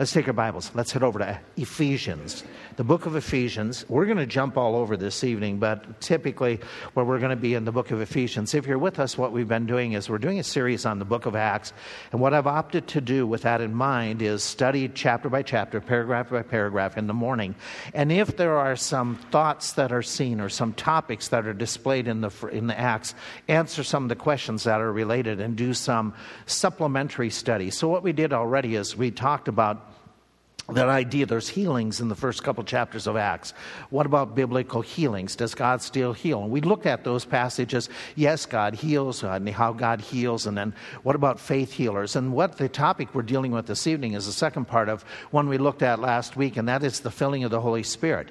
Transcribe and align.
Let's 0.00 0.12
take 0.12 0.28
our 0.28 0.32
Bibles. 0.32 0.70
Let's 0.74 0.92
head 0.92 1.02
over 1.02 1.18
to 1.18 1.38
Ephesians, 1.58 2.42
the 2.76 2.84
book 2.84 3.04
of 3.04 3.16
Ephesians. 3.16 3.84
We're 3.86 4.06
going 4.06 4.16
to 4.16 4.24
jump 4.24 4.56
all 4.56 4.74
over 4.74 4.96
this 4.96 5.22
evening, 5.24 5.58
but 5.58 6.00
typically 6.00 6.58
where 6.94 7.04
we're 7.04 7.18
going 7.18 7.36
to 7.36 7.36
be 7.36 7.52
in 7.52 7.66
the 7.66 7.70
book 7.70 7.90
of 7.90 8.00
Ephesians. 8.00 8.54
If 8.54 8.66
you're 8.66 8.78
with 8.78 8.98
us, 8.98 9.18
what 9.18 9.30
we've 9.30 9.46
been 9.46 9.66
doing 9.66 9.92
is 9.92 10.08
we're 10.08 10.16
doing 10.16 10.38
a 10.38 10.42
series 10.42 10.86
on 10.86 11.00
the 11.00 11.04
book 11.04 11.26
of 11.26 11.36
Acts. 11.36 11.74
And 12.12 12.20
what 12.22 12.32
I've 12.32 12.46
opted 12.46 12.88
to 12.88 13.02
do 13.02 13.26
with 13.26 13.42
that 13.42 13.60
in 13.60 13.74
mind 13.74 14.22
is 14.22 14.42
study 14.42 14.88
chapter 14.88 15.28
by 15.28 15.42
chapter, 15.42 15.82
paragraph 15.82 16.30
by 16.30 16.44
paragraph 16.44 16.96
in 16.96 17.06
the 17.06 17.12
morning. 17.12 17.54
And 17.92 18.10
if 18.10 18.38
there 18.38 18.56
are 18.56 18.76
some 18.76 19.16
thoughts 19.30 19.72
that 19.74 19.92
are 19.92 20.00
seen 20.00 20.40
or 20.40 20.48
some 20.48 20.72
topics 20.72 21.28
that 21.28 21.46
are 21.46 21.52
displayed 21.52 22.08
in 22.08 22.22
the, 22.22 22.30
in 22.50 22.68
the 22.68 22.80
Acts, 22.80 23.14
answer 23.48 23.84
some 23.84 24.04
of 24.04 24.08
the 24.08 24.16
questions 24.16 24.64
that 24.64 24.80
are 24.80 24.90
related 24.90 25.42
and 25.42 25.56
do 25.56 25.74
some 25.74 26.14
supplementary 26.46 27.28
study. 27.28 27.68
So, 27.68 27.86
what 27.86 28.02
we 28.02 28.14
did 28.14 28.32
already 28.32 28.76
is 28.76 28.96
we 28.96 29.10
talked 29.10 29.46
about 29.46 29.89
that 30.74 30.88
idea 30.88 31.26
there's 31.26 31.48
healings 31.48 32.00
in 32.00 32.08
the 32.08 32.14
first 32.14 32.42
couple 32.42 32.64
chapters 32.64 33.06
of 33.06 33.16
acts. 33.16 33.52
What 33.90 34.06
about 34.06 34.34
biblical 34.34 34.80
healings? 34.80 35.36
Does 35.36 35.54
god 35.54 35.82
still 35.82 36.12
heal? 36.12 36.42
And 36.42 36.50
we 36.50 36.60
looked 36.60 36.86
at 36.86 37.04
those 37.04 37.24
passages. 37.24 37.88
Yes 38.16 38.46
god 38.46 38.74
heals 38.74 39.22
and 39.22 39.48
how 39.48 39.72
god 39.72 40.00
heals 40.00 40.46
and 40.46 40.56
then 40.56 40.74
what 41.02 41.16
about 41.16 41.40
faith 41.40 41.72
healers? 41.72 42.16
And 42.16 42.32
what 42.32 42.58
the 42.58 42.68
topic 42.68 43.14
we're 43.14 43.22
dealing 43.22 43.52
with 43.52 43.66
this 43.66 43.86
evening 43.86 44.14
is 44.14 44.26
the 44.26 44.32
second 44.32 44.66
part 44.66 44.88
of 44.88 45.02
one 45.30 45.48
we 45.48 45.58
looked 45.58 45.82
at 45.82 46.00
last 46.00 46.36
week 46.36 46.56
and 46.56 46.68
that 46.68 46.82
is 46.82 47.00
the 47.00 47.10
filling 47.10 47.44
of 47.44 47.50
the 47.50 47.60
holy 47.60 47.82
spirit 47.82 48.30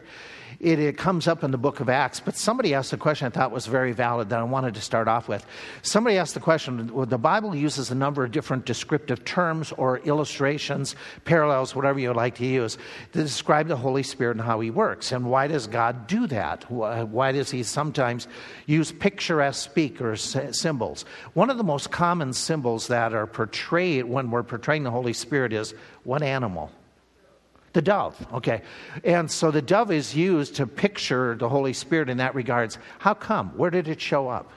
it, 0.59 0.79
it, 0.79 0.97
comes 0.97 1.27
up 1.27 1.43
in 1.43 1.51
the 1.51 1.57
book 1.57 1.79
of 1.79 1.89
Acts, 1.89 2.19
but 2.19 2.35
somebody 2.35 2.73
asked 2.73 2.91
a 2.93 2.97
question 2.97 3.27
I 3.27 3.29
thought 3.29 3.51
was 3.51 3.67
very 3.67 3.91
valid 3.91 4.29
that 4.29 4.39
I 4.39 4.43
wanted 4.43 4.73
to 4.75 4.81
start 4.81 5.07
off 5.07 5.27
with. 5.27 5.45
Somebody 5.81 6.17
asked 6.17 6.33
the 6.33 6.39
question 6.39 6.93
well, 6.93 7.05
the 7.05 7.17
Bible 7.17 7.55
uses 7.55 7.91
a 7.91 7.95
number 7.95 8.23
of 8.23 8.31
different 8.31 8.65
descriptive 8.65 9.23
terms 9.25 9.71
or 9.73 9.99
illustrations, 9.99 10.95
parallels, 11.25 11.75
whatever 11.75 11.99
you 11.99 12.13
like 12.13 12.35
to 12.35 12.45
use, 12.45 12.77
to 13.13 13.21
describe 13.21 13.67
the 13.67 13.77
Holy 13.77 14.03
Spirit 14.03 14.37
and 14.37 14.45
how 14.45 14.59
He 14.59 14.69
works. 14.69 15.11
And 15.11 15.29
why 15.29 15.47
does 15.47 15.67
God 15.67 16.07
do 16.07 16.27
that? 16.27 16.69
Why 16.69 17.31
does 17.31 17.51
He 17.51 17.63
sometimes 17.63 18.27
use 18.65 18.91
picturesque 18.91 19.63
speak 19.63 20.01
or 20.01 20.15
symbols? 20.15 21.05
One 21.33 21.49
of 21.49 21.57
the 21.57 21.63
most 21.63 21.91
common 21.91 22.33
symbols 22.33 22.87
that 22.87 23.13
are 23.13 23.27
portrayed 23.27 24.05
when 24.05 24.31
we're 24.31 24.43
portraying 24.43 24.83
the 24.83 24.91
Holy 24.91 25.13
Spirit 25.13 25.53
is 25.53 25.73
what 26.03 26.23
animal? 26.23 26.71
The 27.79 27.83
dove, 27.83 28.27
okay. 28.33 28.63
And 29.05 29.31
so 29.31 29.51
the 29.51 29.61
dove 29.61 29.89
is 29.89 30.13
used 30.13 30.55
to 30.55 30.67
picture 30.67 31.37
the 31.37 31.47
Holy 31.47 31.71
Spirit 31.71 32.09
in 32.09 32.17
that 32.17 32.35
regards. 32.35 32.77
How 32.97 33.13
come? 33.13 33.57
Where 33.57 33.69
did 33.69 33.87
it 33.87 34.01
show 34.01 34.27
up 34.27 34.51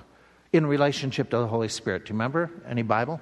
in 0.53 0.67
relationship 0.67 1.31
to 1.31 1.37
the 1.37 1.47
Holy 1.47 1.69
Spirit? 1.69 2.05
Do 2.07 2.09
you 2.09 2.15
remember? 2.15 2.51
Any 2.69 2.83
Bible? 2.83 3.21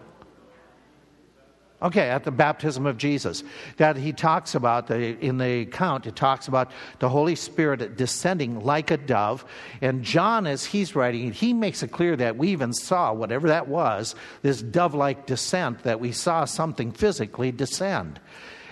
Okay, 1.83 2.09
at 2.09 2.25
the 2.25 2.31
baptism 2.31 2.87
of 2.87 2.97
Jesus, 2.97 3.45
that 3.77 3.98
he 3.98 4.15
talks 4.15 4.55
about 4.55 4.87
the, 4.87 5.19
in 5.19 5.37
the 5.37 5.61
account, 5.61 6.06
it 6.06 6.17
talks 6.17 6.48
about 6.48 6.73
the 6.98 7.11
Holy 7.11 7.34
Spirit 7.34 7.98
descending 7.98 8.61
like 8.61 8.91
a 8.91 8.97
dove. 8.97 9.45
And 9.83 10.03
John, 10.03 10.47
as 10.47 10.65
he's 10.65 10.97
writing, 10.97 11.31
he 11.31 11.53
makes 11.53 11.83
it 11.83 11.93
clear 11.93 12.17
that 12.17 12.39
we 12.39 12.48
even 12.48 12.73
saw 12.73 13.12
whatever 13.12 13.48
that 13.48 13.69
was, 13.69 14.15
this 14.41 14.62
dove 14.62 14.95
like 14.95 15.27
descent, 15.27 15.83
that 15.83 16.01
we 16.01 16.12
saw 16.12 16.47
something 16.47 16.91
physically 16.91 17.53
descend. 17.53 18.19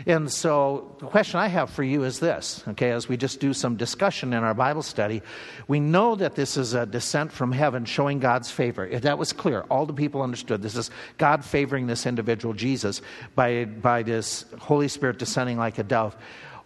And 0.06 0.32
so, 0.32 0.94
the 1.00 1.06
question 1.06 1.40
I 1.40 1.48
have 1.48 1.70
for 1.70 1.82
you 1.82 2.04
is 2.04 2.20
this, 2.20 2.62
okay, 2.68 2.90
as 2.90 3.08
we 3.08 3.16
just 3.16 3.40
do 3.40 3.52
some 3.52 3.76
discussion 3.76 4.32
in 4.32 4.44
our 4.44 4.54
Bible 4.54 4.82
study, 4.82 5.22
we 5.66 5.80
know 5.80 6.14
that 6.14 6.34
this 6.34 6.56
is 6.56 6.74
a 6.74 6.86
descent 6.86 7.32
from 7.32 7.50
heaven 7.52 7.84
showing 7.84 8.20
God's 8.20 8.50
favor. 8.50 8.86
If 8.86 9.02
that 9.02 9.18
was 9.18 9.32
clear, 9.32 9.62
all 9.62 9.86
the 9.86 9.92
people 9.92 10.22
understood 10.22 10.62
this 10.62 10.76
is 10.76 10.90
God 11.18 11.44
favoring 11.44 11.86
this 11.86 12.06
individual, 12.06 12.54
Jesus, 12.54 13.02
by, 13.34 13.64
by 13.64 14.02
this 14.02 14.44
Holy 14.58 14.88
Spirit 14.88 15.18
descending 15.18 15.58
like 15.58 15.78
a 15.78 15.82
dove. 15.84 16.16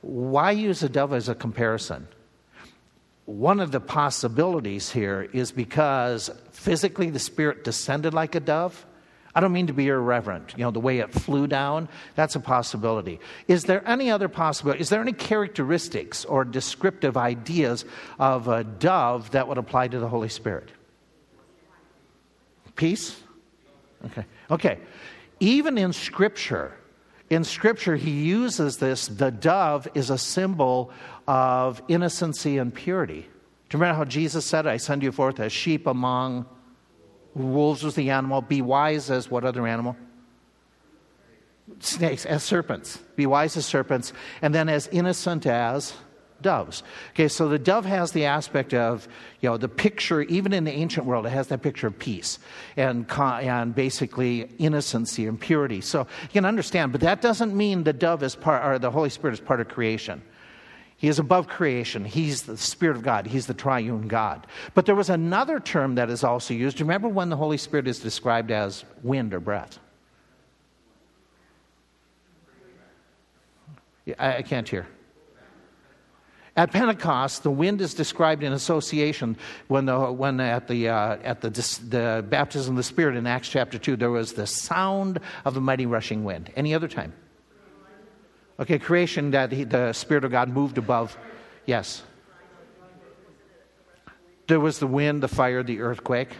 Why 0.02 0.50
use 0.50 0.83
a 0.83 0.89
dove 0.89 1.12
as 1.12 1.28
a 1.28 1.34
comparison? 1.34 2.08
One 3.24 3.61
of 3.61 3.70
the 3.70 3.80
possibilities 3.80 4.91
here 4.91 5.28
is 5.33 5.52
because 5.52 6.29
physically 6.51 7.08
the 7.08 7.18
Spirit 7.18 7.64
descended 7.64 8.12
like 8.12 8.35
a 8.35 8.40
dove 8.40 8.85
I 9.34 9.40
don't 9.40 9.52
mean 9.52 9.68
to 9.68 9.72
be 9.72 9.88
irreverent. 9.88 10.52
You 10.56 10.64
know, 10.64 10.70
the 10.70 10.80
way 10.80 10.98
it 10.98 11.10
flew 11.10 11.46
down, 11.46 11.88
that's 12.14 12.36
a 12.36 12.40
possibility. 12.40 13.18
Is 13.48 13.64
there 13.64 13.86
any 13.88 14.10
other 14.10 14.28
possibility? 14.28 14.80
Is 14.80 14.90
there 14.90 15.00
any 15.00 15.12
characteristics 15.12 16.24
or 16.24 16.44
descriptive 16.44 17.16
ideas 17.16 17.84
of 18.18 18.48
a 18.48 18.62
dove 18.62 19.30
that 19.30 19.48
would 19.48 19.58
apply 19.58 19.88
to 19.88 19.98
the 19.98 20.08
Holy 20.08 20.28
Spirit? 20.28 20.68
Peace? 22.76 23.20
Okay. 24.04 24.24
Okay. 24.50 24.78
Even 25.40 25.78
in 25.78 25.92
Scripture, 25.92 26.74
in 27.30 27.44
Scripture, 27.44 27.96
he 27.96 28.10
uses 28.10 28.76
this 28.76 29.06
the 29.06 29.30
dove 29.30 29.88
is 29.94 30.10
a 30.10 30.18
symbol 30.18 30.90
of 31.26 31.82
innocency 31.88 32.58
and 32.58 32.74
purity. 32.74 33.22
Do 33.22 33.78
you 33.78 33.80
remember 33.80 33.96
how 33.96 34.04
Jesus 34.04 34.44
said, 34.44 34.66
I 34.66 34.76
send 34.76 35.02
you 35.02 35.12
forth 35.12 35.40
as 35.40 35.52
sheep 35.52 35.86
among 35.86 36.44
Wolves 37.34 37.82
was 37.82 37.94
the 37.94 38.10
animal. 38.10 38.42
Be 38.42 38.62
wise 38.62 39.10
as 39.10 39.30
what 39.30 39.44
other 39.44 39.66
animal? 39.66 39.96
Snakes, 41.80 42.26
as 42.26 42.42
serpents. 42.42 42.98
Be 43.16 43.26
wise 43.26 43.56
as 43.56 43.64
serpents. 43.64 44.12
And 44.42 44.54
then 44.54 44.68
as 44.68 44.88
innocent 44.88 45.46
as 45.46 45.94
doves. 46.42 46.82
Okay, 47.10 47.28
so 47.28 47.48
the 47.48 47.58
dove 47.58 47.84
has 47.84 48.12
the 48.12 48.26
aspect 48.26 48.74
of, 48.74 49.08
you 49.40 49.48
know, 49.48 49.56
the 49.56 49.68
picture, 49.68 50.22
even 50.22 50.52
in 50.52 50.64
the 50.64 50.72
ancient 50.72 51.06
world, 51.06 51.24
it 51.24 51.30
has 51.30 51.46
that 51.48 51.62
picture 51.62 51.86
of 51.86 51.98
peace 51.98 52.38
and, 52.76 53.06
and 53.10 53.74
basically 53.74 54.50
innocency 54.58 55.26
and 55.26 55.40
purity. 55.40 55.80
So 55.80 56.00
you 56.22 56.28
can 56.28 56.44
understand, 56.44 56.92
but 56.92 57.00
that 57.02 57.22
doesn't 57.22 57.56
mean 57.56 57.84
the 57.84 57.92
dove 57.92 58.22
is 58.22 58.34
part, 58.34 58.66
or 58.66 58.78
the 58.78 58.90
Holy 58.90 59.08
Spirit 59.08 59.34
is 59.34 59.40
part 59.40 59.60
of 59.60 59.68
creation. 59.68 60.20
He 61.02 61.08
is 61.08 61.18
above 61.18 61.48
creation. 61.48 62.05
He's 62.05 62.42
the 62.42 62.57
Spirit 62.57 62.96
of 62.96 63.02
God. 63.02 63.27
He's 63.27 63.48
the 63.48 63.55
triune 63.55 64.07
God. 64.07 64.46
But 64.73 64.86
there 64.86 64.95
was 64.95 65.11
another 65.11 65.58
term 65.58 65.96
that 65.96 66.08
is 66.08 66.23
also 66.23 66.55
used. 66.55 66.80
Remember 66.80 67.08
when 67.08 67.29
the 67.29 67.35
Holy 67.35 67.57
Spirit 67.57 67.89
is 67.89 67.98
described 67.98 68.52
as 68.52 68.85
wind 69.02 69.35
or 69.35 69.41
breath? 69.41 69.80
I, 74.17 74.42
can't 74.42 74.68
hear. 74.68 74.86
At 76.57 76.70
Pentecost, 76.70 77.42
the 77.42 77.51
wind 77.51 77.80
is 77.80 77.95
described 77.95 78.45
in 78.45 78.52
association 78.52 79.36
when, 79.67 79.86
the, 79.86 80.12
when 80.12 80.39
at, 80.39 80.68
the, 80.68 80.89
uh, 80.89 81.17
at 81.24 81.41
the, 81.41 81.51
the 81.51 82.24
baptism 82.29 82.74
of 82.74 82.77
the 82.77 82.85
Spirit 82.85 83.17
in 83.17 83.27
Acts 83.27 83.48
chapter 83.48 83.77
2, 83.77 83.96
there 83.96 84.12
was 84.12 84.35
the 84.35 84.46
sound 84.46 85.18
of 85.45 85.55
the 85.55 85.61
mighty 85.61 85.86
rushing 85.86 86.23
wind. 86.23 86.52
Any 86.55 86.74
other 86.74 86.86
time? 86.86 87.12
Okay, 88.62 88.78
creation 88.78 89.33
that 89.33 89.50
he, 89.50 89.64
the 89.64 89.92
Spirit 89.92 90.24
of 90.24 90.30
God 90.30 90.48
moved 90.48 90.78
above. 90.78 91.18
Yes. 91.67 92.05
There 94.46 94.61
was 94.61 94.78
the 94.78 94.86
wind, 94.86 95.20
the 95.20 95.27
fire, 95.27 95.64
the 95.64 95.80
earthquake. 95.80 96.28
Do 96.28 96.36
you 96.36 96.39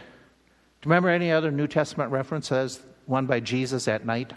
remember 0.85 1.09
any 1.09 1.33
other 1.33 1.51
New 1.51 1.67
Testament 1.67 2.11
references? 2.11 2.81
One 3.07 3.25
by 3.25 3.41
Jesus 3.41 3.89
at 3.89 4.05
night 4.05 4.31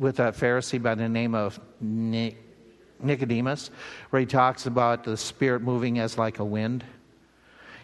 with 0.00 0.18
a 0.18 0.32
Pharisee 0.32 0.82
by 0.82 0.96
the 0.96 1.08
name 1.08 1.36
of 1.36 1.60
Nicodemus, 1.80 3.70
where 4.10 4.18
he 4.18 4.26
talks 4.26 4.66
about 4.66 5.04
the 5.04 5.16
Spirit 5.16 5.62
moving 5.62 6.00
as 6.00 6.18
like 6.18 6.40
a 6.40 6.44
wind. 6.44 6.82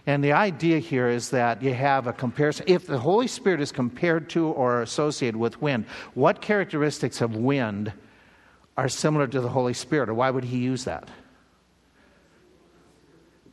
And 0.06 0.22
the 0.22 0.32
idea 0.32 0.78
here 0.80 1.08
is 1.08 1.30
that 1.30 1.62
you 1.62 1.72
have 1.72 2.06
a 2.06 2.12
comparison. 2.12 2.66
If 2.68 2.86
the 2.86 2.98
Holy 2.98 3.26
Spirit 3.26 3.60
is 3.60 3.72
compared 3.72 4.28
to 4.30 4.48
or 4.48 4.82
associated 4.82 5.36
with 5.36 5.62
wind, 5.62 5.86
what 6.12 6.42
characteristics 6.42 7.20
of 7.22 7.36
wind 7.36 7.92
are 8.76 8.88
similar 8.88 9.26
to 9.26 9.40
the 9.40 9.48
Holy 9.48 9.72
Spirit? 9.72 10.08
Or 10.08 10.14
why 10.14 10.30
would 10.30 10.44
he 10.44 10.58
use 10.58 10.84
that? 10.84 11.08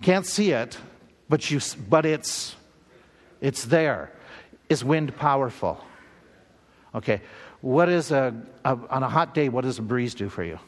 Can't 0.02 0.26
see 0.26 0.52
it, 0.52 0.78
but, 1.30 1.50
you, 1.50 1.62
but 1.90 2.06
it's, 2.06 2.56
it's 3.40 3.66
there. 3.66 4.12
Is 4.68 4.84
wind 4.84 5.16
powerful? 5.16 5.82
Okay. 6.94 7.22
What 7.62 7.88
is 7.88 8.12
a, 8.12 8.36
a, 8.66 8.78
on 8.90 9.04
a 9.04 9.10
hot 9.10 9.34
day, 9.34 9.48
what 9.48 9.64
does 9.64 9.78
a 9.78 9.84
breeze 9.84 10.16
do 10.16 10.28
for 10.28 10.44
you? 10.44 10.60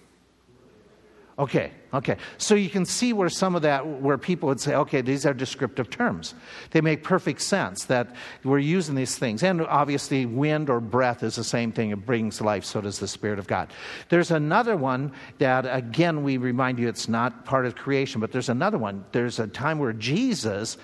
Okay, 1.37 1.71
okay. 1.93 2.17
So 2.37 2.55
you 2.55 2.69
can 2.69 2.85
see 2.85 3.13
where 3.13 3.29
some 3.29 3.55
of 3.55 3.61
that, 3.61 3.85
where 3.85 4.17
people 4.17 4.49
would 4.49 4.59
say, 4.59 4.75
okay, 4.75 5.01
these 5.01 5.25
are 5.25 5.33
descriptive 5.33 5.89
terms. 5.89 6.33
They 6.71 6.81
make 6.81 7.03
perfect 7.03 7.41
sense 7.41 7.85
that 7.85 8.15
we're 8.43 8.59
using 8.59 8.95
these 8.95 9.17
things. 9.17 9.43
And 9.43 9.61
obviously, 9.61 10.25
wind 10.25 10.69
or 10.69 10.79
breath 10.79 11.23
is 11.23 11.35
the 11.35 11.43
same 11.43 11.71
thing. 11.71 11.91
It 11.91 12.05
brings 12.05 12.41
life, 12.41 12.65
so 12.65 12.81
does 12.81 12.99
the 12.99 13.07
Spirit 13.07 13.39
of 13.39 13.47
God. 13.47 13.71
There's 14.09 14.31
another 14.31 14.75
one 14.75 15.11
that, 15.37 15.65
again, 15.69 16.23
we 16.23 16.37
remind 16.37 16.79
you 16.79 16.87
it's 16.87 17.07
not 17.07 17.45
part 17.45 17.65
of 17.65 17.75
creation, 17.75 18.21
but 18.21 18.31
there's 18.31 18.49
another 18.49 18.77
one. 18.77 19.05
There's 19.11 19.39
a 19.39 19.47
time 19.47 19.79
where 19.79 19.93
Jesus 19.93 20.77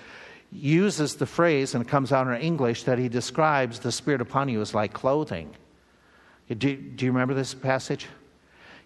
uses 0.52 1.16
the 1.16 1.26
phrase, 1.26 1.74
and 1.74 1.84
it 1.84 1.88
comes 1.88 2.12
out 2.12 2.26
in 2.26 2.34
English, 2.40 2.84
that 2.84 2.98
he 2.98 3.08
describes 3.08 3.78
the 3.78 3.92
Spirit 3.92 4.20
upon 4.20 4.48
you 4.48 4.60
as 4.60 4.74
like 4.74 4.92
clothing. 4.92 5.54
Do, 6.48 6.76
do 6.76 7.04
you 7.04 7.12
remember 7.12 7.34
this 7.34 7.54
passage? 7.54 8.08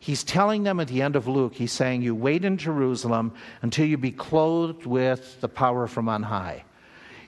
He's 0.05 0.23
telling 0.23 0.65
them 0.65 0.81
at 0.81 0.89
the 0.89 1.01
end 1.01 1.17
of 1.17 1.27
Luke, 1.29 1.55
he's 1.55 1.73
saying, 1.73 2.03
You 2.03 2.15
wait 2.15 2.45
in 2.45 2.59
Jerusalem 2.59 3.33
until 3.63 3.87
you 3.87 3.97
be 3.97 4.11
clothed 4.11 4.85
with 4.85 5.41
the 5.41 5.49
power 5.49 5.87
from 5.87 6.11
on 6.11 6.23
high. 6.23 6.65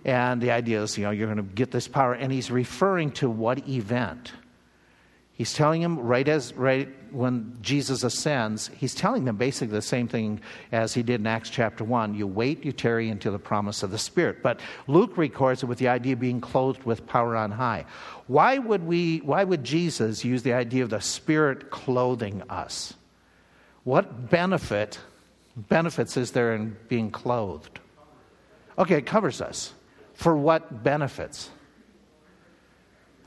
And 0.05 0.43
the 0.43 0.51
idea 0.51 0.83
is, 0.83 0.99
you 0.99 1.05
know, 1.05 1.11
you're 1.11 1.27
going 1.33 1.39
to 1.39 1.55
get 1.55 1.71
this 1.71 1.89
power. 1.89 2.13
And 2.13 2.31
he's 2.31 2.51
referring 2.51 3.13
to 3.13 3.31
what 3.31 3.67
event? 3.67 4.31
He's 5.37 5.53
telling 5.53 5.83
them 5.83 5.99
right 5.99 6.27
as 6.27 6.55
right 6.55 6.89
when 7.13 7.59
Jesus 7.61 8.03
ascends, 8.03 8.71
he's 8.75 8.95
telling 8.95 9.27
them 9.27 9.37
basically 9.37 9.75
the 9.75 9.83
same 9.83 10.09
thing 10.09 10.41
as 10.73 10.95
he 10.95 11.03
did 11.03 11.21
in 11.21 11.27
Acts 11.27 11.51
chapter 11.51 11.85
1. 11.85 12.15
You 12.15 12.27
wait, 12.27 12.65
you 12.65 12.73
tarry 12.73 13.11
until 13.11 13.33
the 13.33 13.39
promise 13.39 13.83
of 13.83 13.91
the 13.91 13.99
Spirit. 13.99 14.43
But 14.43 14.61
Luke 14.87 15.19
records 15.19 15.63
it 15.63 15.67
with 15.67 15.79
the 15.79 15.89
idea 15.89 16.15
of 16.15 16.21
being 16.21 16.41
clothed 16.41 16.85
with 16.85 17.07
power 17.07 17.37
on 17.37 17.51
high. 17.51 17.85
Why 18.29 18.57
would 18.57 18.87
we 18.87 19.19
why 19.19 19.45
would 19.45 19.63
Jesus 19.63 20.25
use 20.25 20.43
the 20.43 20.55
idea 20.55 20.83
of 20.83 20.91
the 20.91 21.01
Spirit 21.01 21.71
clothing 21.71 22.43
us? 22.49 22.95
What 23.85 24.31
benefit 24.31 24.99
benefits 25.55 26.17
is 26.17 26.31
there 26.33 26.55
in 26.55 26.79
being 26.89 27.11
clothed? 27.11 27.79
Okay, 28.79 28.97
it 28.97 29.07
covers 29.07 29.43
us. 29.43 29.75
For 30.15 30.35
what 30.35 30.83
benefits? 30.83 31.51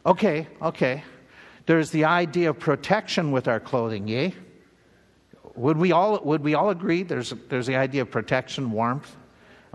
Okay, 0.07 0.47
okay. 0.59 1.03
There's 1.69 1.91
the 1.91 2.05
idea 2.05 2.49
of 2.49 2.57
protection 2.57 3.31
with 3.31 3.47
our 3.47 3.59
clothing, 3.59 4.07
yea? 4.07 4.33
Would 5.53 5.77
we 5.77 5.91
all, 5.91 6.19
would 6.23 6.41
we 6.41 6.55
all 6.55 6.71
agree 6.71 7.03
there's, 7.03 7.31
there's 7.47 7.67
the 7.67 7.75
idea 7.75 8.01
of 8.01 8.09
protection, 8.09 8.71
warmth? 8.71 9.15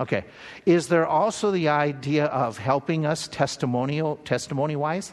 Okay. 0.00 0.24
Is 0.66 0.88
there 0.88 1.06
also 1.06 1.52
the 1.52 1.68
idea 1.68 2.24
of 2.24 2.58
helping 2.58 3.06
us 3.06 3.28
testimonial, 3.28 4.16
testimony 4.24 4.74
wise? 4.74 5.12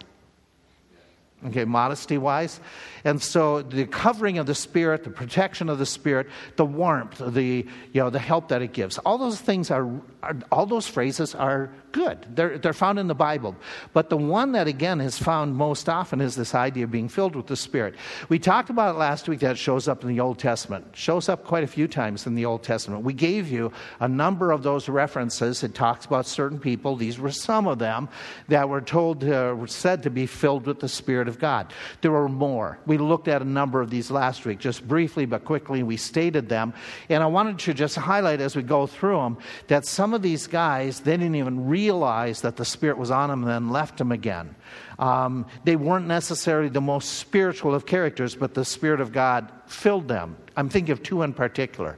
Okay, 1.46 1.66
modesty 1.66 2.18
wise. 2.18 2.60
And 3.04 3.22
so 3.22 3.62
the 3.62 3.86
covering 3.86 4.40
of 4.40 4.48
the 4.48 4.56
Spirit, 4.56 5.04
the 5.04 5.12
protection 5.12 5.70
of 5.70 5.78
the 5.78 5.86
Spirit, 5.86 6.30
the 6.56 6.66
warmth, 6.66 7.22
the, 7.24 7.68
you 7.94 8.02
know, 8.02 8.10
the 8.10 8.18
help 8.18 8.48
that 8.48 8.64
it 8.64 8.74
gives, 8.74 8.98
all 8.98 9.20
those 9.20 9.40
things 9.40 9.70
are, 9.70 9.88
are, 10.24 10.36
all 10.52 10.66
those 10.66 10.88
phrases 10.88 11.36
are 11.36 11.70
good. 11.92 12.26
They're, 12.36 12.58
they're 12.58 12.74
found 12.74 13.00
in 13.00 13.08
the 13.08 13.16
Bible. 13.16 13.56
But 13.94 14.10
the 14.10 14.18
one 14.18 14.54
that, 14.54 14.68
again, 14.68 15.02
is 15.02 15.18
found 15.18 15.56
most 15.56 15.90
often 15.90 16.22
is 16.22 16.36
this 16.36 16.56
idea 16.56 16.86
of 16.86 16.92
being 16.92 17.10
filled 17.10 17.36
with 17.36 17.48
the 17.48 17.56
Spirit. 17.56 17.96
We 18.30 18.40
talked 18.40 18.70
about 18.70 18.96
it 18.96 18.98
last 18.98 19.28
week 19.28 19.40
that 19.42 19.58
shows 19.58 19.88
up 19.88 20.04
in 20.04 20.10
the 20.10 20.20
Old 20.20 20.40
Testament. 20.40 20.86
shows 20.94 21.30
up 21.30 21.44
quite 21.46 21.64
a 21.64 21.68
few 21.68 21.88
times 21.88 22.28
in 22.28 22.36
the 22.36 22.46
Old 22.46 22.64
Testament. 22.64 23.04
We 23.04 23.14
gave 23.14 23.50
you 23.50 23.72
a 24.00 24.08
number 24.08 24.52
of 24.52 24.64
those 24.64 24.90
references. 24.90 25.64
It 25.64 25.76
talks 25.76 26.06
about 26.06 26.26
certain 26.26 26.60
people. 26.60 26.96
These 26.96 27.20
were 27.20 27.32
some 27.32 27.68
of 27.68 27.80
them 27.80 28.10
that 28.48 28.68
were 28.68 28.82
told, 28.82 29.24
uh, 29.24 29.56
were 29.58 29.68
said 29.68 30.04
to 30.04 30.10
be 30.10 30.26
filled 30.26 30.66
with 30.66 30.80
the 30.80 30.90
Spirit 30.90 31.28
of 31.28 31.40
God. 31.40 31.74
There 32.02 32.12
were 32.12 32.30
more. 32.30 32.80
We 32.86 32.98
looked 32.98 33.28
at 33.28 33.42
a 33.42 33.46
number 33.46 33.82
of 33.82 33.90
these 33.90 34.12
last 34.12 34.46
week, 34.46 34.60
just 34.60 34.88
briefly 34.88 35.26
but 35.26 35.46
quickly. 35.46 35.84
We 35.84 35.98
stated 35.98 36.50
them. 36.50 36.74
And 37.10 37.24
I 37.24 37.28
wanted 37.28 37.60
to 37.60 37.74
just 37.74 37.96
highlight 37.96 38.42
as 38.42 38.56
we 38.56 38.64
go 38.64 38.88
through 38.88 39.18
them 39.18 39.38
that 39.68 39.86
some 39.86 40.14
of 40.14 40.22
these 40.22 40.48
guys, 40.48 41.02
they 41.02 41.18
didn't 41.18 41.36
even 41.36 41.68
realize 41.82 42.42
that 42.42 42.56
the 42.58 42.66
Spirit 42.66 42.98
was 42.98 43.12
on 43.12 43.30
them 43.30 43.42
and 43.44 43.52
then 43.52 43.70
left 43.70 43.98
them 43.98 44.12
again. 44.12 44.56
Um, 45.00 45.46
they 45.64 45.76
weren't 45.76 46.08
necessarily 46.08 46.70
the 46.70 46.82
most 46.82 47.18
spiritual 47.18 47.74
of 47.74 47.86
characters, 47.86 48.36
but 48.36 48.54
the 48.54 48.66
Spirit 48.66 49.02
of 49.02 49.12
God 49.12 49.52
filled 49.66 50.08
them. 50.08 50.38
I'm 50.56 50.70
thinking 50.70 50.92
of 50.92 51.02
two 51.02 51.24
in 51.24 51.34
particular. 51.34 51.98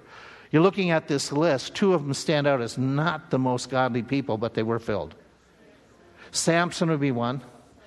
You're 0.52 0.62
looking 0.62 0.92
at 0.92 1.08
this 1.08 1.32
list, 1.32 1.76
two 1.76 1.94
of 1.94 2.04
them 2.04 2.14
stand 2.14 2.48
out 2.48 2.62
as 2.62 2.78
not 2.78 3.30
the 3.30 3.40
most 3.40 3.70
godly 3.70 4.04
people, 4.04 4.38
but 4.38 4.54
they 4.54 4.64
were 4.64 4.80
filled. 4.80 5.16
Samson 6.32 6.90
would 6.90 7.02
be 7.02 7.12
one. 7.12 7.42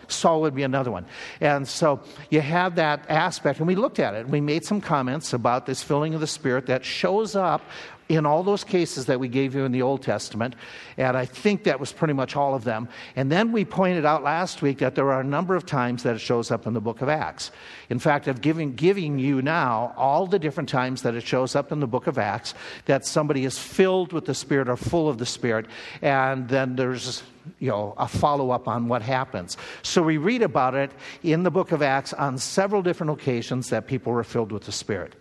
Saul 0.09 0.41
would 0.43 0.55
be 0.55 0.63
another 0.63 0.91
one. 0.91 1.07
And 1.41 1.67
so 1.67 2.01
you 2.31 2.41
have 2.41 2.77
that 2.77 3.09
aspect, 3.09 3.59
and 3.59 3.67
we 3.67 3.75
looked 3.75 3.99
at 3.99 4.15
it. 4.15 4.29
We 4.29 4.41
made 4.41 4.65
some 4.65 4.81
comments 4.81 5.33
about 5.33 5.67
this 5.67 5.83
filling 5.83 6.15
of 6.15 6.21
the 6.21 6.27
Spirit 6.27 6.67
that 6.67 6.85
shows 6.85 7.35
up 7.35 7.63
in 8.09 8.25
all 8.25 8.43
those 8.43 8.65
cases 8.65 9.07
that 9.07 9.19
we 9.19 9.29
gave 9.29 9.55
you 9.55 9.65
in 9.65 9.73
the 9.73 9.83
Old 9.83 10.03
Testament, 10.03 10.55
and 10.97 11.17
I 11.17 11.25
think 11.25 11.65
that 11.65 11.81
was 11.81 11.93
pretty 11.93 12.15
much 12.15 12.37
all 12.37 12.55
of 12.55 12.65
them. 12.65 12.89
And 13.17 13.31
then 13.31 13.53
we 13.53 13.65
pointed 13.65 14.05
out 14.05 14.23
last 14.23 14.63
week 14.63 14.79
that 14.79 14.95
there 14.95 15.11
are 15.13 15.21
a 15.21 15.25
number 15.25 15.57
of 15.57 15.67
times 15.67 16.03
that 16.05 16.15
it 16.15 16.21
shows 16.21 16.51
up 16.51 16.67
in 16.67 16.73
the 16.73 16.81
book 16.81 17.03
of 17.03 17.09
Acts. 17.09 17.51
In 17.91 17.99
fact, 17.99 18.29
I've 18.29 18.41
given 18.41 18.75
giving 18.75 19.19
you 19.19 19.43
now 19.43 19.93
all 19.97 20.27
the 20.27 20.39
different 20.39 20.69
times 20.69 21.03
that 21.03 21.15
it 21.15 21.23
shows 21.23 21.57
up 21.57 21.73
in 21.73 21.81
the 21.81 21.87
book 21.87 22.07
of 22.07 22.19
Acts 22.19 22.55
that 22.85 23.05
somebody 23.05 23.45
is 23.45 23.59
filled 23.59 24.13
with 24.13 24.25
the 24.27 24.35
Spirit 24.35 24.69
or 24.69 24.77
full 24.77 25.09
of 25.09 25.19
the 25.19 25.27
Spirit, 25.27 25.67
and 26.03 26.49
then 26.49 26.77
there's 26.77 27.23
you 27.59 27.69
know, 27.69 27.95
a 27.97 28.09
follow 28.09 28.51
up 28.51 28.69
on 28.69 28.89
what 28.89 29.03
happens. 29.03 29.57
So 29.83 30.03
we 30.03 30.17
read 30.17 30.43
about 30.43 30.75
it 30.75 30.91
in 31.23 31.43
the 31.43 31.51
book 31.51 31.73
of 31.73 31.83
Acts 31.83 32.13
on 32.13 32.39
several 32.39 32.83
different 32.83 33.13
occasions 33.13 33.71
that 33.71 33.87
people 33.87 34.13
were 34.13 34.25
filled 34.25 34.53
with 34.53 34.65
the 34.65 34.73
Spirit. 34.73 35.15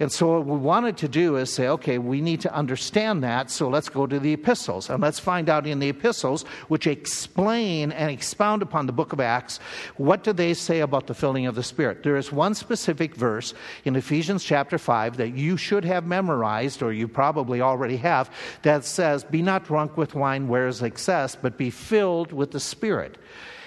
And 0.00 0.10
so 0.10 0.38
what 0.38 0.46
we 0.46 0.58
wanted 0.58 0.96
to 0.98 1.08
do 1.08 1.36
is 1.36 1.52
say, 1.52 1.68
okay, 1.68 1.98
we 1.98 2.20
need 2.20 2.40
to 2.42 2.54
understand 2.54 3.22
that, 3.24 3.50
so 3.50 3.68
let's 3.68 3.88
go 3.88 4.06
to 4.06 4.18
the 4.18 4.32
epistles. 4.32 4.90
And 4.90 5.02
let's 5.02 5.18
find 5.18 5.48
out 5.48 5.66
in 5.66 5.78
the 5.78 5.88
epistles, 5.88 6.44
which 6.68 6.86
explain 6.86 7.92
and 7.92 8.10
expound 8.10 8.62
upon 8.62 8.86
the 8.86 8.92
book 8.92 9.12
of 9.12 9.20
Acts, 9.20 9.58
what 9.96 10.24
do 10.24 10.32
they 10.32 10.54
say 10.54 10.80
about 10.80 11.06
the 11.06 11.14
filling 11.14 11.46
of 11.46 11.54
the 11.54 11.62
Spirit? 11.62 12.02
There 12.02 12.16
is 12.16 12.32
one 12.32 12.54
specific 12.54 13.14
verse 13.14 13.54
in 13.84 13.96
Ephesians 13.96 14.44
chapter 14.44 14.78
5 14.78 15.16
that 15.16 15.34
you 15.34 15.56
should 15.56 15.84
have 15.84 16.06
memorized, 16.06 16.82
or 16.82 16.92
you 16.92 17.08
probably 17.08 17.60
already 17.60 17.96
have, 17.96 18.30
that 18.62 18.84
says, 18.84 19.24
Be 19.24 19.42
not 19.42 19.64
drunk 19.64 19.96
with 19.96 20.14
wine 20.14 20.48
where 20.48 20.68
is 20.68 20.82
excess, 20.82 21.36
but 21.36 21.56
be 21.56 21.70
filled 21.72 22.32
with 22.32 22.52
the 22.52 22.60
Spirit. 22.60 23.18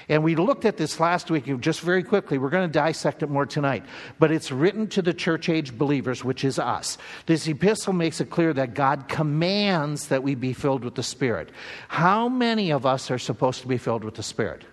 And 0.08 0.24
we 0.24 0.36
looked 0.36 0.66
at 0.66 0.78
this 0.78 1.00
last 1.00 1.32
week 1.32 1.46
just 1.60 1.82
very 1.82 2.04
quickly. 2.04 2.38
We're 2.38 2.52
going 2.52 2.70
to 2.70 2.72
dissect 2.72 3.24
it 3.24 3.30
more 3.30 3.46
tonight. 3.46 3.84
But 4.20 4.32
it's 4.32 4.52
written 4.52 4.88
to 4.90 5.02
the 5.02 5.14
church 5.14 5.50
age 5.50 5.76
believers, 5.78 6.24
which 6.24 6.44
is 6.44 6.60
us. 6.60 6.98
This 7.26 7.48
epistle 7.48 7.94
makes 7.94 8.22
it 8.22 8.30
clear 8.30 8.54
that 8.54 8.76
God 8.76 9.08
commands 9.08 10.10
that 10.10 10.22
we 10.22 10.36
be 10.36 10.54
filled 10.54 10.84
with 10.84 10.96
the 10.96 11.04
Spirit. 11.04 11.50
How 11.88 12.30
many 12.30 12.72
of 12.72 12.86
us 12.86 13.10
are 13.10 13.18
supposed 13.18 13.62
to 13.62 13.68
be 13.68 13.78
filled 13.78 14.04
with 14.04 14.16
the 14.16 14.24
Spirit? 14.24 14.64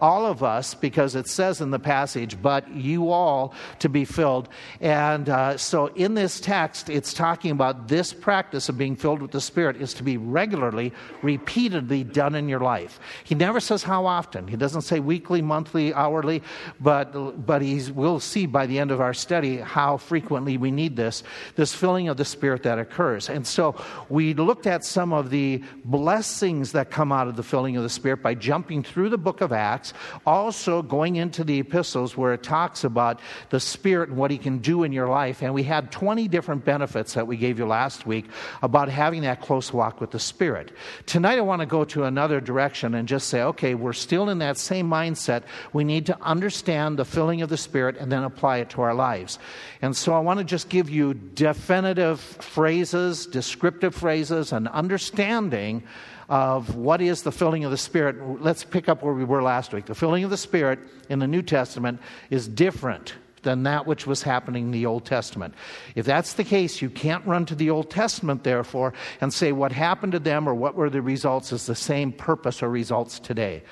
All 0.00 0.26
of 0.26 0.42
us, 0.42 0.74
because 0.74 1.14
it 1.14 1.28
says 1.28 1.60
in 1.60 1.70
the 1.70 1.78
passage, 1.78 2.40
but 2.40 2.68
you 2.70 3.10
all 3.10 3.54
to 3.80 3.88
be 3.88 4.04
filled. 4.04 4.48
And 4.80 5.28
uh, 5.28 5.56
so 5.56 5.86
in 5.88 6.14
this 6.14 6.40
text, 6.40 6.88
it's 6.88 7.12
talking 7.12 7.50
about 7.50 7.88
this 7.88 8.12
practice 8.12 8.68
of 8.68 8.78
being 8.78 8.96
filled 8.96 9.22
with 9.22 9.30
the 9.30 9.40
Spirit 9.40 9.76
is 9.76 9.94
to 9.94 10.02
be 10.02 10.16
regularly, 10.16 10.92
repeatedly 11.22 12.04
done 12.04 12.34
in 12.34 12.48
your 12.48 12.60
life. 12.60 12.98
He 13.24 13.34
never 13.34 13.60
says 13.60 13.82
how 13.82 14.06
often. 14.06 14.48
He 14.48 14.56
doesn't 14.56 14.82
say 14.82 15.00
weekly, 15.00 15.42
monthly, 15.42 15.92
hourly, 15.92 16.42
but, 16.80 17.46
but 17.46 17.62
he 17.62 17.90
will 17.90 18.20
see 18.20 18.46
by 18.46 18.66
the 18.66 18.78
end 18.78 18.90
of 18.90 19.00
our 19.00 19.14
study 19.14 19.58
how 19.58 19.96
frequently 19.96 20.56
we 20.56 20.70
need 20.70 20.96
this, 20.96 21.22
this 21.56 21.74
filling 21.74 22.08
of 22.08 22.16
the 22.16 22.24
Spirit 22.24 22.62
that 22.62 22.78
occurs. 22.78 23.28
And 23.28 23.46
so 23.46 23.74
we 24.08 24.34
looked 24.34 24.66
at 24.66 24.84
some 24.84 25.12
of 25.12 25.30
the 25.30 25.62
blessings 25.84 26.72
that 26.72 26.90
come 26.90 27.12
out 27.12 27.28
of 27.28 27.36
the 27.36 27.42
filling 27.42 27.76
of 27.76 27.82
the 27.82 27.88
Spirit 27.88 28.22
by 28.22 28.34
jumping 28.34 28.82
through 28.82 29.10
the 29.10 29.18
book 29.18 29.40
of 29.40 29.52
Acts 29.52 29.83
Acts, 29.84 29.92
also 30.26 30.82
going 30.82 31.16
into 31.16 31.44
the 31.44 31.60
epistles 31.60 32.16
where 32.16 32.32
it 32.32 32.42
talks 32.42 32.84
about 32.84 33.20
the 33.50 33.60
Spirit 33.60 34.08
and 34.08 34.18
what 34.18 34.30
He 34.30 34.38
can 34.38 34.58
do 34.58 34.82
in 34.82 34.92
your 34.92 35.08
life. 35.08 35.42
And 35.42 35.52
we 35.52 35.62
had 35.62 35.92
20 35.92 36.28
different 36.28 36.64
benefits 36.64 37.14
that 37.14 37.26
we 37.26 37.36
gave 37.36 37.58
you 37.58 37.66
last 37.66 38.06
week 38.06 38.26
about 38.62 38.88
having 38.88 39.22
that 39.22 39.40
close 39.40 39.72
walk 39.72 40.00
with 40.00 40.10
the 40.10 40.18
Spirit. 40.18 40.72
Tonight, 41.06 41.38
I 41.38 41.42
want 41.42 41.60
to 41.60 41.66
go 41.66 41.84
to 41.84 42.04
another 42.04 42.40
direction 42.40 42.94
and 42.94 43.06
just 43.06 43.28
say, 43.28 43.42
okay, 43.42 43.74
we're 43.74 43.92
still 43.92 44.30
in 44.30 44.38
that 44.38 44.56
same 44.56 44.88
mindset. 44.88 45.42
We 45.72 45.84
need 45.84 46.06
to 46.06 46.20
understand 46.22 46.98
the 46.98 47.04
filling 47.04 47.42
of 47.42 47.50
the 47.50 47.56
Spirit 47.56 47.96
and 47.98 48.10
then 48.10 48.24
apply 48.24 48.58
it 48.58 48.70
to 48.70 48.82
our 48.82 48.94
lives. 48.94 49.38
And 49.82 49.94
so 49.96 50.14
I 50.14 50.20
want 50.20 50.38
to 50.38 50.44
just 50.44 50.68
give 50.68 50.88
you 50.88 51.14
definitive 51.14 52.20
phrases, 52.20 53.26
descriptive 53.26 53.94
phrases, 53.94 54.52
and 54.52 54.68
understanding 54.68 55.82
of 56.28 56.74
what 56.74 57.00
is 57.00 57.22
the 57.22 57.32
filling 57.32 57.64
of 57.64 57.70
the 57.70 57.76
Spirit. 57.76 58.42
Let's 58.42 58.64
pick 58.64 58.88
up 58.88 59.02
where 59.02 59.14
we 59.14 59.24
were 59.24 59.42
last 59.42 59.72
week. 59.72 59.86
The 59.86 59.94
filling 59.94 60.24
of 60.24 60.30
the 60.30 60.36
Spirit 60.36 60.78
in 61.08 61.18
the 61.18 61.26
New 61.26 61.42
Testament 61.42 62.00
is 62.30 62.48
different 62.48 63.14
than 63.42 63.62
that 63.64 63.86
which 63.86 64.06
was 64.06 64.22
happening 64.22 64.64
in 64.64 64.70
the 64.72 64.86
Old 64.86 65.04
Testament. 65.04 65.54
If 65.94 66.06
that's 66.06 66.32
the 66.32 66.44
case, 66.44 66.82
you 66.82 66.90
can't 66.90 67.24
run 67.26 67.46
to 67.46 67.54
the 67.54 67.70
Old 67.70 67.90
Testament, 67.90 68.42
therefore, 68.42 68.94
and 69.20 69.32
say 69.32 69.52
what 69.52 69.70
happened 69.70 70.12
to 70.12 70.18
them 70.18 70.48
or 70.48 70.54
what 70.54 70.74
were 70.74 70.90
the 70.90 71.02
results 71.02 71.52
is 71.52 71.66
the 71.66 71.74
same 71.74 72.10
purpose 72.10 72.62
or 72.62 72.70
results 72.70 73.18
today. 73.18 73.62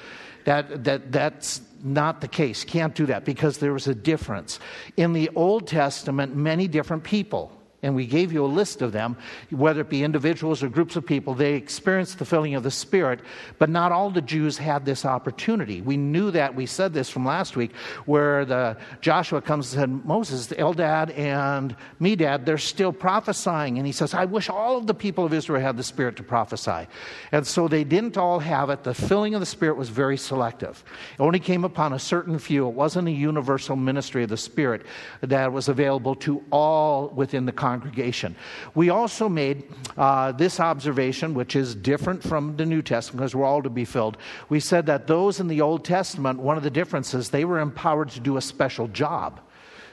That, 0.44 0.84
that, 0.84 1.12
that's 1.12 1.62
not 1.82 2.20
the 2.20 2.28
case. 2.28 2.64
Can't 2.64 2.94
do 2.94 3.06
that 3.06 3.24
because 3.24 3.58
there 3.58 3.72
was 3.72 3.88
a 3.88 3.94
difference. 3.94 4.60
In 4.96 5.12
the 5.12 5.30
Old 5.34 5.66
Testament, 5.66 6.36
many 6.36 6.68
different 6.68 7.04
people 7.04 7.52
and 7.82 7.96
we 7.96 8.06
gave 8.06 8.32
you 8.32 8.44
a 8.44 8.46
list 8.46 8.80
of 8.80 8.92
them, 8.92 9.16
whether 9.50 9.80
it 9.80 9.88
be 9.88 10.04
individuals 10.04 10.62
or 10.62 10.68
groups 10.68 10.94
of 10.94 11.04
people, 11.04 11.34
they 11.34 11.54
experienced 11.54 12.20
the 12.20 12.24
filling 12.24 12.54
of 12.54 12.62
the 12.62 12.70
Spirit, 12.70 13.18
but 13.58 13.68
not 13.68 13.90
all 13.90 14.08
the 14.08 14.22
Jews 14.22 14.56
had 14.56 14.84
this 14.84 15.04
opportunity. 15.04 15.80
We 15.80 15.96
knew 15.96 16.30
that. 16.30 16.54
We 16.54 16.66
said 16.66 16.92
this 16.92 17.10
from 17.10 17.24
last 17.24 17.56
week, 17.56 17.72
where 18.06 18.44
the 18.44 18.76
Joshua 19.00 19.42
comes 19.42 19.74
and 19.74 19.80
said, 19.80 20.06
Moses, 20.06 20.46
Eldad 20.48 21.18
and 21.18 21.74
Medad, 22.00 22.44
they're 22.44 22.56
still 22.56 22.92
prophesying. 22.92 23.78
And 23.78 23.86
he 23.86 23.92
says, 23.92 24.14
I 24.14 24.26
wish 24.26 24.48
all 24.48 24.76
of 24.76 24.86
the 24.86 24.94
people 24.94 25.24
of 25.24 25.34
Israel 25.34 25.60
had 25.60 25.76
the 25.76 25.82
Spirit 25.82 26.14
to 26.16 26.22
prophesy. 26.22 26.86
And 27.32 27.44
so 27.44 27.66
they 27.66 27.82
didn't 27.82 28.16
all 28.16 28.38
have 28.38 28.70
it. 28.70 28.84
The 28.84 28.94
filling 28.94 29.34
of 29.34 29.40
the 29.40 29.46
Spirit 29.46 29.76
was 29.76 29.88
very 29.88 30.16
selective. 30.16 30.84
It 31.18 31.20
only 31.20 31.40
came 31.40 31.64
upon 31.64 31.94
a 31.94 31.98
certain 31.98 32.38
few. 32.38 32.68
It 32.68 32.74
wasn't 32.74 33.08
a 33.08 33.12
universal 33.12 33.74
ministry 33.74 34.22
of 34.22 34.28
the 34.28 34.36
Spirit 34.36 34.86
that 35.22 35.52
was 35.52 35.68
available 35.68 36.14
to 36.16 36.44
all 36.52 37.08
within 37.08 37.44
the 37.44 37.50
congregation 37.50 37.71
congregation. 37.72 38.36
We 38.74 38.90
also 38.90 39.28
made 39.28 39.64
uh, 39.96 40.32
this 40.32 40.60
observation, 40.60 41.32
which 41.34 41.56
is 41.56 41.74
different 41.74 42.22
from 42.22 42.56
the 42.56 42.66
New 42.66 42.82
Testament 42.82 43.20
because 43.20 43.34
we're 43.34 43.46
all 43.46 43.62
to 43.62 43.70
be 43.70 43.84
filled. 43.84 44.18
We 44.48 44.60
said 44.60 44.86
that 44.86 45.06
those 45.06 45.40
in 45.40 45.48
the 45.48 45.60
Old 45.62 45.84
Testament, 45.84 46.38
one 46.38 46.56
of 46.56 46.62
the 46.62 46.70
differences, 46.70 47.30
they 47.30 47.44
were 47.44 47.60
empowered 47.60 48.10
to 48.10 48.20
do 48.20 48.36
a 48.36 48.42
special 48.42 48.88
job. 48.88 49.40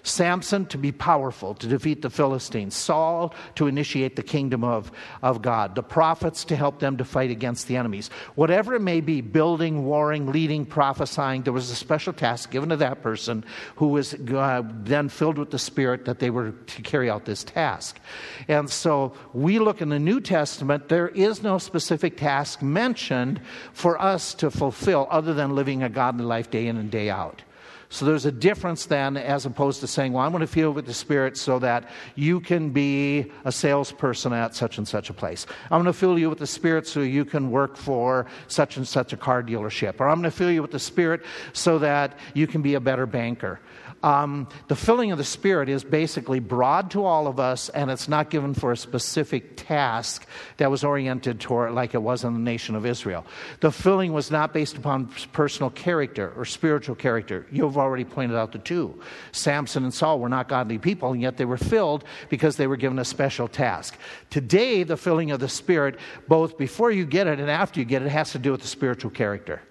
Samson 0.04 0.66
to 0.68 0.78
be 0.78 0.92
powerful, 0.92 1.54
to 1.56 1.68
defeat 1.68 2.02
the 2.02 2.10
Philistines, 2.10 2.76
Saul 2.76 3.34
to 3.56 3.68
initiate 3.68 4.16
the 4.16 4.24
kingdom 4.24 4.64
of, 4.64 4.92
of 5.22 5.42
God, 5.42 5.76
the 5.76 5.84
prophets 5.84 6.46
to 6.46 6.56
help 6.56 6.80
them 6.80 6.98
to 6.98 7.06
fight 7.06 7.32
against 7.32 7.68
the 7.68 7.78
enemies. 7.78 8.10
Whatever 8.36 8.76
it 8.76 8.82
may 8.82 9.02
be, 9.02 9.22
building, 9.22 9.86
warring, 9.86 10.28
leading, 10.28 10.66
prophesying, 10.66 11.44
there 11.44 11.54
was 11.54 11.70
a 11.70 11.76
special 11.76 12.14
task 12.14 12.52
given 12.52 12.70
to 12.70 12.78
that 12.78 13.02
person 13.02 13.44
who 13.76 13.88
was 13.90 14.14
uh, 14.14 14.64
then 14.66 15.10
filled 15.10 15.38
with 15.38 15.52
the 15.52 15.60
Spirit 15.60 16.06
that 16.06 16.20
they 16.20 16.30
were 16.30 16.52
to 16.52 16.82
carry 16.82 17.10
out 17.10 17.26
this 17.26 17.44
task. 17.44 18.00
And 18.48 18.70
so 18.70 19.14
we 19.34 19.60
look 19.60 19.82
in 19.82 19.90
the 19.90 20.00
New 20.00 20.22
Testament, 20.22 20.90
there 20.90 21.10
is 21.10 21.44
no 21.44 21.58
specific 21.58 22.18
task 22.18 22.62
mentioned 22.62 23.42
for 23.74 24.02
us 24.02 24.34
to 24.36 24.52
fulfill 24.52 25.08
other 25.10 25.34
than 25.34 25.56
living 25.56 25.84
a 25.84 25.90
godly 25.90 26.26
life 26.26 26.50
day 26.50 26.68
in 26.68 26.78
and 26.78 26.90
day 26.90 27.10
out. 27.10 27.44
So 27.92 28.06
there's 28.06 28.26
a 28.26 28.32
difference 28.32 28.86
then 28.86 29.18
as 29.18 29.48
opposed 29.48 29.80
to 29.82 29.88
saying, 29.88 30.14
well, 30.14 30.24
I'm 30.24 30.32
going 30.32 30.42
to 30.42 30.48
feel 30.48 30.72
with 30.72 30.86
the 30.86 30.94
Spirit 30.94 31.36
so 31.38 31.58
that 31.60 31.90
you 32.14 32.40
can 32.40 32.70
be 32.70 33.32
a 33.46 33.52
salesperson 33.52 34.32
at 34.32 34.54
such 34.54 34.78
and 34.78 34.88
such 34.88 35.10
a 35.10 35.14
place. 35.14 35.48
I'm 35.64 35.82
going 35.82 35.86
to 35.86 35.94
fill 35.94 36.20
you 36.20 36.30
with 36.30 36.38
the 36.38 36.48
Spirit 36.48 36.86
so 36.86 37.02
you 37.02 37.26
can 37.26 37.50
work 37.50 37.76
for 37.76 38.28
such 38.48 38.78
and 38.78 38.88
such 38.88 39.12
a 39.12 39.18
car 39.18 39.42
dealership. 39.42 40.00
Or 40.00 40.08
I'm 40.08 40.20
going 40.20 40.30
to 40.30 40.38
fill 40.38 40.52
you 40.52 40.62
with 40.62 40.70
the 40.70 40.80
Spirit 40.80 41.26
so 41.52 41.80
that 41.80 42.18
you 42.36 42.46
can 42.46 42.62
be 42.62 42.76
a 42.76 42.80
better 42.80 43.08
banker. 43.08 43.60
Um, 44.02 44.48
the 44.70 44.76
filling 44.76 45.12
of 45.12 45.18
the 45.18 45.26
Spirit 45.26 45.68
is 45.68 45.84
basically 45.84 46.40
broad 46.40 46.92
to 46.92 47.04
all 47.04 47.28
of 47.28 47.40
us, 47.40 47.68
and 47.70 47.92
it's 47.92 48.08
not 48.08 48.30
given 48.30 48.54
for 48.54 48.72
a 48.72 48.78
specific 48.78 49.58
task 49.58 50.26
that 50.58 50.72
was 50.72 50.86
oriented 50.86 51.42
toward, 51.42 51.74
like 51.74 51.94
it 51.94 52.02
was 52.02 52.24
in 52.24 52.34
the 52.34 52.40
nation 52.40 52.76
of 52.76 52.86
Israel. 52.86 53.26
The 53.60 53.72
filling 53.72 54.14
was 54.14 54.32
not 54.32 54.54
based 54.54 54.78
upon 54.78 55.08
personal 55.34 55.70
character 55.72 56.34
or 56.38 56.46
spiritual 56.46 56.96
character. 56.96 57.46
You've 57.52 57.78
already 57.78 58.06
pointed 58.06 58.38
out 58.38 58.54
the 58.54 58.60
two. 58.60 59.02
Samson 59.34 59.84
and 59.84 59.94
Saul 59.94 60.20
were 60.20 60.30
not 60.30 60.48
godly 60.48 60.78
people, 60.78 61.12
and 61.12 61.22
yet 61.22 61.36
they 61.36 61.46
were 61.46 61.58
filled 61.58 62.06
because 62.30 62.56
they 62.56 62.68
were 62.68 62.78
given 62.78 63.00
a 63.00 63.06
special 63.06 63.50
task. 63.50 63.98
Today, 64.30 64.84
the 64.84 64.98
filling 64.98 65.32
of 65.32 65.42
the 65.42 65.50
Spirit, 65.50 66.00
both 66.28 66.58
before 66.58 66.92
you 66.92 67.06
get 67.06 67.28
it 67.28 67.40
and 67.40 67.50
after 67.50 67.82
you 67.82 67.86
get 67.86 68.02
it, 68.02 68.10
has 68.10 68.32
to 68.32 68.40
do 68.40 68.52
with 68.52 68.62
the 68.62 68.68
spiritual 68.68 69.12
character. 69.12 69.62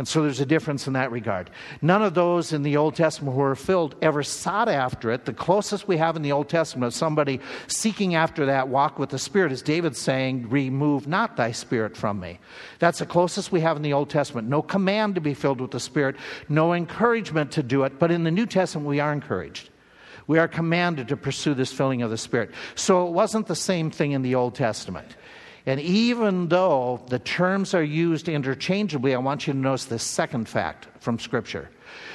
And 0.00 0.08
so 0.08 0.22
there's 0.22 0.40
a 0.40 0.46
difference 0.46 0.86
in 0.86 0.94
that 0.94 1.12
regard. 1.12 1.50
None 1.82 2.02
of 2.02 2.14
those 2.14 2.54
in 2.54 2.62
the 2.62 2.78
Old 2.78 2.94
Testament 2.94 3.34
who 3.34 3.42
were 3.42 3.54
filled 3.54 3.96
ever 4.00 4.22
sought 4.22 4.66
after 4.66 5.10
it. 5.10 5.26
The 5.26 5.34
closest 5.34 5.86
we 5.86 5.98
have 5.98 6.16
in 6.16 6.22
the 6.22 6.32
Old 6.32 6.48
Testament 6.48 6.86
of 6.86 6.94
somebody 6.94 7.38
seeking 7.66 8.14
after 8.14 8.46
that 8.46 8.68
walk 8.68 8.98
with 8.98 9.10
the 9.10 9.18
Spirit 9.18 9.52
is 9.52 9.60
David 9.60 9.94
saying, 9.94 10.48
Remove 10.48 11.06
not 11.06 11.36
thy 11.36 11.52
Spirit 11.52 11.98
from 11.98 12.18
me. 12.18 12.38
That's 12.78 13.00
the 13.00 13.04
closest 13.04 13.52
we 13.52 13.60
have 13.60 13.76
in 13.76 13.82
the 13.82 13.92
Old 13.92 14.08
Testament. 14.08 14.48
No 14.48 14.62
command 14.62 15.16
to 15.16 15.20
be 15.20 15.34
filled 15.34 15.60
with 15.60 15.72
the 15.72 15.78
Spirit, 15.78 16.16
no 16.48 16.72
encouragement 16.72 17.52
to 17.52 17.62
do 17.62 17.82
it. 17.82 17.98
But 17.98 18.10
in 18.10 18.24
the 18.24 18.30
New 18.30 18.46
Testament, 18.46 18.88
we 18.88 19.00
are 19.00 19.12
encouraged. 19.12 19.68
We 20.26 20.38
are 20.38 20.48
commanded 20.48 21.08
to 21.08 21.16
pursue 21.18 21.52
this 21.52 21.74
filling 21.74 22.00
of 22.00 22.08
the 22.08 22.16
Spirit. 22.16 22.52
So 22.74 23.06
it 23.06 23.10
wasn't 23.12 23.48
the 23.48 23.54
same 23.54 23.90
thing 23.90 24.12
in 24.12 24.22
the 24.22 24.34
Old 24.34 24.54
Testament. 24.54 25.14
And 25.66 25.80
even 25.80 26.48
though 26.48 27.02
the 27.08 27.18
terms 27.18 27.74
are 27.74 27.82
used 27.82 28.28
interchangeably, 28.28 29.14
I 29.14 29.18
want 29.18 29.46
you 29.46 29.52
to 29.52 29.58
notice 29.58 29.84
the 29.86 29.98
second 29.98 30.48
fact 30.48 30.88
from 31.00 31.18
Scripture. 31.18 31.70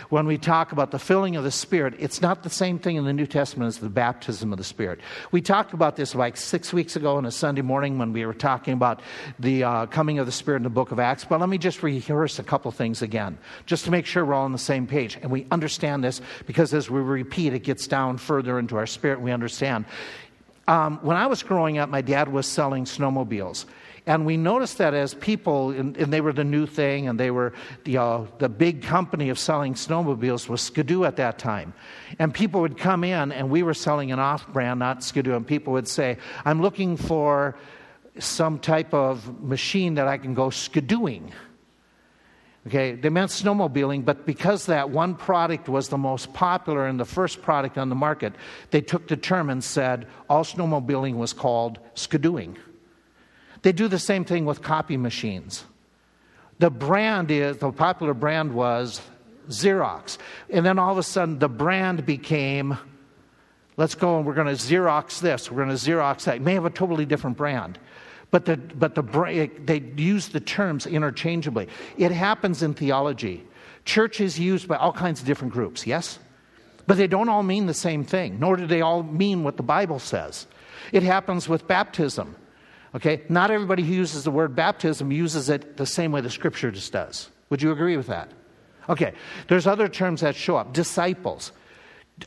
When 0.10 0.28
we 0.28 0.38
talk 0.38 0.72
about 0.72 0.92
the 0.92 1.00
filling 1.00 1.36
of 1.36 1.44
the 1.44 1.52
Spirit, 1.52 1.96
it's 2.00 2.22
not 2.22 2.44
the 2.44 2.50
same 2.50 2.80
thing 2.80 2.96
in 2.96 3.06
the 3.06 3.14
New 3.14 3.26
Testament 3.26 3.68
as 3.68 3.80
the 3.80 3.90
baptism 3.90 4.52
of 4.52 4.58
the 4.58 4.64
Spirit. 4.64 5.00
We 5.32 5.42
talked 5.42 5.74
about 5.74 5.96
this 5.96 6.16
like 6.16 6.38
six 6.38 6.72
weeks 6.72 6.96
ago 6.96 7.18
on 7.18 7.26
a 7.26 7.32
Sunday 7.32 7.62
morning 7.62 7.98
when 7.98 8.14
we 8.14 8.26
were 8.26 8.34
talking 8.34 8.74
about 8.74 9.02
the 9.40 9.64
uh, 9.64 9.86
coming 9.88 10.20
of 10.20 10.26
the 10.26 10.32
Spirit 10.32 10.58
in 10.58 10.64
the 10.64 10.70
book 10.70 10.92
of 10.92 11.00
Acts. 11.00 11.26
But 11.26 11.40
let 11.40 11.50
me 11.50 11.58
just 11.58 11.84
rehearse 11.84 12.40
a 12.40 12.44
couple 12.44 12.72
things 12.72 13.02
again, 13.02 13.38
just 13.66 13.86
to 13.86 13.92
make 13.92 14.06
sure 14.06 14.24
we're 14.26 14.36
all 14.36 14.46
on 14.46 14.52
the 14.52 14.58
same 14.58 14.88
page. 14.88 15.18
And 15.22 15.32
we 15.32 15.48
understand 15.52 16.04
this 16.04 16.22
because 16.46 16.74
as 16.74 16.90
we 16.90 17.00
repeat, 17.00 17.54
it 17.54 17.64
gets 17.64 17.88
down 17.88 18.18
further 18.18 18.60
into 18.60 18.78
our 18.78 18.88
spirit 18.88 19.22
we 19.22 19.32
understand. 19.32 19.86
Um, 20.68 21.00
when 21.04 21.18
I 21.18 21.28
was 21.28 21.44
growing 21.44 21.78
up, 21.78 21.90
my 21.90 22.02
dad 22.02 22.32
was 22.32 22.48
selling 22.48 22.86
snowmobiles. 22.86 23.66
And 24.08 24.26
we 24.26 24.38
noticed 24.38 24.78
that 24.78 24.94
as 24.94 25.16
people, 25.16 25.72
and, 25.72 25.98
and 25.98 26.14
they 26.14 26.22
were 26.22 26.34
the 26.34 26.44
new 26.44 26.68
thing, 26.68 27.08
and 27.08 27.20
they 27.20 27.32
were 27.32 27.54
the, 27.86 27.98
uh, 27.98 28.26
the 28.38 28.50
big 28.50 28.84
company 28.84 29.30
of 29.30 29.40
selling 29.40 29.74
snowmobiles 29.74 30.48
was 30.48 30.62
Ski-Doo 30.62 31.06
at 31.06 31.16
that 31.16 31.40
time. 31.40 31.74
And 32.20 32.32
people 32.32 32.62
would 32.62 32.78
come 32.78 33.04
in, 33.04 33.32
and 33.32 33.50
we 33.50 33.64
were 33.64 33.74
selling 33.74 34.12
an 34.12 34.20
off 34.20 34.48
brand, 34.54 34.80
not 34.80 35.04
Ski-Doo, 35.04 35.36
and 35.36 35.46
people 35.46 35.74
would 35.74 35.88
say, 35.88 36.18
I'm 36.46 36.62
looking 36.62 36.98
for 36.98 37.58
some 38.20 38.60
type 38.60 38.94
of 38.94 39.42
machine 39.42 39.96
that 39.96 40.08
I 40.08 40.18
can 40.20 40.36
go 40.36 40.48
skidooing. 40.48 41.32
Okay, 42.68 42.94
they 42.94 43.10
meant 43.10 43.30
snowmobiling, 43.30 44.04
but 44.04 44.26
because 44.26 44.66
that 44.66 44.90
one 44.90 45.14
product 45.14 45.70
was 45.70 45.90
the 45.90 46.00
most 46.00 46.34
popular 46.34 46.88
and 46.88 47.00
the 47.00 47.06
first 47.06 47.44
product 47.44 47.78
on 47.78 47.90
the 47.90 47.96
market, 47.96 48.34
they 48.72 48.82
took 48.82 49.08
the 49.08 49.16
term 49.16 49.52
and 49.52 49.64
said 49.64 50.08
all 50.30 50.44
snowmobiling 50.44 51.16
was 51.16 51.32
called 51.32 51.78
skidooing. 51.94 52.58
They 53.62 53.72
do 53.72 53.88
the 53.88 54.00
same 54.00 54.26
thing 54.26 54.46
with 54.46 54.64
copy 54.64 54.98
machines. 54.98 55.64
The 56.58 56.72
brand 56.72 57.30
is, 57.30 57.58
the 57.58 57.72
popular 57.72 58.16
brand 58.16 58.54
was 58.54 59.00
Xerox. 59.50 60.18
And 60.50 60.66
then 60.66 60.80
all 60.80 60.92
of 60.92 60.98
a 60.98 61.04
sudden, 61.04 61.38
the 61.38 61.50
brand 61.50 62.06
became, 62.06 62.78
let's 63.78 63.94
go 63.94 64.18
and 64.18 64.26
we're 64.26 64.34
going 64.34 64.48
to 64.48 64.54
Xerox 64.54 65.20
this, 65.20 65.52
we're 65.52 65.64
going 65.64 65.76
to 65.76 65.84
Xerox 65.84 66.24
that. 66.24 66.38
It 66.38 66.42
may 66.42 66.54
have 66.54 66.66
a 66.66 66.72
totally 66.72 67.06
different 67.06 67.38
brand. 67.38 67.78
But, 68.32 68.46
the, 68.46 68.58
but 68.58 68.96
the, 68.96 69.50
they 69.64 69.80
use 69.96 70.30
the 70.30 70.40
terms 70.40 70.86
interchangeably. 70.86 71.68
It 71.98 72.12
happens 72.12 72.64
in 72.64 72.74
theology. 72.74 73.46
Church 73.86 74.20
is 74.20 74.40
used 74.40 74.68
by 74.68 74.78
all 74.78 74.92
kinds 74.92 75.22
of 75.22 75.28
different 75.28 75.54
groups, 75.54 75.86
yes? 75.86 76.20
But 76.88 76.98
they 76.98 77.08
don't 77.08 77.30
all 77.30 77.44
mean 77.44 77.66
the 77.66 77.74
same 77.74 78.04
thing, 78.04 78.40
nor 78.40 78.58
do 78.58 78.68
they 78.68 78.82
all 78.82 79.04
mean 79.04 79.44
what 79.44 79.58
the 79.58 79.64
Bible 79.64 80.00
says. 80.00 80.48
It 80.92 81.04
happens 81.04 81.48
with 81.48 81.68
baptism. 81.68 82.36
Okay? 82.96 83.24
Not 83.30 83.52
everybody 83.52 83.84
who 83.84 83.94
uses 83.94 84.24
the 84.24 84.32
word 84.32 84.56
baptism 84.56 85.12
uses 85.12 85.50
it 85.50 85.78
the 85.78 85.86
same 85.86 86.12
way 86.12 86.22
the 86.22 86.30
scripture 86.30 86.72
just 86.72 86.92
does. 86.94 87.30
Would 87.50 87.62
you 87.62 87.72
agree 87.72 87.98
with 87.98 88.08
that? 88.08 88.32
Okay. 88.88 89.14
There's 89.48 89.68
other 89.68 89.88
terms 89.88 90.22
that 90.22 90.36
show 90.36 90.58
up. 90.58 90.74
Disciples. 90.74 91.52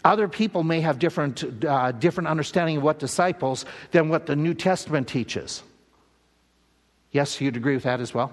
Other 0.04 0.28
people 0.28 0.64
may 0.64 0.80
have 0.80 0.98
different, 0.98 1.64
uh, 1.64 1.92
different 1.92 2.28
understanding 2.28 2.78
of 2.78 2.82
what 2.82 2.98
disciples 2.98 3.64
than 3.92 4.08
what 4.08 4.26
the 4.26 4.36
New 4.36 4.54
Testament 4.54 5.08
teaches. 5.08 5.62
Yes, 7.10 7.40
you'd 7.40 7.56
agree 7.56 7.74
with 7.74 7.84
that 7.84 8.00
as 8.00 8.12
well? 8.12 8.32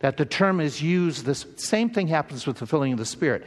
That 0.00 0.16
the 0.16 0.24
term 0.24 0.60
is 0.60 0.82
used, 0.82 1.26
the 1.26 1.34
same 1.34 1.90
thing 1.90 2.08
happens 2.08 2.46
with 2.46 2.56
the 2.56 2.66
filling 2.66 2.92
of 2.92 2.98
the 2.98 3.04
Spirit. 3.04 3.44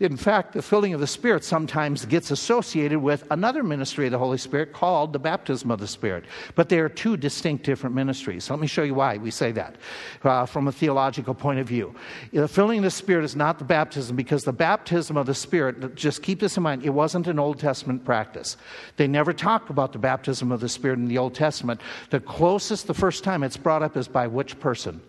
In 0.00 0.16
fact, 0.16 0.54
the 0.54 0.62
filling 0.62 0.94
of 0.94 1.00
the 1.00 1.06
Spirit 1.06 1.44
sometimes 1.44 2.06
gets 2.06 2.30
associated 2.30 3.00
with 3.00 3.22
another 3.30 3.62
ministry 3.62 4.06
of 4.06 4.12
the 4.12 4.18
Holy 4.18 4.38
Spirit 4.38 4.72
called 4.72 5.12
the 5.12 5.18
baptism 5.18 5.70
of 5.70 5.78
the 5.78 5.86
Spirit. 5.86 6.24
But 6.54 6.70
they 6.70 6.78
are 6.78 6.88
two 6.88 7.18
distinct 7.18 7.64
different 7.64 7.94
ministries. 7.94 8.48
let 8.48 8.58
me 8.58 8.66
show 8.66 8.82
you 8.82 8.94
why 8.94 9.18
we 9.18 9.30
say 9.30 9.52
that 9.52 9.76
uh, 10.24 10.46
from 10.46 10.68
a 10.68 10.72
theological 10.72 11.34
point 11.34 11.60
of 11.60 11.68
view. 11.68 11.94
The 12.32 12.48
filling 12.48 12.78
of 12.78 12.84
the 12.84 12.90
Spirit 12.90 13.26
is 13.26 13.36
not 13.36 13.58
the 13.58 13.66
baptism 13.66 14.16
because 14.16 14.44
the 14.44 14.54
baptism 14.54 15.18
of 15.18 15.26
the 15.26 15.34
Spirit, 15.34 15.96
just 15.96 16.22
keep 16.22 16.40
this 16.40 16.56
in 16.56 16.62
mind, 16.62 16.82
it 16.82 16.90
wasn't 16.90 17.26
an 17.26 17.38
Old 17.38 17.58
Testament 17.58 18.06
practice. 18.06 18.56
They 18.96 19.06
never 19.06 19.34
talk 19.34 19.68
about 19.68 19.92
the 19.92 19.98
baptism 19.98 20.50
of 20.50 20.60
the 20.60 20.68
Spirit 20.70 20.98
in 20.98 21.08
the 21.08 21.18
Old 21.18 21.34
Testament. 21.34 21.82
The 22.08 22.20
closest, 22.20 22.86
the 22.86 22.94
first 22.94 23.22
time 23.22 23.42
it's 23.42 23.58
brought 23.58 23.82
up 23.82 23.98
is 23.98 24.08
by 24.08 24.28
which 24.28 24.58
person? 24.58 25.02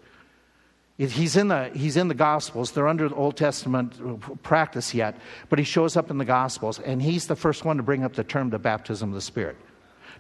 He's 1.09 1.35
in, 1.35 1.47
the, 1.47 1.69
he's 1.73 1.97
in 1.97 2.09
the 2.09 2.13
Gospels. 2.13 2.73
They're 2.73 2.87
under 2.87 3.09
the 3.09 3.15
Old 3.15 3.35
Testament 3.35 4.43
practice 4.43 4.93
yet, 4.93 5.17
but 5.49 5.57
he 5.57 5.65
shows 5.65 5.97
up 5.97 6.11
in 6.11 6.19
the 6.19 6.25
Gospels, 6.25 6.79
and 6.79 7.01
he's 7.01 7.25
the 7.25 7.35
first 7.35 7.65
one 7.65 7.77
to 7.77 7.83
bring 7.83 8.03
up 8.03 8.13
the 8.13 8.23
term 8.23 8.51
the 8.51 8.59
baptism 8.59 9.09
of 9.09 9.15
the 9.15 9.21
Spirit. 9.21 9.57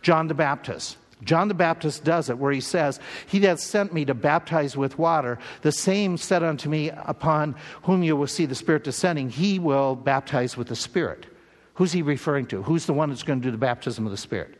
John 0.01 0.27
the 0.27 0.33
Baptist. 0.33 0.97
John 1.23 1.49
the 1.49 1.53
Baptist 1.53 2.03
does 2.03 2.31
it, 2.31 2.39
where 2.39 2.51
he 2.51 2.61
says, 2.61 2.99
He 3.27 3.37
that 3.39 3.59
sent 3.59 3.93
me 3.93 4.05
to 4.05 4.15
baptize 4.15 4.75
with 4.75 4.97
water, 4.97 5.37
the 5.61 5.71
same 5.71 6.17
said 6.17 6.41
unto 6.41 6.67
me, 6.67 6.89
Upon 6.89 7.55
whom 7.83 8.01
you 8.01 8.15
will 8.15 8.25
see 8.25 8.47
the 8.47 8.55
Spirit 8.55 8.83
descending, 8.83 9.29
he 9.29 9.59
will 9.59 9.95
baptize 9.95 10.57
with 10.57 10.67
the 10.67 10.75
Spirit. 10.75 11.27
Who's 11.75 11.91
he 11.91 12.01
referring 12.01 12.47
to? 12.47 12.63
Who's 12.63 12.87
the 12.87 12.93
one 12.93 13.09
that's 13.09 13.21
going 13.21 13.39
to 13.39 13.47
do 13.47 13.51
the 13.51 13.57
baptism 13.57 14.05
of 14.05 14.11
the 14.11 14.17
Spirit? 14.17 14.55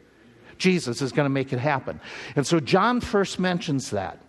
Jesus 0.59 1.01
is 1.01 1.11
going 1.11 1.25
to 1.25 1.31
make 1.31 1.51
it 1.51 1.57
happen. 1.59 1.99
And 2.35 2.45
so 2.45 2.59
John 2.59 3.01
first 3.01 3.39
mentions 3.39 3.89
that. 3.89 4.19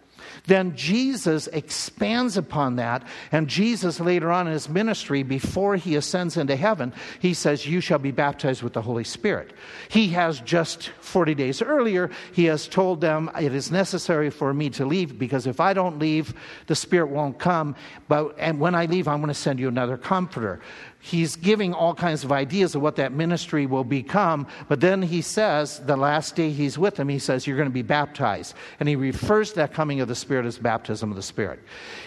Then 0.47 0.75
Jesus 0.75 1.47
expands 1.47 2.37
upon 2.37 2.77
that, 2.77 3.07
and 3.31 3.47
Jesus 3.47 4.01
later 4.01 4.33
on 4.33 4.49
in 4.49 4.53
his 4.53 4.69
ministry, 4.69 5.23
before 5.23 5.77
he 5.77 5.95
ascends 5.95 6.37
into 6.37 6.57
heaven, 6.57 6.93
he 7.21 7.33
says, 7.33 7.67
You 7.67 7.81
shall 7.81 8.01
be 8.01 8.11
baptized 8.11 8.63
with 8.63 8.73
the 8.73 8.83
Holy 8.83 9.05
Spirit. 9.05 9.53
He 9.89 10.09
has 10.09 10.41
just 10.41 10.89
40 11.01 11.35
days 11.35 11.63
earlier, 11.63 12.11
he 12.33 12.47
has 12.47 12.67
told 12.67 13.01
them, 13.01 13.31
It 13.41 13.55
is 13.55 13.71
necessary 13.71 14.31
for 14.31 14.53
me 14.53 14.71
to 14.71 14.85
leave, 14.85 15.17
because 15.17 15.47
if 15.47 15.61
I 15.61 15.75
don't 15.75 16.01
leave, 16.01 16.35
the 16.67 16.75
Spirit 16.75 17.11
won't 17.11 17.39
come. 17.39 17.77
But 18.09 18.35
and 18.39 18.59
when 18.59 18.75
I 18.75 18.87
leave, 18.87 19.07
I'm 19.07 19.21
going 19.21 19.29
to 19.29 19.35
send 19.35 19.61
you 19.61 19.69
another 19.69 19.97
comforter. 19.97 20.61
He's 21.05 21.35
giving 21.35 21.75
all 21.75 21.95
kinds 21.95 22.23
of 22.23 22.31
ideas 22.31 22.77
of 22.77 22.81
what 22.81 22.95
that 22.97 23.13
ministry 23.13 23.67
will 23.67 23.83
become. 23.83 24.47
But 24.69 24.81
then 24.81 25.03
he 25.03 25.21
says, 25.21 25.81
the 25.81 25.97
last 25.97 26.37
day 26.37 26.51
he's 26.51 26.79
with 26.79 26.95
them, 26.95 27.09
he 27.09 27.19
says, 27.19 27.45
You're 27.45 27.57
going 27.57 27.69
to 27.69 27.75
be 27.75 27.83
baptized. 27.83 28.55
And 28.79 28.89
he 28.89 28.95
refers 28.95 29.51
to 29.51 29.57
that 29.57 29.75
coming 29.75 30.01
of 30.01 30.07
the 30.07 30.15
Spirit 30.15 30.47
as 30.47 30.59
baptism 30.59 31.11
of 31.11 31.17
the 31.17 31.23
Spirit. 31.23 31.61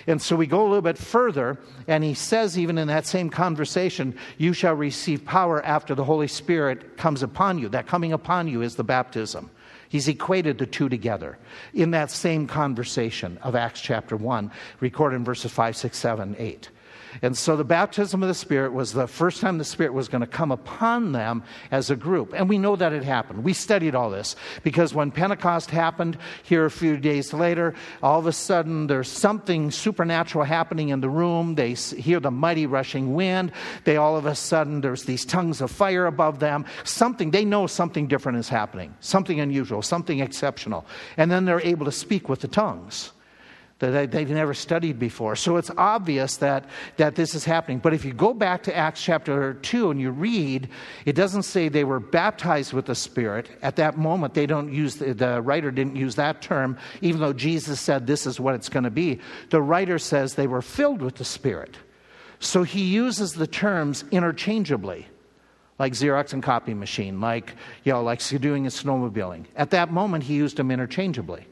And 0.08 0.22
so 0.22 0.38
we 0.38 0.48
go 0.48 0.62
a 0.62 0.68
little 0.68 0.82
bit 0.82 0.98
further, 0.98 1.58
and 1.88 2.04
he 2.04 2.14
says, 2.14 2.58
even 2.58 2.78
in 2.78 2.88
that 2.88 3.06
same 3.06 3.30
conversation, 3.30 4.18
You 4.38 4.54
shall 4.54 4.76
receive 4.76 5.26
power 5.26 5.64
after 5.64 5.94
the 5.94 6.06
Holy 6.06 6.28
Spirit 6.28 6.96
comes 6.96 7.22
upon 7.22 7.60
you. 7.60 7.68
That 7.68 7.88
coming 7.88 8.14
upon 8.14 8.48
you 8.48 8.62
is 8.62 8.76
the 8.76 8.84
baptism. 8.86 9.52
He's 9.90 10.08
equated 10.08 10.58
the 10.58 10.66
two 10.66 10.88
together 10.90 11.38
in 11.74 11.92
that 11.92 12.12
same 12.12 12.48
conversation 12.48 13.38
of 13.44 13.56
Acts 13.56 13.82
chapter 13.82 14.16
1, 14.16 14.52
recorded 14.80 15.18
in 15.18 15.26
verses 15.26 15.52
5, 15.52 15.76
6, 15.76 15.98
7, 15.98 16.36
8. 16.40 16.70
And 17.22 17.38
so 17.38 17.56
the 17.56 17.64
baptism 17.64 18.22
of 18.22 18.28
the 18.28 18.34
Spirit 18.34 18.74
was 18.74 18.94
the 18.94 19.08
first 19.08 19.42
time 19.42 19.58
the 19.58 19.64
Spirit 19.64 19.94
was 19.94 20.08
going 20.08 20.22
to 20.22 20.28
come 20.28 20.52
upon 20.52 21.12
them 21.12 21.44
as 21.72 21.90
a 21.90 21.96
group. 21.96 22.34
And 22.36 22.50
we 22.50 22.58
know 22.58 22.76
that 22.76 22.94
it 22.94 23.04
happened. 23.04 23.44
We 23.44 23.54
studied 23.54 23.96
all 23.96 24.10
this 24.10 24.36
because 24.64 24.94
when 24.94 25.12
Pentecost 25.12 25.72
happened 25.72 26.18
here 26.44 26.66
a 26.66 26.72
few 26.72 26.98
days 26.98 27.34
later, 27.34 27.74
all 28.04 28.20
of 28.20 28.28
a 28.28 28.32
sudden 28.32 28.88
there's 28.88 29.10
something 29.10 29.72
supernatural 29.72 30.46
happening 30.46 30.90
in 30.90 31.02
the 31.02 31.10
room. 31.10 31.56
They 31.56 31.74
hear 31.74 32.20
the 32.20 32.32
mighty 32.32 32.66
rushing 32.66 33.14
wind. 33.14 33.52
They 33.84 33.98
all 33.98 34.18
of 34.18 34.26
a 34.26 34.36
sudden, 34.36 34.82
there's 34.82 35.04
these 35.04 35.26
tongues 35.26 35.62
of 35.62 35.72
fire 35.72 36.06
above 36.06 36.40
them. 36.40 36.66
Something, 36.84 37.32
they 37.32 37.46
know 37.46 37.68
something 37.68 38.08
different 38.08 38.38
is 38.38 38.50
happening, 38.50 38.96
something 39.00 39.40
unusual, 39.40 39.82
something 39.82 40.20
exceptional. 40.20 40.86
And 41.18 41.32
then 41.32 41.46
they're 41.46 41.62
able 41.62 41.86
to 41.86 41.92
speak 41.92 42.30
with 42.30 42.42
the 42.42 42.48
tongues 42.48 43.12
that 43.80 44.12
they've 44.12 44.30
never 44.30 44.54
studied 44.54 44.98
before. 44.98 45.36
So 45.36 45.58
it's 45.58 45.72
obvious 45.78 46.38
that, 46.38 46.66
that 46.96 47.16
this 47.16 47.36
is 47.36 47.44
happening. 47.44 47.80
But 47.80 47.94
if 47.94 48.06
you 48.06 48.14
go 48.14 48.34
back 48.34 48.64
to 48.64 48.76
Acts 48.76 49.04
chapter 49.04 49.56
2 49.56 49.92
and 49.92 50.00
you 50.00 50.12
read, 50.12 50.70
it 51.06 51.14
doesn't 51.14 51.44
say 51.44 51.68
they 51.68 51.84
were 51.84 52.00
baptized 52.00 52.72
with 52.72 52.86
the 52.86 52.96
Spirit. 52.96 53.50
At 53.62 53.76
that 53.76 53.98
moment, 53.98 54.34
they 54.34 54.46
don't 54.46 54.72
use, 54.72 54.96
the, 54.96 55.14
the 55.14 55.42
writer 55.42 55.72
didn't 55.72 55.98
use 55.98 56.16
that 56.16 56.42
term, 56.42 56.78
even 57.02 57.20
though 57.20 57.34
Jesus 57.34 57.82
said 57.82 58.08
this 58.08 58.26
is 58.26 58.40
what 58.40 58.56
it's 58.56 58.70
going 58.70 58.86
to 58.86 58.90
be. 58.90 59.20
The 59.50 59.62
writer 59.62 60.00
says 60.00 60.36
they 60.36 60.48
were 60.48 60.62
filled 60.62 61.02
with 61.02 61.16
the 61.16 61.26
Spirit. 61.26 61.76
So 62.40 62.64
he 62.64 62.84
uses 62.84 63.34
the 63.34 63.48
terms 63.48 64.06
interchangeably 64.10 65.08
like 65.78 65.92
Xerox 65.92 66.32
and 66.32 66.42
copy 66.42 66.74
machine, 66.74 67.20
like, 67.20 67.54
you 67.84 67.92
know, 67.92 68.02
like 68.02 68.26
doing 68.26 68.66
a 68.66 68.70
snowmobiling. 68.70 69.46
At 69.58 69.72
that 69.72 69.92
moment, 69.92 70.24
he 70.24 70.36
used 70.36 70.56
them 70.56 70.72
interchangeably 70.72 71.46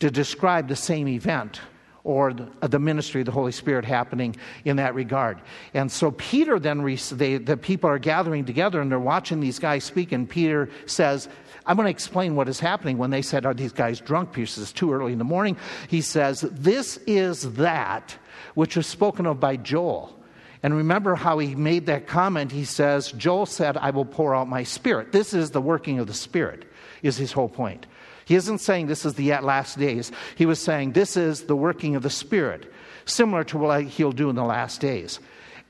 to 0.00 0.10
describe 0.10 0.68
the 0.68 0.76
same 0.76 1.08
event 1.08 1.60
or 2.04 2.34
the, 2.34 2.48
uh, 2.60 2.66
the, 2.66 2.78
ministry 2.78 3.22
of 3.22 3.24
the 3.24 3.32
Holy 3.32 3.52
Spirit 3.52 3.84
happening 3.84 4.36
in 4.66 4.76
that 4.76 4.94
regard. 4.94 5.40
And 5.72 5.90
so 5.90 6.10
Peter 6.10 6.58
then, 6.58 6.84
they, 7.12 7.38
the 7.38 7.56
people 7.56 7.88
are 7.88 7.98
gathering 7.98 8.44
together 8.44 8.80
and 8.80 8.90
they're 8.90 8.98
watching 8.98 9.40
these 9.40 9.58
guys 9.58 9.84
speak, 9.84 10.12
and 10.12 10.28
Peter 10.28 10.68
says, 10.86 11.28
I'm 11.66 11.76
going 11.76 11.86
to 11.86 11.90
explain 11.90 12.36
what 12.36 12.48
is 12.48 12.60
happening. 12.60 12.98
When 12.98 13.10
they 13.10 13.22
said, 13.22 13.46
Are 13.46 13.54
these 13.54 13.72
guys 13.72 14.00
drunk? 14.00 14.34
Says, 14.34 14.58
It's 14.58 14.72
too 14.72 14.92
early 14.92 15.12
in 15.12 15.18
the 15.18 15.24
morning. 15.24 15.56
He 15.88 16.02
says, 16.02 16.42
This 16.42 16.98
is 17.06 17.54
that 17.54 18.16
which 18.54 18.76
was 18.76 18.86
spoken 18.86 19.26
of 19.26 19.40
by 19.40 19.56
Joel. 19.56 20.14
And 20.62 20.74
remember 20.74 21.14
how 21.14 21.38
he 21.38 21.54
made 21.54 21.86
that 21.86 22.06
comment. 22.06 22.52
He 22.52 22.64
says, 22.64 23.12
Joel 23.12 23.46
said, 23.46 23.76
I 23.76 23.90
will 23.90 24.04
pour 24.04 24.34
out 24.34 24.48
my 24.48 24.62
spirit. 24.62 25.12
This 25.12 25.34
is 25.34 25.50
the 25.50 25.60
working 25.60 25.98
of 25.98 26.06
the 26.06 26.14
spirit, 26.14 26.64
is 27.02 27.16
his 27.16 27.32
whole 27.32 27.48
point. 27.48 27.86
He 28.24 28.34
isn't 28.34 28.58
saying 28.58 28.86
this 28.86 29.04
is 29.04 29.14
the 29.14 29.32
last 29.40 29.78
days. 29.78 30.12
He 30.36 30.46
was 30.46 30.60
saying 30.60 30.92
this 30.92 31.16
is 31.16 31.44
the 31.44 31.56
working 31.56 31.96
of 31.96 32.02
the 32.02 32.10
Spirit, 32.10 32.72
similar 33.04 33.44
to 33.44 33.58
what 33.58 33.84
he'll 33.84 34.12
do 34.12 34.30
in 34.30 34.36
the 34.36 34.44
last 34.44 34.80
days. 34.80 35.20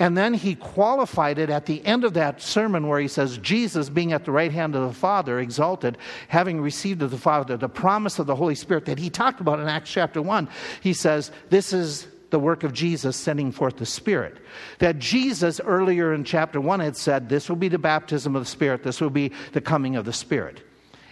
And 0.00 0.16
then 0.16 0.34
he 0.34 0.56
qualified 0.56 1.38
it 1.38 1.50
at 1.50 1.66
the 1.66 1.84
end 1.86 2.02
of 2.02 2.14
that 2.14 2.42
sermon 2.42 2.88
where 2.88 2.98
he 2.98 3.06
says, 3.06 3.38
Jesus 3.38 3.88
being 3.88 4.12
at 4.12 4.24
the 4.24 4.32
right 4.32 4.50
hand 4.50 4.74
of 4.74 4.88
the 4.88 4.94
Father, 4.94 5.38
exalted, 5.38 5.98
having 6.26 6.60
received 6.60 7.00
of 7.02 7.12
the 7.12 7.18
Father 7.18 7.56
the 7.56 7.68
promise 7.68 8.18
of 8.18 8.26
the 8.26 8.34
Holy 8.34 8.56
Spirit 8.56 8.86
that 8.86 8.98
he 8.98 9.08
talked 9.08 9.40
about 9.40 9.60
in 9.60 9.68
Acts 9.68 9.92
chapter 9.92 10.20
1. 10.20 10.48
He 10.80 10.92
says, 10.92 11.30
This 11.48 11.72
is 11.72 12.08
the 12.30 12.40
work 12.40 12.64
of 12.64 12.72
Jesus 12.72 13.16
sending 13.16 13.52
forth 13.52 13.76
the 13.76 13.86
Spirit. 13.86 14.38
That 14.80 14.98
Jesus 14.98 15.60
earlier 15.60 16.12
in 16.12 16.24
chapter 16.24 16.60
1 16.60 16.80
had 16.80 16.96
said, 16.96 17.28
This 17.28 17.48
will 17.48 17.56
be 17.56 17.68
the 17.68 17.78
baptism 17.78 18.34
of 18.34 18.42
the 18.42 18.50
Spirit, 18.50 18.82
this 18.82 19.00
will 19.00 19.10
be 19.10 19.30
the 19.52 19.60
coming 19.60 19.94
of 19.94 20.04
the 20.04 20.12
Spirit. 20.12 20.60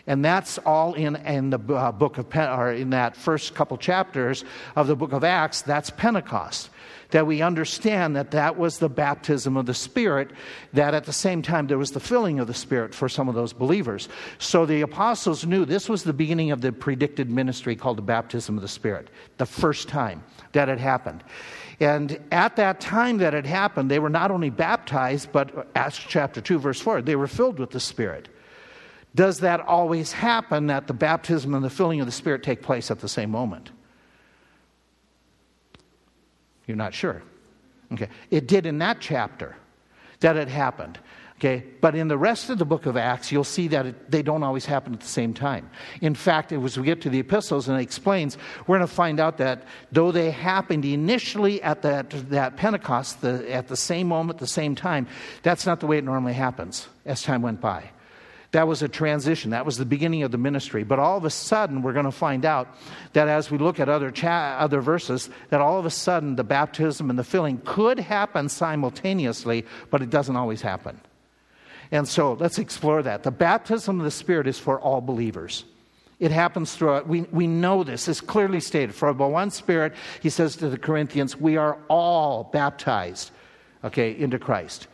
And 0.07 0.25
that's 0.25 0.59
all 0.59 0.95
in, 0.95 1.17
in 1.17 1.51
the 1.51 1.59
uh, 1.59 1.93
book 1.93 2.19
of, 2.19 2.27
or 2.35 2.73
in 2.73 2.91
that 2.91 3.17
first 3.17 3.55
couple 3.55 3.77
chapters 3.77 4.45
of 4.75 4.89
the 4.89 4.97
book 4.97 5.13
of 5.13 5.23
Acts. 5.23 5.63
That's 5.63 5.91
Pentecost. 5.91 6.71
That 7.11 7.27
we 7.27 7.43
understand 7.43 8.17
that 8.17 8.31
that 8.31 8.57
was 8.57 8.79
the 8.79 8.89
baptism 8.89 9.57
of 9.57 9.67
the 9.67 9.75
Spirit, 9.75 10.31
that 10.73 10.95
at 10.95 11.05
the 11.05 11.13
same 11.13 11.43
time 11.43 11.67
there 11.67 11.77
was 11.77 11.91
the 11.91 12.01
filling 12.01 12.41
of 12.41 12.47
the 12.47 12.55
Spirit 12.55 12.95
for 12.95 13.09
some 13.09 13.29
of 13.29 13.35
those 13.35 13.53
believers. 13.53 14.09
So 14.39 14.65
the 14.65 14.81
apostles 14.81 15.45
knew 15.45 15.67
this 15.67 15.91
was 15.91 16.05
the 16.05 16.15
beginning 16.15 16.53
of 16.53 16.63
the 16.63 16.73
predicted 16.73 17.31
ministry 17.31 17.77
called 17.77 17.99
the 17.99 18.03
baptism 18.03 18.57
of 18.57 18.63
the 18.63 18.69
Spirit, 18.69 19.09
the 19.37 19.47
first 19.47 19.89
time 19.89 20.25
that 20.53 20.71
it 20.71 20.79
happened. 20.79 21.23
And 21.81 22.19
at 22.33 22.57
that 22.57 22.81
time 22.81 23.19
that 23.19 23.35
it 23.35 23.45
happened, 23.45 23.91
they 23.91 23.99
were 23.99 24.09
not 24.09 24.31
only 24.31 24.51
baptized, 24.51 25.33
but 25.33 25.69
Acts 25.75 25.99
chapter 25.99 26.41
2, 26.41 26.59
verse 26.61 26.81
4, 26.81 27.03
they 27.03 27.17
were 27.17 27.27
filled 27.27 27.59
with 27.59 27.71
the 27.71 27.81
Spirit. 27.81 28.29
Does 29.15 29.41
that 29.41 29.61
always 29.61 30.13
happen 30.13 30.69
that 30.69 30.87
the 30.87 30.95
baptism 30.95 31.55
and 31.55 31.65
the 31.65 31.71
filling 31.71 32.01
of 32.01 32.07
the 32.07 32.13
Spirit 32.13 32.43
take 32.43 32.63
place 32.63 32.91
at 32.91 33.01
the 33.01 33.09
same 33.09 33.31
moment? 33.31 33.71
You're 36.67 36.77
not 36.77 36.95
sure. 36.95 37.23
Okay. 37.93 38.09
It 38.31 38.49
did 38.49 38.65
in 38.65 38.79
that 38.79 39.01
chapter 39.01 39.57
that 40.21 40.37
it 40.37 40.49
happened. 40.49 40.99
Okay, 41.43 41.65
but 41.81 41.97
in 41.97 42.07
the 42.07 42.17
rest 42.17 42.51
of 42.51 42.59
the 42.59 42.65
book 42.65 42.87
of 42.87 42.97
Acts, 42.97 43.33
you'll 43.33 43.43
see 43.43 43.67
that 43.67 43.85
it, 43.85 44.11
they 44.13 44.23
don't 44.23 44.45
always 44.45 44.65
happen 44.65 44.95
at 44.95 45.01
the 45.01 45.09
same 45.09 45.35
time. 45.35 45.69
In 46.01 46.15
fact, 46.15 46.53
as 46.53 46.79
we 46.79 46.85
get 46.85 47.01
to 47.01 47.11
the 47.11 47.19
epistles 47.19 47.67
and 47.67 47.81
it 47.81 47.83
explains, 47.83 48.39
we're 48.69 48.79
going 48.79 48.87
to 48.87 48.95
find 48.95 49.19
out 49.19 49.39
that 49.39 49.65
though 49.91 50.13
they 50.13 50.31
happened 50.31 50.85
initially 50.85 51.61
at 51.61 51.83
that, 51.83 52.11
that 52.31 52.57
Pentecost, 52.57 53.23
the, 53.23 53.53
at 53.53 53.67
the 53.67 53.77
same 53.77 54.07
moment, 54.07 54.39
the 54.39 54.47
same 54.47 54.77
time, 54.77 55.09
that's 55.43 55.67
not 55.67 55.81
the 55.81 55.87
way 55.89 55.99
it 55.99 56.05
normally 56.05 56.33
happens 56.33 56.87
as 57.05 57.25
time 57.25 57.43
went 57.43 57.61
by. 57.61 57.91
That 58.53 58.69
was 58.69 58.83
a 58.83 58.89
transition. 58.89 59.51
That 59.51 59.65
was 59.65 59.79
the 59.79 59.87
beginning 59.87 60.23
of 60.23 60.31
the 60.31 60.39
ministry. 60.39 60.85
But 60.85 60.99
all 60.99 61.17
of 61.17 61.25
a 61.25 61.31
sudden, 61.31 61.83
we're 61.83 61.95
going 61.95 62.05
to 62.05 62.13
find 62.13 62.45
out 62.45 62.69
that 63.15 63.27
as 63.27 63.51
we 63.51 63.57
look 63.57 63.81
at 63.81 63.89
other, 63.89 64.11
cha- 64.11 64.57
other 64.59 64.83
verses, 64.83 65.31
that 65.49 65.63
all 65.63 65.79
of 65.79 65.87
a 65.87 65.91
sudden 65.91 66.37
the 66.37 66.45
baptism 66.45 67.09
and 67.09 67.19
the 67.19 67.25
filling 67.25 67.63
could 67.65 67.99
happen 67.99 68.51
simultaneously, 68.51 69.65
but 69.91 70.03
it 70.03 70.11
doesn't 70.11 70.37
always 70.37 70.61
happen. 70.61 71.01
And 71.91 72.07
so 72.07 72.35
let's 72.35 72.59
explore 72.59 73.03
that. 73.03 73.23
The 73.23 73.31
baptism 73.31 73.99
of 73.99 74.05
the 74.05 74.11
Spirit 74.11 74.47
is 74.47 74.59
for 74.59 74.79
all 74.79 75.01
believers. 75.01 75.65
It 76.21 76.31
happens 76.31 76.75
throughout. 76.75 77.09
We, 77.09 77.23
we 77.33 77.47
know 77.47 77.85
this. 77.85 78.07
It's 78.07 78.21
clearly 78.21 78.61
stated. 78.61 78.95
For 78.95 79.13
by 79.15 79.27
one 79.27 79.51
Spirit, 79.51 79.95
he 80.21 80.29
says 80.29 80.57
to 80.57 80.69
the 80.69 80.79
Corinthians, 80.79 81.37
we 81.37 81.57
are 81.57 81.79
all 81.89 82.45
baptized, 82.45 83.31
okay, 83.83 84.17
into 84.17 84.39
Christ. 84.39 84.89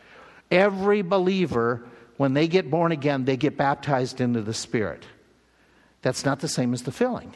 Every 0.49 1.01
believer 1.01 1.83
when 2.19 2.33
they 2.33 2.49
get 2.49 2.69
born 2.69 2.91
again, 2.91 3.23
they 3.23 3.37
get 3.37 3.55
baptized 3.55 4.19
into 4.19 4.41
the 4.41 4.53
Spirit. 4.53 5.05
That's 6.01 6.25
not 6.25 6.41
the 6.41 6.49
same 6.49 6.73
as 6.73 6.83
the 6.83 6.91
filling. 6.91 7.33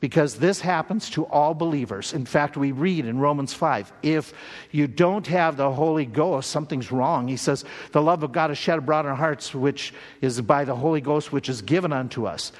Because 0.00 0.36
this 0.36 0.62
happens 0.62 1.10
to 1.10 1.26
all 1.26 1.52
believers. 1.52 2.14
In 2.14 2.24
fact, 2.24 2.56
we 2.56 2.72
read 2.72 3.04
in 3.04 3.18
Romans 3.18 3.52
5 3.52 3.92
if 4.02 4.32
you 4.70 4.86
don't 4.86 5.26
have 5.26 5.58
the 5.58 5.70
Holy 5.70 6.06
Ghost, 6.06 6.48
something's 6.48 6.90
wrong. 6.90 7.28
He 7.28 7.36
says, 7.36 7.66
The 7.92 8.00
love 8.00 8.22
of 8.22 8.32
God 8.32 8.50
is 8.50 8.56
shed 8.56 8.78
abroad 8.78 9.04
in 9.04 9.10
our 9.10 9.16
hearts, 9.16 9.54
which 9.54 9.92
is 10.22 10.40
by 10.40 10.64
the 10.64 10.76
Holy 10.76 11.02
Ghost, 11.02 11.30
which 11.30 11.50
is 11.50 11.60
given 11.60 11.92
unto 11.92 12.24
us. 12.24 12.52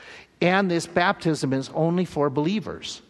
And 0.42 0.70
this 0.70 0.86
baptism 0.86 1.54
is 1.54 1.70
only 1.72 2.04
for 2.04 2.28
believers. 2.28 3.00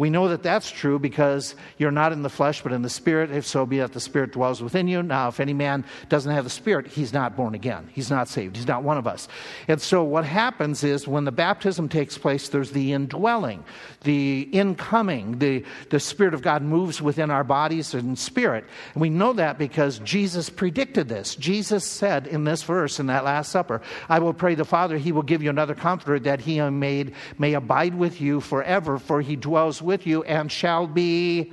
We 0.00 0.08
know 0.08 0.28
that 0.28 0.42
that's 0.42 0.70
true 0.70 0.98
because 0.98 1.54
you're 1.76 1.90
not 1.90 2.12
in 2.12 2.22
the 2.22 2.30
flesh, 2.30 2.62
but 2.62 2.72
in 2.72 2.80
the 2.80 2.88
Spirit, 2.88 3.32
if 3.32 3.46
so 3.46 3.66
be 3.66 3.80
that 3.80 3.92
the 3.92 4.00
Spirit 4.00 4.32
dwells 4.32 4.62
within 4.62 4.88
you. 4.88 5.02
Now, 5.02 5.28
if 5.28 5.40
any 5.40 5.52
man 5.52 5.84
doesn't 6.08 6.32
have 6.32 6.44
the 6.44 6.48
Spirit, 6.48 6.86
he's 6.86 7.12
not 7.12 7.36
born 7.36 7.54
again. 7.54 7.86
He's 7.92 8.08
not 8.08 8.26
saved. 8.26 8.56
He's 8.56 8.66
not 8.66 8.82
one 8.82 8.96
of 8.96 9.06
us. 9.06 9.28
And 9.68 9.78
so, 9.78 10.02
what 10.02 10.24
happens 10.24 10.84
is 10.84 11.06
when 11.06 11.26
the 11.26 11.32
baptism 11.32 11.90
takes 11.90 12.16
place, 12.16 12.48
there's 12.48 12.70
the 12.70 12.94
indwelling, 12.94 13.62
the 14.04 14.48
incoming, 14.52 15.38
the, 15.38 15.66
the 15.90 16.00
Spirit 16.00 16.32
of 16.32 16.40
God 16.40 16.62
moves 16.62 17.02
within 17.02 17.30
our 17.30 17.44
bodies 17.44 17.92
and 17.92 18.18
spirit. 18.18 18.64
And 18.94 19.02
we 19.02 19.10
know 19.10 19.34
that 19.34 19.58
because 19.58 19.98
Jesus 19.98 20.48
predicted 20.48 21.10
this. 21.10 21.36
Jesus 21.36 21.84
said 21.84 22.26
in 22.26 22.44
this 22.44 22.62
verse, 22.62 23.00
in 23.00 23.08
that 23.08 23.26
Last 23.26 23.52
Supper, 23.52 23.82
I 24.08 24.20
will 24.20 24.32
pray 24.32 24.54
the 24.54 24.64
Father, 24.64 24.96
he 24.96 25.12
will 25.12 25.24
give 25.24 25.42
you 25.42 25.50
another 25.50 25.74
comforter 25.74 26.18
that 26.20 26.40
he 26.40 26.58
made, 26.70 27.12
may 27.38 27.52
abide 27.52 27.94
with 27.94 28.18
you 28.18 28.40
forever, 28.40 28.98
for 28.98 29.20
he 29.20 29.36
dwells 29.36 29.82
with 29.82 29.89
you 30.06 30.22
and 30.24 30.50
shall 30.50 30.86
be 30.86 31.52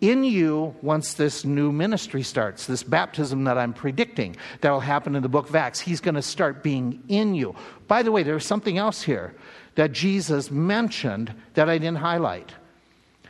in 0.00 0.24
you 0.24 0.74
once 0.82 1.14
this 1.14 1.44
new 1.44 1.70
ministry 1.70 2.22
starts, 2.22 2.66
this 2.66 2.82
baptism 2.82 3.44
that 3.44 3.56
I'm 3.56 3.72
predicting 3.72 4.36
that 4.60 4.70
will 4.70 4.80
happen 4.80 5.14
in 5.14 5.22
the 5.22 5.28
book 5.28 5.48
of 5.48 5.54
Acts. 5.54 5.78
He's 5.78 6.00
going 6.00 6.16
to 6.16 6.22
start 6.22 6.62
being 6.62 7.02
in 7.08 7.36
you. 7.36 7.54
By 7.86 8.02
the 8.02 8.10
way, 8.10 8.24
there's 8.24 8.44
something 8.44 8.78
else 8.78 9.02
here 9.02 9.34
that 9.76 9.92
Jesus 9.92 10.50
mentioned 10.50 11.32
that 11.54 11.68
I 11.68 11.78
didn't 11.78 11.98
highlight. 11.98 12.52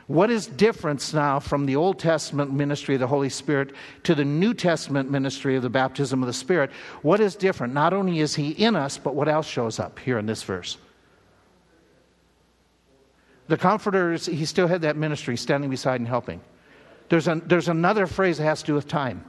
What 0.06 0.30
is 0.30 0.46
difference 0.46 1.12
now 1.12 1.40
from 1.40 1.66
the 1.66 1.76
Old 1.76 1.98
Testament 1.98 2.52
ministry 2.52 2.94
of 2.94 3.00
the 3.00 3.06
Holy 3.06 3.28
Spirit 3.28 3.74
to 4.04 4.14
the 4.14 4.24
New 4.24 4.52
Testament 4.52 5.10
ministry 5.10 5.56
of 5.56 5.62
the 5.62 5.70
baptism 5.70 6.22
of 6.22 6.26
the 6.26 6.32
Spirit? 6.32 6.70
What 7.02 7.20
is 7.20 7.36
different? 7.36 7.74
Not 7.74 7.92
only 7.92 8.20
is 8.20 8.34
He 8.34 8.50
in 8.50 8.76
us, 8.76 8.98
but 8.98 9.14
what 9.14 9.28
else 9.28 9.46
shows 9.46 9.78
up 9.78 9.98
here 9.98 10.18
in 10.18 10.26
this 10.26 10.42
verse? 10.42 10.78
The 13.48 13.56
Comforter, 13.56 14.14
he 14.14 14.44
still 14.44 14.66
had 14.66 14.82
that 14.82 14.96
ministry, 14.96 15.36
standing 15.36 15.70
beside 15.70 16.00
and 16.00 16.08
helping. 16.08 16.40
There's, 17.08 17.28
an, 17.28 17.42
there's 17.46 17.68
another 17.68 18.06
phrase 18.06 18.38
that 18.38 18.44
has 18.44 18.60
to 18.60 18.66
do 18.66 18.74
with 18.74 18.88
time 18.88 19.24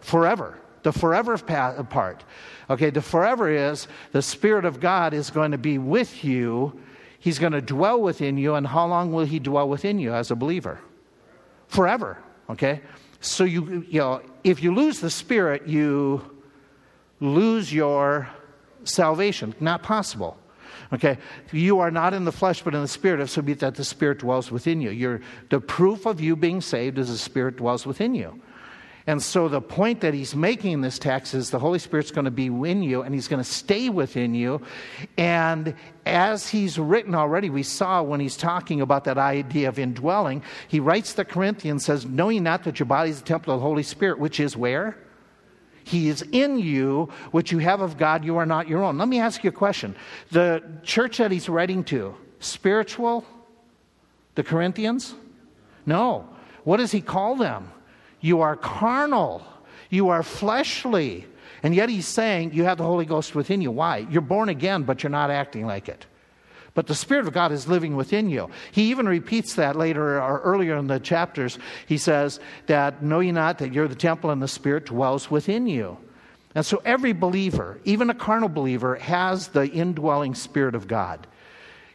forever. 0.00 0.58
The 0.82 0.92
forever 0.92 1.36
part. 1.36 2.24
Okay, 2.70 2.90
the 2.90 3.02
forever 3.02 3.48
is 3.48 3.88
the 4.12 4.22
Spirit 4.22 4.64
of 4.64 4.80
God 4.80 5.12
is 5.12 5.30
going 5.30 5.50
to 5.50 5.58
be 5.58 5.78
with 5.78 6.24
you 6.24 6.78
He's 7.20 7.38
going 7.38 7.52
to 7.52 7.60
dwell 7.60 8.00
within 8.00 8.38
you, 8.38 8.54
and 8.54 8.66
how 8.66 8.86
long 8.86 9.12
will 9.12 9.24
He 9.24 9.38
dwell 9.38 9.68
within 9.68 9.98
you 9.98 10.14
as 10.14 10.30
a 10.30 10.36
believer? 10.36 10.78
Forever, 11.66 12.18
okay? 12.48 12.80
So, 13.20 13.44
you, 13.44 13.84
you 13.88 13.98
know, 13.98 14.22
if 14.44 14.62
you 14.62 14.72
lose 14.72 15.00
the 15.00 15.10
Spirit, 15.10 15.66
you 15.66 16.36
lose 17.20 17.72
your 17.72 18.28
salvation. 18.84 19.54
Not 19.58 19.82
possible. 19.82 20.36
Okay, 20.92 21.18
you 21.52 21.80
are 21.80 21.90
not 21.90 22.14
in 22.14 22.24
the 22.24 22.32
flesh, 22.32 22.62
but 22.62 22.74
in 22.74 22.80
the 22.80 22.88
spirit. 22.88 23.20
If 23.20 23.30
so 23.30 23.42
be 23.42 23.52
that 23.54 23.74
the 23.74 23.84
spirit 23.84 24.18
dwells 24.18 24.50
within 24.50 24.80
you. 24.80 24.90
You're, 24.90 25.20
the 25.50 25.60
proof 25.60 26.06
of 26.06 26.20
you 26.20 26.34
being 26.34 26.60
saved 26.60 26.98
is 26.98 27.08
the 27.08 27.18
spirit 27.18 27.56
dwells 27.56 27.84
within 27.84 28.14
you. 28.14 28.40
And 29.08 29.22
so 29.22 29.48
the 29.48 29.62
point 29.62 30.02
that 30.02 30.12
he's 30.12 30.36
making 30.36 30.72
in 30.72 30.80
this 30.82 30.98
text 30.98 31.32
is 31.32 31.48
the 31.48 31.58
Holy 31.58 31.78
Spirit's 31.78 32.10
going 32.10 32.26
to 32.26 32.30
be 32.30 32.48
in 32.48 32.82
you 32.82 33.00
and 33.00 33.14
he's 33.14 33.26
going 33.26 33.42
to 33.42 33.50
stay 33.50 33.88
within 33.88 34.34
you. 34.34 34.60
And 35.16 35.74
as 36.04 36.46
he's 36.46 36.78
written 36.78 37.14
already, 37.14 37.48
we 37.48 37.62
saw 37.62 38.02
when 38.02 38.20
he's 38.20 38.36
talking 38.36 38.82
about 38.82 39.04
that 39.04 39.16
idea 39.16 39.70
of 39.70 39.78
indwelling, 39.78 40.42
he 40.68 40.78
writes 40.78 41.14
the 41.14 41.24
Corinthians, 41.24 41.86
says, 41.86 42.04
Knowing 42.04 42.42
not 42.42 42.64
that 42.64 42.78
your 42.78 42.86
body 42.86 43.08
is 43.08 43.20
the 43.20 43.26
temple 43.26 43.54
of 43.54 43.60
the 43.60 43.66
Holy 43.66 43.82
Spirit, 43.82 44.18
which 44.18 44.40
is 44.40 44.58
where? 44.58 44.94
He 45.88 46.08
is 46.08 46.20
in 46.32 46.58
you, 46.58 47.08
What 47.30 47.50
you 47.50 47.58
have 47.58 47.80
of 47.80 47.96
God, 47.96 48.22
you 48.22 48.36
are 48.36 48.44
not 48.44 48.68
your 48.68 48.84
own. 48.84 48.98
Let 48.98 49.08
me 49.08 49.20
ask 49.20 49.42
you 49.42 49.48
a 49.48 49.52
question. 49.52 49.96
The 50.30 50.62
church 50.82 51.16
that 51.16 51.30
he's 51.30 51.48
writing 51.48 51.82
to, 51.84 52.14
spiritual? 52.40 53.24
The 54.34 54.42
Corinthians? 54.42 55.14
No. 55.86 56.28
What 56.64 56.76
does 56.76 56.92
he 56.92 57.00
call 57.00 57.36
them? 57.36 57.72
You 58.20 58.42
are 58.42 58.54
carnal. 58.54 59.42
You 59.88 60.10
are 60.10 60.22
fleshly. 60.22 61.26
And 61.62 61.74
yet 61.74 61.88
he's 61.88 62.06
saying 62.06 62.52
you 62.52 62.64
have 62.64 62.76
the 62.76 62.84
Holy 62.84 63.06
Ghost 63.06 63.34
within 63.34 63.62
you. 63.62 63.70
Why? 63.70 64.06
You're 64.10 64.20
born 64.20 64.50
again, 64.50 64.82
but 64.82 65.02
you're 65.02 65.08
not 65.08 65.30
acting 65.30 65.64
like 65.64 65.88
it. 65.88 66.04
But 66.78 66.86
the 66.86 66.94
Spirit 66.94 67.26
of 67.26 67.32
God 67.32 67.50
is 67.50 67.66
living 67.66 67.96
within 67.96 68.30
you. 68.30 68.50
He 68.70 68.90
even 68.90 69.08
repeats 69.08 69.54
that 69.54 69.74
later 69.74 70.22
or 70.22 70.38
earlier 70.42 70.76
in 70.76 70.86
the 70.86 71.00
chapters. 71.00 71.58
He 71.86 71.98
says 71.98 72.38
that 72.66 73.02
know 73.02 73.18
ye 73.18 73.32
not 73.32 73.58
that 73.58 73.72
you're 73.72 73.88
the 73.88 73.96
temple 73.96 74.30
and 74.30 74.40
the 74.40 74.46
Spirit 74.46 74.86
dwells 74.86 75.28
within 75.28 75.66
you. 75.66 75.98
And 76.54 76.64
so 76.64 76.80
every 76.84 77.12
believer, 77.12 77.80
even 77.82 78.10
a 78.10 78.14
carnal 78.14 78.48
believer, 78.48 78.94
has 78.94 79.48
the 79.48 79.68
indwelling 79.68 80.36
Spirit 80.36 80.76
of 80.76 80.86
God. 80.86 81.26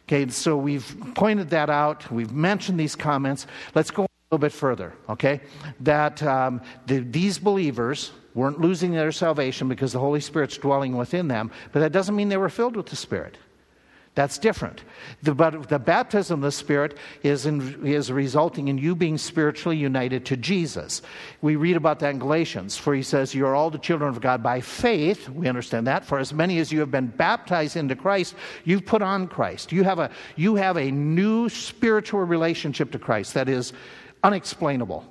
Okay, 0.06 0.28
so 0.28 0.54
we've 0.54 0.94
pointed 1.14 1.48
that 1.48 1.70
out. 1.70 2.10
We've 2.12 2.32
mentioned 2.32 2.78
these 2.78 2.94
comments. 2.94 3.46
Let's 3.74 3.90
go 3.90 4.02
a 4.02 4.08
little 4.30 4.42
bit 4.42 4.52
further, 4.52 4.92
okay? 5.08 5.40
That 5.80 6.22
um, 6.22 6.60
the, 6.84 6.98
these 6.98 7.38
believers 7.38 8.12
weren't 8.34 8.60
losing 8.60 8.92
their 8.92 9.12
salvation 9.12 9.66
because 9.66 9.94
the 9.94 9.98
Holy 9.98 10.20
Spirit's 10.20 10.58
dwelling 10.58 10.94
within 10.94 11.28
them, 11.28 11.50
but 11.72 11.80
that 11.80 11.92
doesn't 11.92 12.14
mean 12.14 12.28
they 12.28 12.36
were 12.36 12.50
filled 12.50 12.76
with 12.76 12.88
the 12.88 12.96
Spirit. 12.96 13.38
That's 14.14 14.38
different. 14.38 14.84
The, 15.24 15.34
but 15.34 15.68
the 15.68 15.80
baptism 15.80 16.38
of 16.38 16.42
the 16.42 16.52
Spirit 16.52 16.96
is, 17.24 17.46
in, 17.46 17.84
is 17.84 18.12
resulting 18.12 18.68
in 18.68 18.78
you 18.78 18.94
being 18.94 19.18
spiritually 19.18 19.76
united 19.76 20.24
to 20.26 20.36
Jesus. 20.36 21.02
We 21.42 21.56
read 21.56 21.76
about 21.76 21.98
that 21.98 22.10
in 22.10 22.20
Galatians, 22.20 22.76
for 22.76 22.94
he 22.94 23.02
says, 23.02 23.34
You 23.34 23.46
are 23.46 23.56
all 23.56 23.70
the 23.70 23.78
children 23.78 24.08
of 24.08 24.20
God 24.20 24.40
by 24.40 24.60
faith. 24.60 25.28
We 25.28 25.48
understand 25.48 25.88
that. 25.88 26.04
For 26.04 26.20
as 26.20 26.32
many 26.32 26.60
as 26.60 26.70
you 26.70 26.78
have 26.78 26.92
been 26.92 27.08
baptized 27.08 27.76
into 27.76 27.96
Christ, 27.96 28.36
you've 28.64 28.86
put 28.86 29.02
on 29.02 29.26
Christ. 29.26 29.72
You 29.72 29.82
have 29.82 29.98
a, 29.98 30.10
you 30.36 30.54
have 30.54 30.76
a 30.76 30.92
new 30.92 31.48
spiritual 31.48 32.20
relationship 32.20 32.92
to 32.92 33.00
Christ 33.00 33.34
that 33.34 33.48
is 33.48 33.72
unexplainable. 34.22 35.04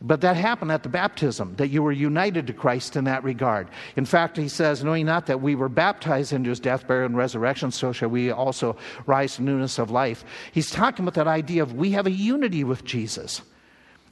But 0.00 0.20
that 0.20 0.36
happened 0.36 0.70
at 0.70 0.82
the 0.82 0.88
baptism, 0.88 1.54
that 1.56 1.68
you 1.68 1.82
were 1.82 1.92
united 1.92 2.46
to 2.48 2.52
Christ 2.52 2.96
in 2.96 3.04
that 3.04 3.24
regard. 3.24 3.68
In 3.96 4.04
fact, 4.04 4.36
he 4.36 4.48
says, 4.48 4.84
knowing 4.84 5.06
not 5.06 5.26
that 5.26 5.40
we 5.40 5.54
were 5.54 5.68
baptized 5.68 6.32
into 6.32 6.50
his 6.50 6.60
death, 6.60 6.86
burial, 6.86 7.06
and 7.06 7.16
resurrection, 7.16 7.70
so 7.70 7.92
shall 7.92 8.10
we 8.10 8.30
also 8.30 8.76
rise 9.06 9.36
to 9.36 9.42
newness 9.42 9.78
of 9.78 9.90
life. 9.90 10.24
He's 10.52 10.70
talking 10.70 11.04
about 11.04 11.14
that 11.14 11.28
idea 11.28 11.62
of 11.62 11.74
we 11.74 11.92
have 11.92 12.06
a 12.06 12.10
unity 12.10 12.64
with 12.64 12.84
Jesus. 12.84 13.40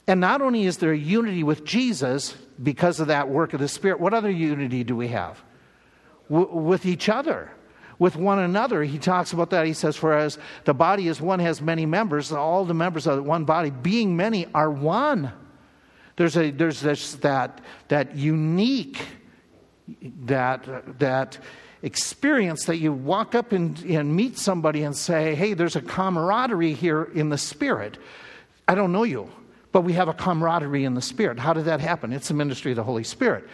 And 0.07 0.19
not 0.19 0.41
only 0.41 0.65
is 0.65 0.77
there 0.77 0.93
a 0.93 0.97
unity 0.97 1.43
with 1.43 1.63
Jesus 1.63 2.35
because 2.61 2.99
of 2.99 3.07
that 3.07 3.29
work 3.29 3.53
of 3.53 3.59
the 3.59 3.67
Spirit, 3.67 3.99
what 3.99 4.13
other 4.13 4.31
unity 4.31 4.83
do 4.83 4.95
we 4.95 5.09
have? 5.09 5.41
W- 6.29 6.55
with 6.55 6.85
each 6.85 7.07
other 7.07 7.51
with 7.99 8.15
one 8.15 8.39
another. 8.39 8.83
He 8.83 8.97
talks 8.97 9.31
about 9.31 9.51
that. 9.51 9.65
He 9.65 9.73
says, 9.73 9.95
For 9.95 10.13
as 10.13 10.37
the 10.65 10.73
body 10.73 11.07
is 11.07 11.21
one, 11.21 11.39
has 11.39 11.61
many 11.61 11.85
members, 11.85 12.31
all 12.31 12.65
the 12.65 12.73
members 12.73 13.07
of 13.07 13.23
one 13.23 13.45
body, 13.45 13.69
being 13.69 14.17
many, 14.17 14.47
are 14.53 14.71
one. 14.71 15.31
There's, 16.15 16.37
a, 16.37 16.51
there's 16.51 16.81
this, 16.81 17.15
that, 17.15 17.61
that 17.87 18.15
unique, 18.15 19.05
that, 20.25 20.99
that 20.99 21.37
experience 21.81 22.65
that 22.65 22.77
you 22.77 22.93
walk 22.93 23.35
up 23.35 23.51
and, 23.51 23.79
and 23.83 24.15
meet 24.15 24.37
somebody 24.37 24.83
and 24.83 24.95
say, 24.95 25.35
Hey, 25.35 25.53
there's 25.53 25.75
a 25.75 25.81
camaraderie 25.81 26.73
here 26.73 27.03
in 27.03 27.29
the 27.29 27.37
spirit. 27.37 27.97
I 28.67 28.75
don't 28.75 28.91
know 28.91 29.03
you 29.03 29.29
but 29.73 29.81
we 29.81 29.93
have 29.93 30.07
a 30.07 30.13
camaraderie 30.13 30.85
in 30.85 30.93
the 30.93 31.01
Spirit. 31.01 31.39
How 31.39 31.51
did 31.51 31.65
that 31.65 31.81
happen? 31.81 32.13
It's 32.13 32.27
the 32.27 32.35
ministry 32.35 32.71
of 32.71 32.77
the 32.77 32.83
Holy 32.83 33.03
Spirit. 33.03 33.45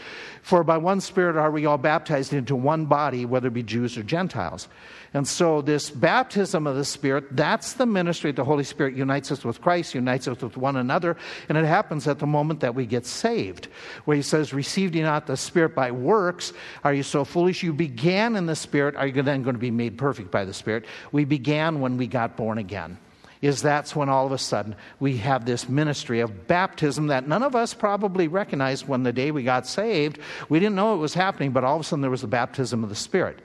For 0.42 0.66
by 0.66 0.78
one 0.78 1.00
Spirit 1.00 1.38
are 1.38 1.50
we 1.50 1.66
all 1.66 1.78
baptized 1.78 2.34
into 2.34 2.58
one 2.58 2.86
body, 2.86 3.26
whether 3.26 3.48
it 3.48 3.54
be 3.54 3.64
Jews 3.64 3.98
or 3.98 4.04
Gentiles. 4.04 4.68
And 5.14 5.26
so, 5.26 5.62
this 5.62 5.90
baptism 5.90 6.68
of 6.68 6.76
the 6.76 6.84
Spirit, 6.84 7.36
that's 7.36 7.74
the 7.74 7.86
ministry. 7.86 8.30
Of 8.32 8.36
the 8.36 8.44
Holy 8.44 8.66
Spirit 8.66 8.96
unites 8.96 9.32
us 9.32 9.46
with 9.46 9.62
Christ, 9.62 9.96
unites 9.96 10.28
us 10.28 10.42
with 10.42 10.58
one 10.58 10.76
another, 10.76 11.16
and 11.48 11.58
it 11.58 11.66
happens 11.66 12.06
at 12.06 12.20
the 12.20 12.28
moment 12.28 12.60
that 12.60 12.76
we 12.76 12.86
get 12.86 13.06
saved. 13.06 13.70
Where 14.04 14.18
he 14.18 14.22
says, 14.22 14.54
Received 14.54 14.96
ye 14.96 15.02
not 15.02 15.26
the 15.26 15.38
Spirit 15.38 15.74
by 15.74 15.90
works? 15.90 16.52
Are 16.84 16.94
you 16.94 17.04
so 17.04 17.24
foolish? 17.24 17.64
You 17.64 17.74
began 17.74 18.36
in 18.36 18.46
the 18.46 18.58
Spirit. 18.58 18.96
Are 18.98 19.08
you 19.08 19.24
then 19.24 19.42
going 19.42 19.56
to 19.56 19.60
be 19.60 19.72
made 19.72 19.98
perfect 19.98 20.32
by 20.32 20.44
the 20.44 20.54
Spirit? 20.54 20.86
We 21.14 21.24
began 21.24 21.80
when 21.80 21.96
we 21.96 22.08
got 22.08 22.36
born 22.36 22.58
again 22.58 22.98
is 23.41 23.62
that's 23.62 23.95
when 23.95 24.10
all 24.10 24.25
of 24.25 24.32
a 24.32 24.38
sudden 24.38 24.75
we 24.99 25.17
have 25.17 25.45
this 25.45 25.69
ministry 25.69 26.19
of 26.19 26.47
baptism 26.47 27.08
that 27.08 27.28
none 27.28 27.43
of 27.43 27.56
us 27.56 27.73
probably 27.73 28.28
recognized 28.28 28.88
when 28.88 29.04
the 29.04 29.13
day 29.13 29.32
we 29.32 29.43
got 29.43 29.65
saved. 29.65 30.19
We 30.49 30.60
didn't 30.60 30.75
know 30.75 30.93
it 30.93 30.97
was 30.97 31.13
happening, 31.13 31.52
but 31.52 31.63
all 31.63 31.75
of 31.75 31.82
a 31.82 31.84
sudden 31.84 32.02
there 32.02 32.12
was 32.12 32.21
the 32.21 32.28
baptism 32.28 32.84
of 32.84 32.89
the 32.89 32.95
Spirit. 32.95 33.39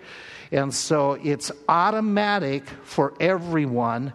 And 0.50 0.74
so 0.74 1.12
it's 1.12 1.52
automatic 1.68 2.64
for 2.82 3.14
everyone 3.20 4.12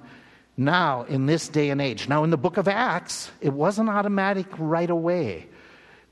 now 0.57 1.03
in 1.03 1.25
this 1.25 1.47
day 1.47 1.69
and 1.69 1.81
age. 1.81 2.09
Now, 2.09 2.23
in 2.23 2.29
the 2.29 2.37
book 2.37 2.57
of 2.57 2.67
Acts, 2.67 3.31
it 3.39 3.53
wasn't 3.53 3.89
automatic 3.89 4.47
right 4.57 4.89
away. 4.89 5.47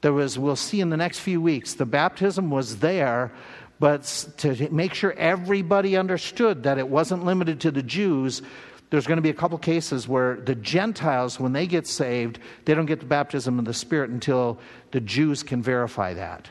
There 0.01 0.13
was, 0.13 0.39
we'll 0.39 0.55
see 0.55 0.79
in 0.79 0.89
the 0.89 0.97
next 0.97 1.19
few 1.19 1.41
weeks, 1.41 1.73
the 1.73 1.85
baptism 1.85 2.49
was 2.49 2.77
there, 2.77 3.33
but 3.79 4.03
to 4.37 4.71
make 4.71 4.93
sure 4.93 5.11
everybody 5.13 5.97
understood 5.97 6.63
that 6.63 6.77
it 6.77 6.87
wasn't 6.87 7.25
limited 7.25 7.61
to 7.61 7.71
the 7.71 7.83
Jews, 7.83 8.41
there's 8.89 9.05
going 9.05 9.17
to 9.17 9.21
be 9.21 9.29
a 9.29 9.33
couple 9.33 9.57
cases 9.57 10.07
where 10.07 10.37
the 10.37 10.55
Gentiles, 10.55 11.39
when 11.39 11.51
they 11.51 11.67
get 11.67 11.87
saved, 11.87 12.39
they 12.65 12.73
don't 12.73 12.85
get 12.85 12.99
the 12.99 13.05
baptism 13.05 13.59
of 13.59 13.65
the 13.65 13.73
Spirit 13.73 14.09
until 14.09 14.59
the 14.91 15.01
Jews 15.01 15.43
can 15.43 15.61
verify 15.61 16.13
that. 16.13 16.47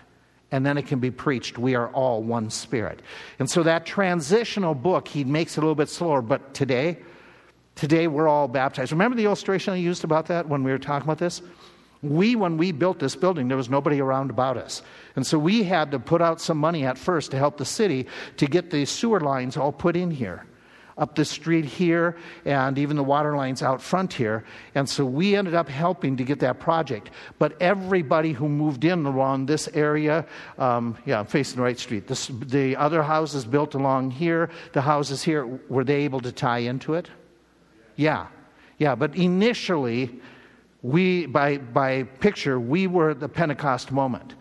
And 0.52 0.64
then 0.64 0.76
it 0.78 0.86
can 0.86 1.00
be 1.00 1.10
preached. 1.10 1.58
We 1.58 1.74
are 1.74 1.88
all 1.88 2.22
one 2.22 2.50
Spirit. 2.50 3.00
And 3.38 3.50
so 3.50 3.62
that 3.62 3.86
transitional 3.86 4.74
book, 4.74 5.08
he 5.08 5.24
makes 5.24 5.56
it 5.56 5.58
a 5.58 5.62
little 5.62 5.74
bit 5.74 5.88
slower. 5.88 6.20
But 6.20 6.52
today, 6.52 6.98
today 7.74 8.06
we're 8.06 8.28
all 8.28 8.48
baptized. 8.48 8.92
Remember 8.92 9.16
the 9.16 9.24
illustration 9.24 9.72
I 9.72 9.78
used 9.78 10.04
about 10.04 10.26
that 10.26 10.46
when 10.46 10.62
we 10.62 10.70
were 10.70 10.78
talking 10.78 11.06
about 11.06 11.18
this? 11.18 11.40
We, 12.02 12.36
when 12.36 12.58
we 12.58 12.70
built 12.70 12.98
this 12.98 13.16
building, 13.16 13.48
there 13.48 13.56
was 13.56 13.70
nobody 13.70 14.00
around 14.00 14.28
about 14.28 14.58
us. 14.58 14.82
And 15.16 15.26
so 15.26 15.38
we 15.38 15.62
had 15.62 15.90
to 15.92 15.98
put 15.98 16.20
out 16.20 16.42
some 16.42 16.58
money 16.58 16.84
at 16.84 16.98
first 16.98 17.30
to 17.30 17.38
help 17.38 17.56
the 17.56 17.64
city 17.64 18.06
to 18.36 18.46
get 18.46 18.70
the 18.70 18.84
sewer 18.84 19.20
lines 19.20 19.56
all 19.56 19.72
put 19.72 19.96
in 19.96 20.10
here 20.10 20.44
up 20.98 21.14
the 21.14 21.24
street 21.24 21.64
here 21.64 22.16
and 22.44 22.78
even 22.78 22.96
the 22.96 23.04
water 23.04 23.36
lines 23.36 23.62
out 23.62 23.82
front 23.82 24.12
here. 24.12 24.44
And 24.74 24.88
so 24.88 25.04
we 25.04 25.36
ended 25.36 25.54
up 25.54 25.68
helping 25.68 26.16
to 26.16 26.24
get 26.24 26.40
that 26.40 26.58
project. 26.58 27.10
But 27.38 27.60
everybody 27.60 28.32
who 28.32 28.48
moved 28.48 28.84
in 28.84 29.04
along 29.04 29.46
this 29.46 29.68
area, 29.68 30.26
um, 30.58 30.96
yeah, 31.04 31.22
facing 31.24 31.56
the 31.56 31.62
right 31.62 31.78
street, 31.78 32.06
this, 32.06 32.28
the 32.28 32.76
other 32.76 33.02
houses 33.02 33.44
built 33.44 33.74
along 33.74 34.12
here, 34.12 34.50
the 34.72 34.80
houses 34.80 35.22
here, 35.22 35.46
were 35.68 35.84
they 35.84 36.04
able 36.04 36.20
to 36.20 36.32
tie 36.32 36.58
into 36.58 36.94
it? 36.94 37.10
Yeah. 37.96 38.28
Yeah, 38.78 38.94
but 38.94 39.16
initially, 39.16 40.20
we, 40.82 41.26
by, 41.26 41.58
by 41.58 42.04
picture, 42.04 42.60
we 42.60 42.86
were 42.86 43.14
the 43.14 43.28
Pentecost 43.28 43.90
moment, 43.90 44.34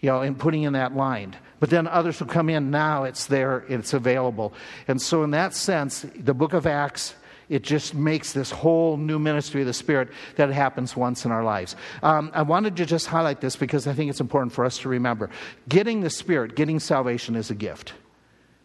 you 0.00 0.10
know, 0.10 0.22
in 0.22 0.34
putting 0.34 0.64
in 0.64 0.72
that 0.74 0.94
line. 0.94 1.36
But 1.60 1.70
then 1.70 1.86
others 1.86 2.18
will 2.18 2.26
come 2.26 2.48
in. 2.48 2.70
Now 2.70 3.04
it's 3.04 3.26
there, 3.26 3.64
it's 3.68 3.92
available. 3.92 4.52
And 4.88 5.00
so, 5.00 5.22
in 5.22 5.30
that 5.32 5.54
sense, 5.54 6.04
the 6.16 6.34
book 6.34 6.54
of 6.54 6.66
Acts 6.66 7.14
It 7.50 7.64
just 7.64 7.94
makes 7.94 8.32
this 8.32 8.52
whole 8.52 8.96
new 8.96 9.18
ministry 9.18 9.60
of 9.62 9.66
the 9.66 9.74
Spirit 9.74 10.08
that 10.36 10.50
happens 10.50 10.96
once 10.96 11.24
in 11.24 11.32
our 11.32 11.42
lives. 11.42 11.74
Um, 12.00 12.30
I 12.32 12.42
wanted 12.42 12.76
to 12.76 12.86
just 12.86 13.08
highlight 13.08 13.40
this 13.40 13.56
because 13.56 13.88
I 13.88 13.92
think 13.92 14.08
it's 14.08 14.20
important 14.20 14.52
for 14.52 14.64
us 14.64 14.78
to 14.78 14.88
remember. 14.88 15.30
Getting 15.68 16.00
the 16.00 16.10
Spirit, 16.10 16.54
getting 16.54 16.78
salvation 16.78 17.34
is 17.34 17.50
a 17.50 17.56
gift. 17.56 17.92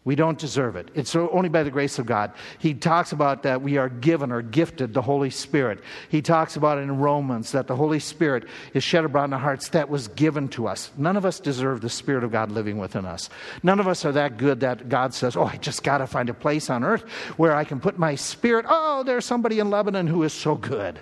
We 0.06 0.14
don't 0.14 0.38
deserve 0.38 0.76
it. 0.76 0.88
It's 0.94 1.16
only 1.16 1.48
by 1.48 1.64
the 1.64 1.70
grace 1.72 1.98
of 1.98 2.06
God. 2.06 2.32
He 2.60 2.74
talks 2.74 3.10
about 3.10 3.42
that 3.42 3.60
we 3.60 3.76
are 3.76 3.88
given 3.88 4.30
or 4.30 4.40
gifted 4.40 4.94
the 4.94 5.02
Holy 5.02 5.30
Spirit. 5.30 5.80
He 6.08 6.22
talks 6.22 6.54
about 6.54 6.78
in 6.78 6.98
Romans 6.98 7.50
that 7.50 7.66
the 7.66 7.74
Holy 7.74 7.98
Spirit 7.98 8.44
is 8.72 8.84
shed 8.84 9.04
abroad 9.04 9.24
in 9.24 9.32
our 9.32 9.40
hearts 9.40 9.70
that 9.70 9.88
was 9.88 10.06
given 10.06 10.46
to 10.50 10.68
us. 10.68 10.92
None 10.96 11.16
of 11.16 11.26
us 11.26 11.40
deserve 11.40 11.80
the 11.80 11.90
Spirit 11.90 12.22
of 12.22 12.30
God 12.30 12.52
living 12.52 12.78
within 12.78 13.04
us. 13.04 13.28
None 13.64 13.80
of 13.80 13.88
us 13.88 14.04
are 14.04 14.12
that 14.12 14.36
good 14.36 14.60
that 14.60 14.88
God 14.88 15.12
says, 15.12 15.36
Oh, 15.36 15.46
I 15.46 15.56
just 15.56 15.82
got 15.82 15.98
to 15.98 16.06
find 16.06 16.30
a 16.30 16.34
place 16.34 16.70
on 16.70 16.84
earth 16.84 17.02
where 17.36 17.56
I 17.56 17.64
can 17.64 17.80
put 17.80 17.98
my 17.98 18.14
Spirit. 18.14 18.64
Oh, 18.68 19.02
there's 19.02 19.24
somebody 19.24 19.58
in 19.58 19.70
Lebanon 19.70 20.06
who 20.06 20.22
is 20.22 20.32
so 20.32 20.54
good. 20.54 21.00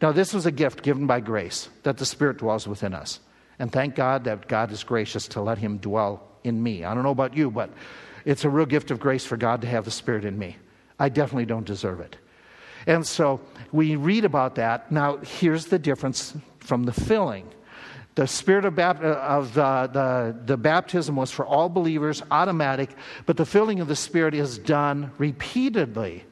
Now, 0.00 0.12
this 0.12 0.32
was 0.32 0.46
a 0.46 0.52
gift 0.52 0.84
given 0.84 1.08
by 1.08 1.18
grace 1.18 1.68
that 1.82 1.96
the 1.96 2.06
Spirit 2.06 2.38
dwells 2.38 2.68
within 2.68 2.94
us. 2.94 3.18
And 3.58 3.72
thank 3.72 3.96
God 3.96 4.22
that 4.22 4.46
God 4.46 4.70
is 4.70 4.84
gracious 4.84 5.26
to 5.28 5.40
let 5.40 5.58
Him 5.58 5.78
dwell 5.78 6.22
in 6.44 6.62
me. 6.62 6.84
I 6.84 6.94
don't 6.94 7.02
know 7.02 7.10
about 7.10 7.36
you, 7.36 7.50
but 7.50 7.70
it's 8.24 8.44
a 8.44 8.50
real 8.50 8.66
gift 8.66 8.90
of 8.90 9.00
grace 9.00 9.24
for 9.24 9.36
God 9.36 9.60
to 9.62 9.66
have 9.66 9.84
the 9.84 9.90
Spirit 9.90 10.24
in 10.24 10.38
me. 10.38 10.56
I 10.98 11.08
definitely 11.08 11.46
don't 11.46 11.66
deserve 11.66 12.00
it. 12.00 12.16
And 12.86 13.06
so 13.06 13.40
we 13.72 13.96
read 13.96 14.24
about 14.24 14.54
that. 14.56 14.90
Now, 14.90 15.18
here's 15.18 15.66
the 15.66 15.78
difference 15.78 16.34
from 16.58 16.84
the 16.84 16.92
filling. 16.92 17.48
The 18.14 18.26
spirit 18.26 18.64
of, 18.64 18.74
bap- 18.74 19.02
uh, 19.02 19.06
of 19.06 19.54
the, 19.54 19.88
the, 19.92 20.36
the 20.44 20.56
baptism 20.56 21.16
was 21.16 21.30
for 21.30 21.46
all 21.46 21.68
believers, 21.68 22.22
automatic, 22.30 22.90
but 23.24 23.36
the 23.36 23.46
filling 23.46 23.80
of 23.80 23.88
the 23.88 23.96
Spirit 23.96 24.34
is 24.34 24.58
done 24.58 25.12
repeatedly, 25.16 26.24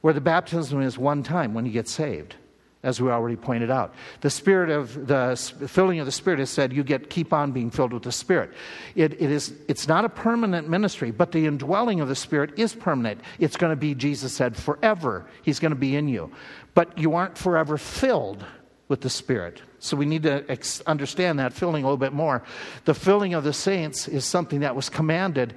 where 0.00 0.12
the 0.12 0.20
baptism 0.20 0.82
is 0.82 0.98
one 0.98 1.22
time 1.22 1.54
when 1.54 1.64
you 1.64 1.72
get 1.72 1.88
saved 1.88 2.34
as 2.82 3.00
we 3.00 3.10
already 3.10 3.36
pointed 3.36 3.70
out. 3.70 3.94
The 4.22 4.30
spirit 4.30 4.70
of 4.70 5.06
the 5.06 5.36
filling 5.68 6.00
of 6.00 6.06
the 6.06 6.12
spirit 6.12 6.40
is 6.40 6.50
said 6.50 6.72
you 6.72 6.82
get 6.82 7.10
keep 7.10 7.32
on 7.32 7.52
being 7.52 7.70
filled 7.70 7.92
with 7.92 8.02
the 8.02 8.12
spirit. 8.12 8.52
It, 8.94 9.14
it 9.14 9.30
is 9.30 9.54
it's 9.68 9.86
not 9.86 10.04
a 10.04 10.08
permanent 10.08 10.68
ministry, 10.68 11.10
but 11.10 11.32
the 11.32 11.46
indwelling 11.46 12.00
of 12.00 12.08
the 12.08 12.16
spirit 12.16 12.58
is 12.58 12.74
permanent. 12.74 13.20
It's 13.38 13.56
going 13.56 13.70
to 13.70 13.76
be 13.76 13.94
Jesus 13.94 14.32
said 14.32 14.56
forever. 14.56 15.26
He's 15.42 15.60
going 15.60 15.70
to 15.70 15.76
be 15.76 15.94
in 15.96 16.08
you, 16.08 16.32
but 16.74 16.96
you 16.98 17.14
aren't 17.14 17.38
forever 17.38 17.78
filled 17.78 18.44
with 18.88 19.00
the 19.00 19.10
spirit. 19.10 19.62
So 19.78 19.96
we 19.96 20.04
need 20.04 20.24
to 20.24 20.44
ex- 20.48 20.80
understand 20.82 21.38
that 21.38 21.52
filling 21.52 21.84
a 21.84 21.86
little 21.86 21.96
bit 21.96 22.12
more. 22.12 22.42
The 22.84 22.94
filling 22.94 23.34
of 23.34 23.42
the 23.44 23.52
saints 23.52 24.06
is 24.06 24.24
something 24.24 24.60
that 24.60 24.76
was 24.76 24.88
commanded. 24.88 25.54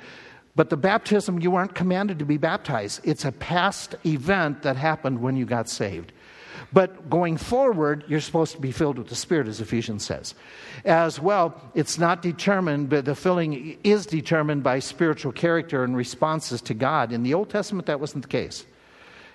But 0.56 0.70
the 0.70 0.78
baptism, 0.78 1.40
you 1.40 1.56
aren't 1.56 1.76
commanded 1.76 2.20
to 2.20 2.26
be 2.26 2.38
baptized. 2.38 3.02
It's 3.04 3.26
a 3.26 3.32
past 3.34 3.96
event 4.06 4.62
that 4.62 4.78
happened 4.78 5.22
when 5.22 5.36
you 5.36 5.46
got 5.46 5.68
saved. 5.68 6.14
But 6.76 7.10
going 7.10 7.38
forward, 7.38 8.04
you're 8.10 8.20
supposed 8.20 8.52
to 8.56 8.60
be 8.60 8.74
filled 8.74 8.98
with 8.98 9.08
the 9.08 9.16
Spirit, 9.16 9.48
as 9.48 9.62
Ephesians 9.62 10.04
says. 10.04 10.36
As 10.84 11.22
well, 11.22 11.56
it's 11.74 11.98
not 11.98 12.22
determined, 12.22 12.90
but 12.90 13.06
the 13.06 13.16
filling 13.16 13.78
is 13.86 14.06
determined 14.06 14.62
by 14.62 14.80
spiritual 14.80 15.32
character 15.32 15.86
and 15.86 15.96
responses 15.96 16.62
to 16.64 16.74
God. 16.74 17.14
In 17.14 17.24
the 17.24 17.34
Old 17.34 17.50
Testament, 17.50 17.86
that 17.86 18.02
wasn't 18.02 18.24
the 18.24 18.28
case. 18.28 18.66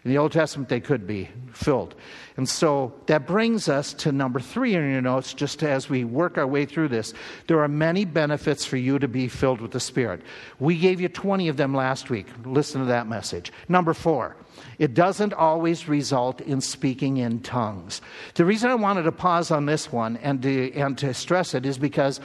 In 0.04 0.10
the 0.10 0.18
Old 0.18 0.32
Testament, 0.32 0.68
they 0.68 0.80
could 0.80 1.06
be 1.06 1.30
filled. 1.54 1.94
And 2.36 2.46
so 2.46 2.92
that 3.06 3.26
brings 3.26 3.70
us 3.70 3.94
to 3.94 4.12
number 4.12 4.38
three 4.38 4.74
in 4.74 4.92
your 4.92 5.00
notes, 5.00 5.32
just 5.32 5.62
as 5.62 5.88
we 5.88 6.04
work 6.04 6.36
our 6.36 6.46
way 6.46 6.66
through 6.66 6.88
this. 6.88 7.14
There 7.46 7.60
are 7.60 7.68
many 7.68 8.04
benefits 8.04 8.66
for 8.66 8.76
you 8.76 8.98
to 8.98 9.08
be 9.08 9.28
filled 9.28 9.62
with 9.62 9.70
the 9.70 9.80
Spirit. 9.80 10.20
We 10.58 10.78
gave 10.78 11.00
you 11.00 11.08
20 11.08 11.48
of 11.48 11.56
them 11.56 11.74
last 11.74 12.10
week. 12.10 12.26
Listen 12.44 12.82
to 12.82 12.86
that 12.88 13.08
message. 13.08 13.50
Number 13.66 13.94
four, 13.94 14.36
it 14.78 14.94
doesn't 14.94 15.32
always 15.32 15.88
result 15.88 16.40
in 16.40 16.60
speaking 16.60 17.18
in 17.18 17.40
tongues. 17.40 18.00
The 18.34 18.44
reason 18.44 18.70
I 18.70 18.74
wanted 18.74 19.02
to 19.02 19.12
pause 19.12 19.50
on 19.50 19.66
this 19.66 19.92
one 19.92 20.16
and 20.18 20.42
to, 20.42 20.72
and 20.74 20.96
to 20.98 21.14
stress 21.14 21.54
it 21.54 21.66
is 21.66 21.78
because 21.78 22.20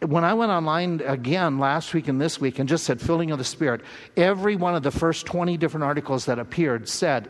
when 0.00 0.24
I 0.24 0.34
went 0.34 0.50
online 0.50 1.02
again 1.04 1.58
last 1.58 1.92
week 1.94 2.08
and 2.08 2.20
this 2.20 2.40
week 2.40 2.58
and 2.58 2.68
just 2.68 2.84
said 2.84 3.00
filling 3.00 3.30
of 3.30 3.38
the 3.38 3.44
Spirit, 3.44 3.82
every 4.16 4.56
one 4.56 4.74
of 4.74 4.82
the 4.82 4.90
first 4.90 5.26
20 5.26 5.56
different 5.56 5.84
articles 5.84 6.24
that 6.26 6.38
appeared 6.38 6.88
said, 6.88 7.28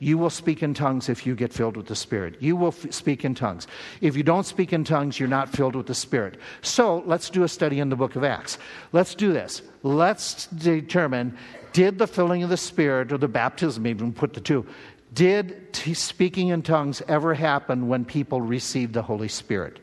you 0.00 0.18
will 0.18 0.30
speak 0.30 0.62
in 0.62 0.74
tongues 0.74 1.08
if 1.08 1.24
you 1.24 1.34
get 1.36 1.52
filled 1.52 1.76
with 1.76 1.86
the 1.86 1.94
Spirit. 1.94 2.36
You 2.40 2.56
will 2.56 2.68
f- 2.68 2.92
speak 2.92 3.24
in 3.24 3.34
tongues. 3.34 3.68
If 4.00 4.16
you 4.16 4.22
don't 4.22 4.46
speak 4.46 4.72
in 4.72 4.82
tongues, 4.82 5.20
you're 5.20 5.28
not 5.28 5.50
filled 5.50 5.76
with 5.76 5.86
the 5.86 5.94
Spirit. 5.94 6.38
So 6.62 7.04
let's 7.06 7.30
do 7.30 7.44
a 7.44 7.48
study 7.48 7.78
in 7.80 7.90
the 7.90 7.96
book 7.96 8.16
of 8.16 8.24
Acts. 8.24 8.58
Let's 8.92 9.14
do 9.14 9.32
this. 9.32 9.62
Let's 9.82 10.46
determine 10.46 11.36
did 11.72 11.98
the 11.98 12.06
filling 12.06 12.42
of 12.42 12.50
the 12.50 12.56
Spirit 12.56 13.12
or 13.12 13.18
the 13.18 13.28
baptism, 13.28 13.86
even 13.86 14.12
put 14.12 14.32
the 14.32 14.40
two, 14.40 14.66
did 15.12 15.72
t- 15.72 15.94
speaking 15.94 16.48
in 16.48 16.62
tongues 16.62 17.02
ever 17.08 17.34
happen 17.34 17.88
when 17.88 18.04
people 18.04 18.40
received 18.40 18.94
the 18.94 19.02
Holy 19.02 19.28
Spirit? 19.28 19.78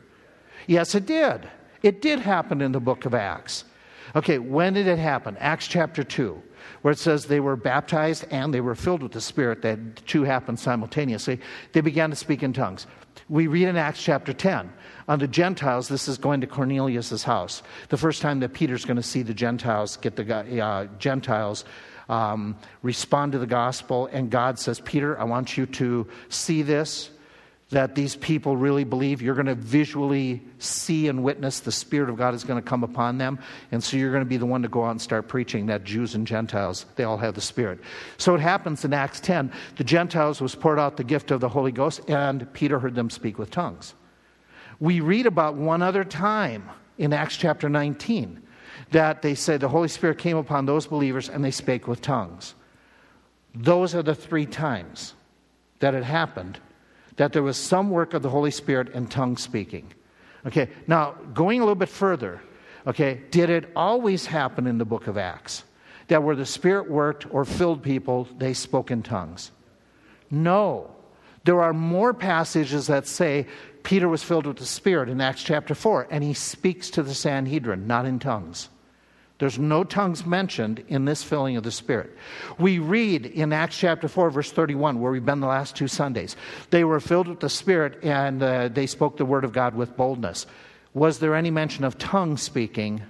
Yes, 0.66 0.94
it 0.94 1.06
did. 1.06 1.48
It 1.82 2.02
did 2.02 2.18
happen 2.18 2.60
in 2.60 2.72
the 2.72 2.80
book 2.80 3.04
of 3.04 3.14
Acts. 3.14 3.64
Okay, 4.16 4.38
when 4.38 4.72
did 4.72 4.86
it 4.86 4.98
happen? 4.98 5.36
Acts 5.38 5.68
chapter 5.68 6.02
2, 6.02 6.42
where 6.82 6.92
it 6.92 6.98
says 6.98 7.26
they 7.26 7.40
were 7.40 7.56
baptized 7.56 8.24
and 8.30 8.52
they 8.52 8.60
were 8.60 8.74
filled 8.74 9.02
with 9.02 9.12
the 9.12 9.20
Spirit. 9.20 9.62
That 9.62 9.96
two 10.06 10.24
happened 10.24 10.60
simultaneously. 10.60 11.40
They 11.72 11.80
began 11.80 12.10
to 12.10 12.16
speak 12.16 12.42
in 12.42 12.52
tongues. 12.52 12.86
We 13.28 13.46
read 13.46 13.68
in 13.68 13.76
Acts 13.76 14.02
chapter 14.02 14.32
10 14.32 14.72
on 15.08 15.18
the 15.18 15.28
Gentiles, 15.28 15.88
this 15.88 16.08
is 16.08 16.18
going 16.18 16.40
to 16.42 16.46
Cornelius' 16.46 17.22
house. 17.22 17.62
The 17.88 17.96
first 17.96 18.22
time 18.22 18.40
that 18.40 18.52
Peter's 18.52 18.84
going 18.84 18.96
to 18.96 19.02
see 19.02 19.22
the 19.22 19.34
Gentiles 19.34 19.96
get 19.96 20.16
the 20.16 20.62
uh, 20.62 20.86
Gentiles 20.98 21.64
um, 22.08 22.56
respond 22.82 23.32
to 23.32 23.38
the 23.38 23.46
gospel, 23.46 24.08
and 24.12 24.30
God 24.30 24.58
says, 24.58 24.80
Peter, 24.80 25.18
I 25.18 25.24
want 25.24 25.56
you 25.56 25.66
to 25.66 26.06
see 26.28 26.62
this 26.62 27.10
that 27.70 27.94
these 27.94 28.16
people 28.16 28.56
really 28.56 28.84
believe. 28.84 29.20
You're 29.20 29.34
going 29.34 29.46
to 29.46 29.54
visually 29.54 30.42
see 30.58 31.08
and 31.08 31.22
witness 31.22 31.60
the 31.60 31.72
Spirit 31.72 32.08
of 32.08 32.16
God 32.16 32.34
is 32.34 32.42
going 32.42 32.60
to 32.60 32.66
come 32.66 32.82
upon 32.82 33.18
them. 33.18 33.38
And 33.72 33.84
so 33.84 33.96
you're 33.98 34.10
going 34.10 34.24
to 34.24 34.28
be 34.28 34.38
the 34.38 34.46
one 34.46 34.62
to 34.62 34.68
go 34.68 34.84
out 34.84 34.92
and 34.92 35.02
start 35.02 35.28
preaching 35.28 35.66
that 35.66 35.84
Jews 35.84 36.14
and 36.14 36.26
Gentiles, 36.26 36.86
they 36.96 37.04
all 37.04 37.18
have 37.18 37.34
the 37.34 37.42
Spirit. 37.42 37.80
So 38.16 38.34
it 38.34 38.40
happens 38.40 38.84
in 38.86 38.94
Acts 38.94 39.20
10. 39.20 39.52
The 39.76 39.84
Gentiles 39.84 40.40
was 40.40 40.54
poured 40.54 40.78
out 40.78 40.96
the 40.96 41.04
gift 41.04 41.30
of 41.30 41.40
the 41.40 41.48
Holy 41.48 41.72
Ghost, 41.72 42.08
and 42.08 42.50
Peter 42.54 42.78
heard 42.78 42.94
them 42.94 43.10
speak 43.10 43.38
with 43.38 43.50
tongues. 43.50 43.94
We 44.80 45.00
read 45.00 45.26
about 45.26 45.56
one 45.56 45.82
other 45.82 46.04
time 46.04 46.70
in 46.96 47.12
Acts 47.12 47.36
chapter 47.36 47.68
19 47.68 48.42
that 48.92 49.20
they 49.20 49.34
said 49.34 49.60
the 49.60 49.68
Holy 49.68 49.88
Spirit 49.88 50.18
came 50.18 50.36
upon 50.36 50.64
those 50.64 50.86
believers 50.86 51.28
and 51.28 51.44
they 51.44 51.50
spake 51.50 51.86
with 51.86 52.00
tongues. 52.00 52.54
Those 53.54 53.94
are 53.94 54.02
the 54.02 54.14
three 54.14 54.46
times 54.46 55.14
that 55.80 55.94
it 55.94 56.04
happened 56.04 56.60
that 57.18 57.32
there 57.32 57.42
was 57.42 57.56
some 57.56 57.90
work 57.90 58.14
of 58.14 58.22
the 58.22 58.30
Holy 58.30 58.50
Spirit 58.50 58.94
and 58.94 59.10
tongue 59.10 59.36
speaking. 59.36 59.92
Okay, 60.46 60.70
now 60.86 61.12
going 61.34 61.60
a 61.60 61.64
little 61.64 61.74
bit 61.74 61.88
further, 61.88 62.40
okay, 62.86 63.20
did 63.30 63.50
it 63.50 63.70
always 63.76 64.24
happen 64.24 64.66
in 64.66 64.78
the 64.78 64.84
book 64.84 65.08
of 65.08 65.18
Acts 65.18 65.64
that 66.06 66.22
where 66.22 66.36
the 66.36 66.46
Spirit 66.46 66.90
worked 66.90 67.26
or 67.30 67.44
filled 67.44 67.82
people, 67.82 68.26
they 68.38 68.54
spoke 68.54 68.90
in 68.90 69.02
tongues? 69.02 69.50
No. 70.30 70.94
There 71.44 71.60
are 71.60 71.72
more 71.72 72.14
passages 72.14 72.86
that 72.86 73.06
say 73.06 73.46
Peter 73.82 74.08
was 74.08 74.22
filled 74.22 74.46
with 74.46 74.58
the 74.58 74.64
Spirit 74.64 75.08
in 75.08 75.20
Acts 75.20 75.42
chapter 75.42 75.74
4, 75.74 76.08
and 76.10 76.22
he 76.22 76.34
speaks 76.34 76.88
to 76.90 77.02
the 77.02 77.14
Sanhedrin, 77.14 77.86
not 77.86 78.06
in 78.06 78.18
tongues. 78.18 78.68
There's 79.38 79.58
no 79.58 79.84
tongues 79.84 80.26
mentioned 80.26 80.84
in 80.88 81.04
this 81.04 81.22
filling 81.22 81.56
of 81.56 81.62
the 81.62 81.70
Spirit. 81.70 82.16
We 82.58 82.80
read 82.80 83.24
in 83.26 83.52
Acts 83.52 83.78
chapter 83.78 84.08
4, 84.08 84.30
verse 84.30 84.50
31, 84.50 85.00
where 85.00 85.12
we've 85.12 85.24
been 85.24 85.40
the 85.40 85.46
last 85.46 85.76
two 85.76 85.86
Sundays. 85.86 86.34
They 86.70 86.82
were 86.82 86.98
filled 86.98 87.28
with 87.28 87.38
the 87.38 87.48
Spirit 87.48 88.02
and 88.02 88.42
uh, 88.42 88.68
they 88.68 88.86
spoke 88.86 89.16
the 89.16 89.24
word 89.24 89.44
of 89.44 89.52
God 89.52 89.76
with 89.76 89.96
boldness. 89.96 90.46
Was 90.92 91.20
there 91.20 91.36
any 91.36 91.52
mention 91.52 91.84
of 91.84 91.98
tongue 91.98 92.36
speaking 92.36 93.02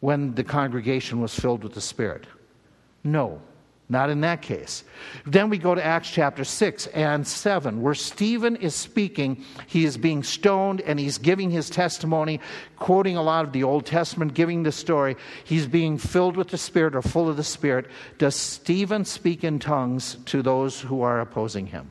when 0.00 0.34
the 0.34 0.44
congregation 0.44 1.20
was 1.20 1.38
filled 1.38 1.62
with 1.62 1.74
the 1.74 1.80
Spirit? 1.80 2.26
No. 3.02 3.42
Not 3.86 4.08
in 4.08 4.22
that 4.22 4.40
case. 4.40 4.82
Then 5.26 5.50
we 5.50 5.58
go 5.58 5.74
to 5.74 5.84
Acts 5.84 6.10
chapter 6.10 6.42
6 6.42 6.86
and 6.88 7.26
7, 7.26 7.82
where 7.82 7.94
Stephen 7.94 8.56
is 8.56 8.74
speaking. 8.74 9.44
He 9.66 9.84
is 9.84 9.98
being 9.98 10.22
stoned 10.22 10.80
and 10.80 10.98
he's 10.98 11.18
giving 11.18 11.50
his 11.50 11.68
testimony, 11.68 12.40
quoting 12.78 13.18
a 13.18 13.22
lot 13.22 13.44
of 13.44 13.52
the 13.52 13.62
Old 13.62 13.84
Testament, 13.84 14.32
giving 14.32 14.62
the 14.62 14.72
story. 14.72 15.16
He's 15.44 15.66
being 15.66 15.98
filled 15.98 16.36
with 16.36 16.48
the 16.48 16.56
Spirit 16.56 16.96
or 16.96 17.02
full 17.02 17.28
of 17.28 17.36
the 17.36 17.44
Spirit. 17.44 17.86
Does 18.16 18.36
Stephen 18.36 19.04
speak 19.04 19.44
in 19.44 19.58
tongues 19.58 20.16
to 20.26 20.40
those 20.40 20.80
who 20.80 21.02
are 21.02 21.20
opposing 21.20 21.66
him? 21.66 21.90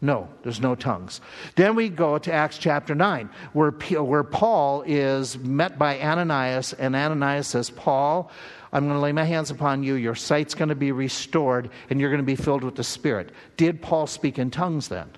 No, 0.00 0.28
there's 0.42 0.60
no 0.60 0.74
tongues. 0.74 1.20
Then 1.54 1.74
we 1.74 1.88
go 1.88 2.18
to 2.18 2.32
Acts 2.32 2.58
chapter 2.58 2.94
9, 2.94 3.30
where, 3.52 3.70
where 3.70 4.24
Paul 4.24 4.84
is 4.86 5.38
met 5.38 5.78
by 5.78 6.00
Ananias, 6.00 6.74
and 6.74 6.94
Ananias 6.94 7.46
says, 7.46 7.70
Paul, 7.70 8.30
I'm 8.76 8.84
going 8.84 8.96
to 8.96 9.00
lay 9.00 9.12
my 9.12 9.24
hands 9.24 9.50
upon 9.50 9.82
you. 9.82 9.94
Your 9.94 10.14
sight's 10.14 10.54
going 10.54 10.68
to 10.68 10.74
be 10.74 10.92
restored, 10.92 11.70
and 11.88 11.98
you're 11.98 12.10
going 12.10 12.20
to 12.20 12.26
be 12.26 12.36
filled 12.36 12.62
with 12.62 12.74
the 12.74 12.84
Spirit. 12.84 13.30
Did 13.56 13.80
Paul 13.80 14.06
speak 14.06 14.38
in 14.38 14.50
tongues 14.50 14.88
then? 14.88 15.08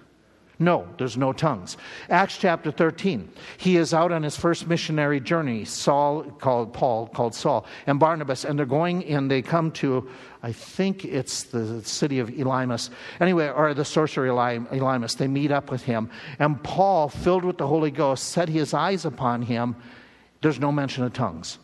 No, 0.60 0.86
there's 0.96 1.16
no 1.16 1.32
tongues. 1.32 1.76
Acts 2.08 2.38
chapter 2.38 2.70
13. 2.70 3.28
He 3.56 3.76
is 3.76 3.92
out 3.92 4.12
on 4.12 4.22
his 4.22 4.36
first 4.36 4.68
missionary 4.68 5.18
journey, 5.18 5.64
Saul, 5.64 6.22
called 6.22 6.72
Paul, 6.72 7.08
called 7.08 7.34
Saul, 7.34 7.66
and 7.88 7.98
Barnabas, 7.98 8.44
and 8.44 8.56
they're 8.56 8.64
going 8.64 9.04
and 9.06 9.28
they 9.28 9.42
come 9.42 9.72
to, 9.72 10.08
I 10.40 10.52
think 10.52 11.04
it's 11.04 11.42
the 11.42 11.82
city 11.82 12.20
of 12.20 12.28
Elymas. 12.28 12.90
Anyway, 13.18 13.48
or 13.48 13.74
the 13.74 13.84
sorcerer 13.84 14.28
Elymas. 14.28 15.16
They 15.16 15.26
meet 15.26 15.50
up 15.50 15.68
with 15.68 15.82
him. 15.82 16.10
And 16.38 16.62
Paul, 16.62 17.08
filled 17.08 17.44
with 17.44 17.58
the 17.58 17.66
Holy 17.66 17.90
Ghost, 17.90 18.22
set 18.26 18.48
his 18.48 18.72
eyes 18.72 19.04
upon 19.04 19.42
him. 19.42 19.74
There's 20.42 20.60
no 20.60 20.70
mention 20.70 21.02
of 21.02 21.12
tongues. 21.12 21.58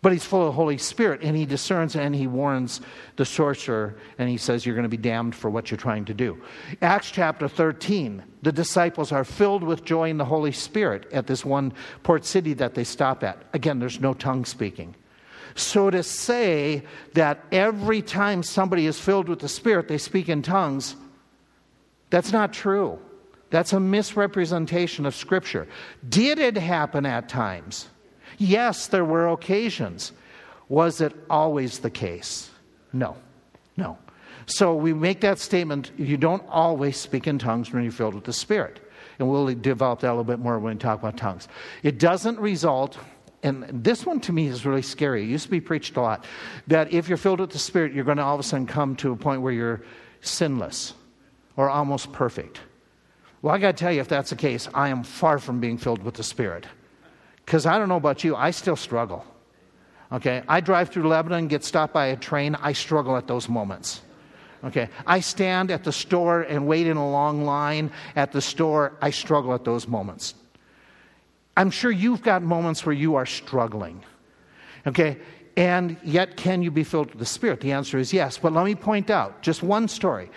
But 0.00 0.12
he's 0.12 0.24
full 0.24 0.42
of 0.42 0.46
the 0.46 0.52
Holy 0.52 0.78
Spirit 0.78 1.22
and 1.22 1.36
he 1.36 1.44
discerns 1.44 1.96
and 1.96 2.14
he 2.14 2.28
warns 2.28 2.80
the 3.16 3.24
sorcerer 3.24 3.96
and 4.16 4.28
he 4.28 4.36
says, 4.36 4.64
You're 4.64 4.76
going 4.76 4.84
to 4.84 4.88
be 4.88 4.96
damned 4.96 5.34
for 5.34 5.50
what 5.50 5.70
you're 5.70 5.78
trying 5.78 6.04
to 6.04 6.14
do. 6.14 6.40
Acts 6.80 7.10
chapter 7.10 7.48
13, 7.48 8.22
the 8.42 8.52
disciples 8.52 9.10
are 9.10 9.24
filled 9.24 9.64
with 9.64 9.84
joy 9.84 10.08
in 10.08 10.16
the 10.16 10.24
Holy 10.24 10.52
Spirit 10.52 11.06
at 11.12 11.26
this 11.26 11.44
one 11.44 11.72
port 12.04 12.24
city 12.24 12.54
that 12.54 12.74
they 12.74 12.84
stop 12.84 13.24
at. 13.24 13.42
Again, 13.52 13.80
there's 13.80 14.00
no 14.00 14.14
tongue 14.14 14.44
speaking. 14.44 14.94
So 15.56 15.90
to 15.90 16.04
say 16.04 16.84
that 17.14 17.44
every 17.50 18.00
time 18.00 18.44
somebody 18.44 18.86
is 18.86 19.00
filled 19.00 19.28
with 19.28 19.40
the 19.40 19.48
Spirit, 19.48 19.88
they 19.88 19.98
speak 19.98 20.28
in 20.28 20.42
tongues, 20.42 20.94
that's 22.10 22.32
not 22.32 22.52
true. 22.52 23.00
That's 23.50 23.72
a 23.72 23.80
misrepresentation 23.80 25.06
of 25.06 25.16
Scripture. 25.16 25.66
Did 26.08 26.38
it 26.38 26.56
happen 26.56 27.04
at 27.04 27.28
times? 27.28 27.88
Yes, 28.38 28.86
there 28.86 29.04
were 29.04 29.28
occasions. 29.28 30.12
Was 30.68 31.00
it 31.00 31.12
always 31.28 31.80
the 31.80 31.90
case? 31.90 32.50
No, 32.92 33.16
no. 33.76 33.98
So 34.46 34.74
we 34.74 34.94
make 34.94 35.20
that 35.20 35.38
statement 35.38 35.92
you 35.98 36.16
don't 36.16 36.42
always 36.48 36.96
speak 36.96 37.26
in 37.26 37.38
tongues 37.38 37.72
when 37.72 37.82
you're 37.82 37.92
filled 37.92 38.14
with 38.14 38.24
the 38.24 38.32
Spirit. 38.32 38.80
And 39.18 39.28
we'll 39.28 39.52
develop 39.54 40.00
that 40.00 40.08
a 40.08 40.12
little 40.12 40.24
bit 40.24 40.38
more 40.38 40.58
when 40.58 40.74
we 40.74 40.78
talk 40.78 41.00
about 41.00 41.16
tongues. 41.16 41.48
It 41.82 41.98
doesn't 41.98 42.38
result, 42.38 42.96
and 43.42 43.64
this 43.84 44.06
one 44.06 44.20
to 44.20 44.32
me 44.32 44.46
is 44.46 44.64
really 44.64 44.82
scary. 44.82 45.24
It 45.24 45.26
used 45.26 45.44
to 45.44 45.50
be 45.50 45.60
preached 45.60 45.96
a 45.96 46.00
lot 46.00 46.24
that 46.68 46.92
if 46.92 47.08
you're 47.08 47.18
filled 47.18 47.40
with 47.40 47.50
the 47.50 47.58
Spirit, 47.58 47.92
you're 47.92 48.04
going 48.04 48.18
to 48.18 48.22
all 48.22 48.34
of 48.34 48.40
a 48.40 48.44
sudden 48.44 48.66
come 48.66 48.94
to 48.96 49.12
a 49.12 49.16
point 49.16 49.42
where 49.42 49.52
you're 49.52 49.82
sinless 50.20 50.94
or 51.56 51.68
almost 51.68 52.12
perfect. 52.12 52.60
Well, 53.42 53.54
I 53.54 53.58
got 53.58 53.76
to 53.76 53.80
tell 53.80 53.92
you, 53.92 54.00
if 54.00 54.08
that's 54.08 54.30
the 54.30 54.36
case, 54.36 54.68
I 54.72 54.88
am 54.88 55.02
far 55.02 55.38
from 55.38 55.60
being 55.60 55.78
filled 55.78 56.02
with 56.02 56.14
the 56.14 56.22
Spirit. 56.22 56.66
Because 57.48 57.64
I 57.64 57.78
don't 57.78 57.88
know 57.88 57.96
about 57.96 58.24
you, 58.24 58.36
I 58.36 58.50
still 58.50 58.76
struggle. 58.76 59.24
Okay? 60.12 60.42
I 60.46 60.60
drive 60.60 60.90
through 60.90 61.08
Lebanon, 61.08 61.48
get 61.48 61.64
stopped 61.64 61.94
by 61.94 62.08
a 62.08 62.16
train, 62.16 62.54
I 62.56 62.74
struggle 62.74 63.16
at 63.16 63.26
those 63.26 63.48
moments. 63.48 64.02
Okay? 64.62 64.90
I 65.06 65.20
stand 65.20 65.70
at 65.70 65.82
the 65.82 65.90
store 65.90 66.42
and 66.42 66.66
wait 66.66 66.86
in 66.86 66.98
a 66.98 67.10
long 67.10 67.46
line 67.46 67.90
at 68.16 68.32
the 68.32 68.42
store, 68.42 68.98
I 69.00 69.08
struggle 69.08 69.54
at 69.54 69.64
those 69.64 69.88
moments. 69.88 70.34
I'm 71.56 71.70
sure 71.70 71.90
you've 71.90 72.20
got 72.20 72.42
moments 72.42 72.84
where 72.84 72.94
you 72.94 73.14
are 73.14 73.24
struggling. 73.24 74.04
Okay? 74.86 75.16
And 75.56 75.96
yet, 76.04 76.36
can 76.36 76.60
you 76.60 76.70
be 76.70 76.84
filled 76.84 77.12
with 77.12 77.18
the 77.18 77.24
Spirit? 77.24 77.62
The 77.62 77.72
answer 77.72 77.96
is 77.96 78.12
yes. 78.12 78.36
But 78.36 78.52
let 78.52 78.66
me 78.66 78.74
point 78.74 79.08
out 79.08 79.40
just 79.40 79.62
one 79.62 79.88
story. 79.88 80.30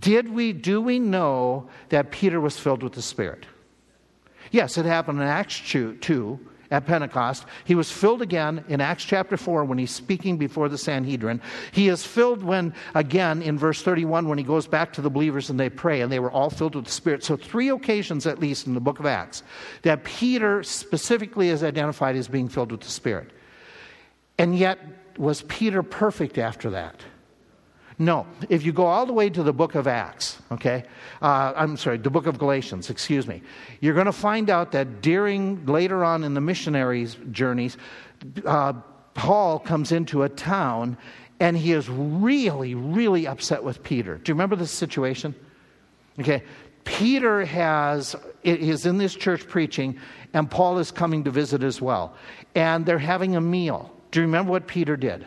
Did 0.00 0.28
we, 0.28 0.52
do 0.52 0.80
we 0.80 0.98
know 0.98 1.68
that 1.90 2.10
Peter 2.10 2.40
was 2.40 2.58
filled 2.58 2.82
with 2.82 2.94
the 2.94 3.02
Spirit? 3.02 3.46
Yes, 4.54 4.78
it 4.78 4.86
happened 4.86 5.20
in 5.20 5.26
Acts 5.26 5.60
2 5.68 6.38
at 6.70 6.86
Pentecost. 6.86 7.44
He 7.64 7.74
was 7.74 7.90
filled 7.90 8.22
again 8.22 8.64
in 8.68 8.80
Acts 8.80 9.02
chapter 9.02 9.36
4 9.36 9.64
when 9.64 9.78
he's 9.78 9.90
speaking 9.90 10.38
before 10.38 10.68
the 10.68 10.78
Sanhedrin. 10.78 11.40
He 11.72 11.88
is 11.88 12.06
filled 12.06 12.40
when, 12.40 12.72
again, 12.94 13.42
in 13.42 13.58
verse 13.58 13.82
31, 13.82 14.28
when 14.28 14.38
he 14.38 14.44
goes 14.44 14.68
back 14.68 14.92
to 14.92 15.00
the 15.00 15.10
believers 15.10 15.50
and 15.50 15.58
they 15.58 15.68
pray, 15.68 16.02
and 16.02 16.12
they 16.12 16.20
were 16.20 16.30
all 16.30 16.50
filled 16.50 16.76
with 16.76 16.84
the 16.84 16.92
Spirit. 16.92 17.24
So, 17.24 17.36
three 17.36 17.70
occasions 17.70 18.28
at 18.28 18.38
least 18.38 18.68
in 18.68 18.74
the 18.74 18.80
book 18.80 19.00
of 19.00 19.06
Acts 19.06 19.42
that 19.82 20.04
Peter 20.04 20.62
specifically 20.62 21.48
is 21.48 21.64
identified 21.64 22.14
as 22.14 22.28
being 22.28 22.48
filled 22.48 22.70
with 22.70 22.82
the 22.82 22.90
Spirit. 22.90 23.32
And 24.38 24.56
yet, 24.56 24.78
was 25.18 25.42
Peter 25.42 25.82
perfect 25.82 26.38
after 26.38 26.70
that? 26.70 27.02
No. 27.98 28.26
If 28.48 28.64
you 28.64 28.72
go 28.72 28.86
all 28.86 29.06
the 29.06 29.12
way 29.12 29.30
to 29.30 29.42
the 29.42 29.52
book 29.52 29.74
of 29.74 29.86
Acts, 29.86 30.38
okay, 30.50 30.84
uh, 31.22 31.52
I'm 31.54 31.76
sorry, 31.76 31.98
the 31.98 32.10
book 32.10 32.26
of 32.26 32.38
Galatians, 32.38 32.90
excuse 32.90 33.26
me, 33.26 33.42
you're 33.80 33.94
going 33.94 34.06
to 34.06 34.12
find 34.12 34.50
out 34.50 34.72
that 34.72 35.00
during, 35.00 35.64
later 35.66 36.04
on 36.04 36.24
in 36.24 36.34
the 36.34 36.40
missionaries' 36.40 37.16
journeys, 37.30 37.76
uh, 38.44 38.72
Paul 39.14 39.60
comes 39.60 39.92
into 39.92 40.24
a 40.24 40.28
town 40.28 40.96
and 41.40 41.56
he 41.56 41.72
is 41.72 41.88
really, 41.88 42.74
really 42.74 43.26
upset 43.26 43.62
with 43.62 43.82
Peter. 43.82 44.18
Do 44.18 44.30
you 44.30 44.34
remember 44.34 44.56
this 44.56 44.70
situation? 44.70 45.34
Okay. 46.18 46.42
Peter 46.84 47.44
has 47.44 48.14
is 48.42 48.86
in 48.86 48.98
this 48.98 49.14
church 49.14 49.48
preaching, 49.48 49.98
and 50.34 50.50
Paul 50.50 50.78
is 50.78 50.90
coming 50.90 51.24
to 51.24 51.30
visit 51.30 51.62
as 51.62 51.80
well. 51.80 52.14
And 52.54 52.84
they're 52.84 52.98
having 52.98 53.36
a 53.36 53.40
meal. 53.40 53.90
Do 54.10 54.20
you 54.20 54.26
remember 54.26 54.52
what 54.52 54.66
Peter 54.66 54.96
did? 54.96 55.26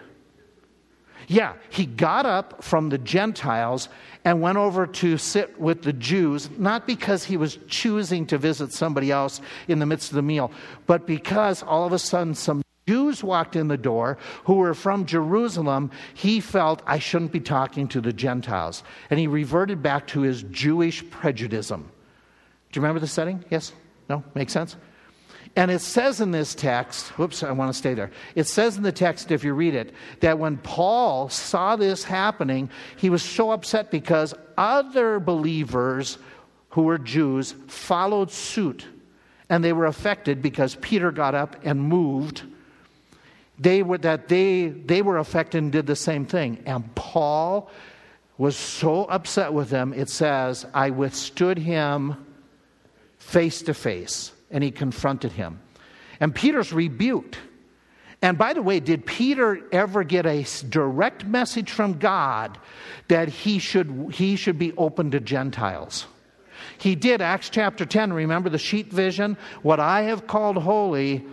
Yeah, 1.27 1.53
he 1.69 1.85
got 1.85 2.25
up 2.25 2.63
from 2.63 2.87
the 2.87 2.97
Gentiles 2.97 3.89
and 4.23 4.41
went 4.41 4.57
over 4.57 4.87
to 4.87 5.17
sit 5.17 5.59
with 5.59 5.81
the 5.81 5.91
Jews, 5.91 6.49
not 6.57 6.87
because 6.87 7.25
he 7.25 7.35
was 7.35 7.57
choosing 7.67 8.25
to 8.27 8.37
visit 8.37 8.71
somebody 8.71 9.11
else 9.11 9.41
in 9.67 9.79
the 9.79 9.85
midst 9.85 10.11
of 10.11 10.15
the 10.15 10.21
meal, 10.21 10.51
but 10.85 11.05
because 11.05 11.63
all 11.63 11.85
of 11.85 11.91
a 11.91 11.99
sudden 11.99 12.33
some 12.33 12.61
Jews 12.87 13.21
walked 13.21 13.57
in 13.57 13.67
the 13.67 13.77
door 13.77 14.17
who 14.45 14.55
were 14.55 14.73
from 14.73 15.05
Jerusalem. 15.05 15.91
He 16.13 16.39
felt, 16.39 16.81
I 16.87 16.99
shouldn't 16.99 17.33
be 17.33 17.41
talking 17.41 17.89
to 17.89 17.99
the 17.99 18.13
Gentiles. 18.13 18.81
And 19.09 19.19
he 19.19 19.27
reverted 19.27 19.83
back 19.83 20.07
to 20.07 20.21
his 20.21 20.43
Jewish 20.43 21.07
prejudice. 21.09 21.67
Do 21.67 21.75
you 21.75 22.81
remember 22.81 23.01
the 23.01 23.07
setting? 23.07 23.43
Yes? 23.49 23.73
No? 24.09 24.23
Make 24.35 24.49
sense? 24.49 24.77
And 25.57 25.71
it 25.71 25.81
says 25.81 26.21
in 26.21 26.29
this 26.29 26.53
text, 26.53 27.07
whoops, 27.17 27.41
I 27.41 27.51
want 27.51 27.73
to 27.73 27.77
stay 27.77 27.95
there. 27.95 28.11
It 28.35 28.43
says 28.43 28.77
in 28.77 28.83
the 28.83 28.91
text, 28.91 29.31
if 29.31 29.43
you 29.43 29.55
read 29.55 29.73
it, 29.73 29.91
that 30.19 30.37
when 30.37 30.57
Paul 30.57 31.29
saw 31.29 31.75
this 31.75 32.03
happening, 32.03 32.69
he 32.95 33.09
was 33.09 33.23
so 33.23 33.49
upset 33.49 33.89
because 33.89 34.35
other 34.55 35.19
believers 35.19 36.19
who 36.69 36.83
were 36.83 36.99
Jews 36.99 37.55
followed 37.65 38.29
suit. 38.29 38.85
And 39.49 39.63
they 39.63 39.73
were 39.73 39.87
affected 39.87 40.43
because 40.43 40.75
Peter 40.75 41.11
got 41.11 41.33
up 41.33 41.55
and 41.63 41.81
moved. 41.81 42.43
They 43.57 43.81
were, 43.81 43.97
that 43.97 44.27
they, 44.27 44.67
they 44.67 45.01
were 45.01 45.17
affected 45.17 45.57
and 45.57 45.71
did 45.71 45.87
the 45.87 45.95
same 45.95 46.27
thing. 46.27 46.61
And 46.67 46.93
Paul 46.93 47.71
was 48.37 48.55
so 48.55 49.05
upset 49.05 49.53
with 49.53 49.71
them, 49.71 49.91
it 49.91 50.11
says, 50.11 50.67
I 50.71 50.91
withstood 50.91 51.57
him 51.57 52.27
face 53.17 53.63
to 53.63 53.73
face 53.73 54.33
and 54.51 54.63
he 54.63 54.71
confronted 54.71 55.31
him. 55.31 55.59
And 56.19 56.33
Peter's 56.33 56.73
rebuked. 56.73 57.37
And 58.21 58.37
by 58.37 58.53
the 58.53 58.61
way, 58.61 58.79
did 58.79 59.05
Peter 59.05 59.61
ever 59.71 60.03
get 60.03 60.25
a 60.25 60.45
direct 60.67 61.25
message 61.25 61.71
from 61.71 61.99
God 61.99 62.57
that 63.07 63.27
he 63.27 63.59
should, 63.59 64.11
he 64.13 64.35
should 64.35 64.57
be 64.57 64.73
open 64.73 65.11
to 65.11 65.19
Gentiles? 65.19 66.07
He 66.79 66.95
did, 66.95 67.21
Acts 67.21 67.49
chapter 67.49 67.85
10. 67.85 68.13
Remember 68.13 68.49
the 68.49 68.57
sheet 68.57 68.91
vision? 68.91 69.37
What 69.61 69.79
I 69.79 70.03
have 70.03 70.27
called 70.27 70.57
holy, 70.57 71.25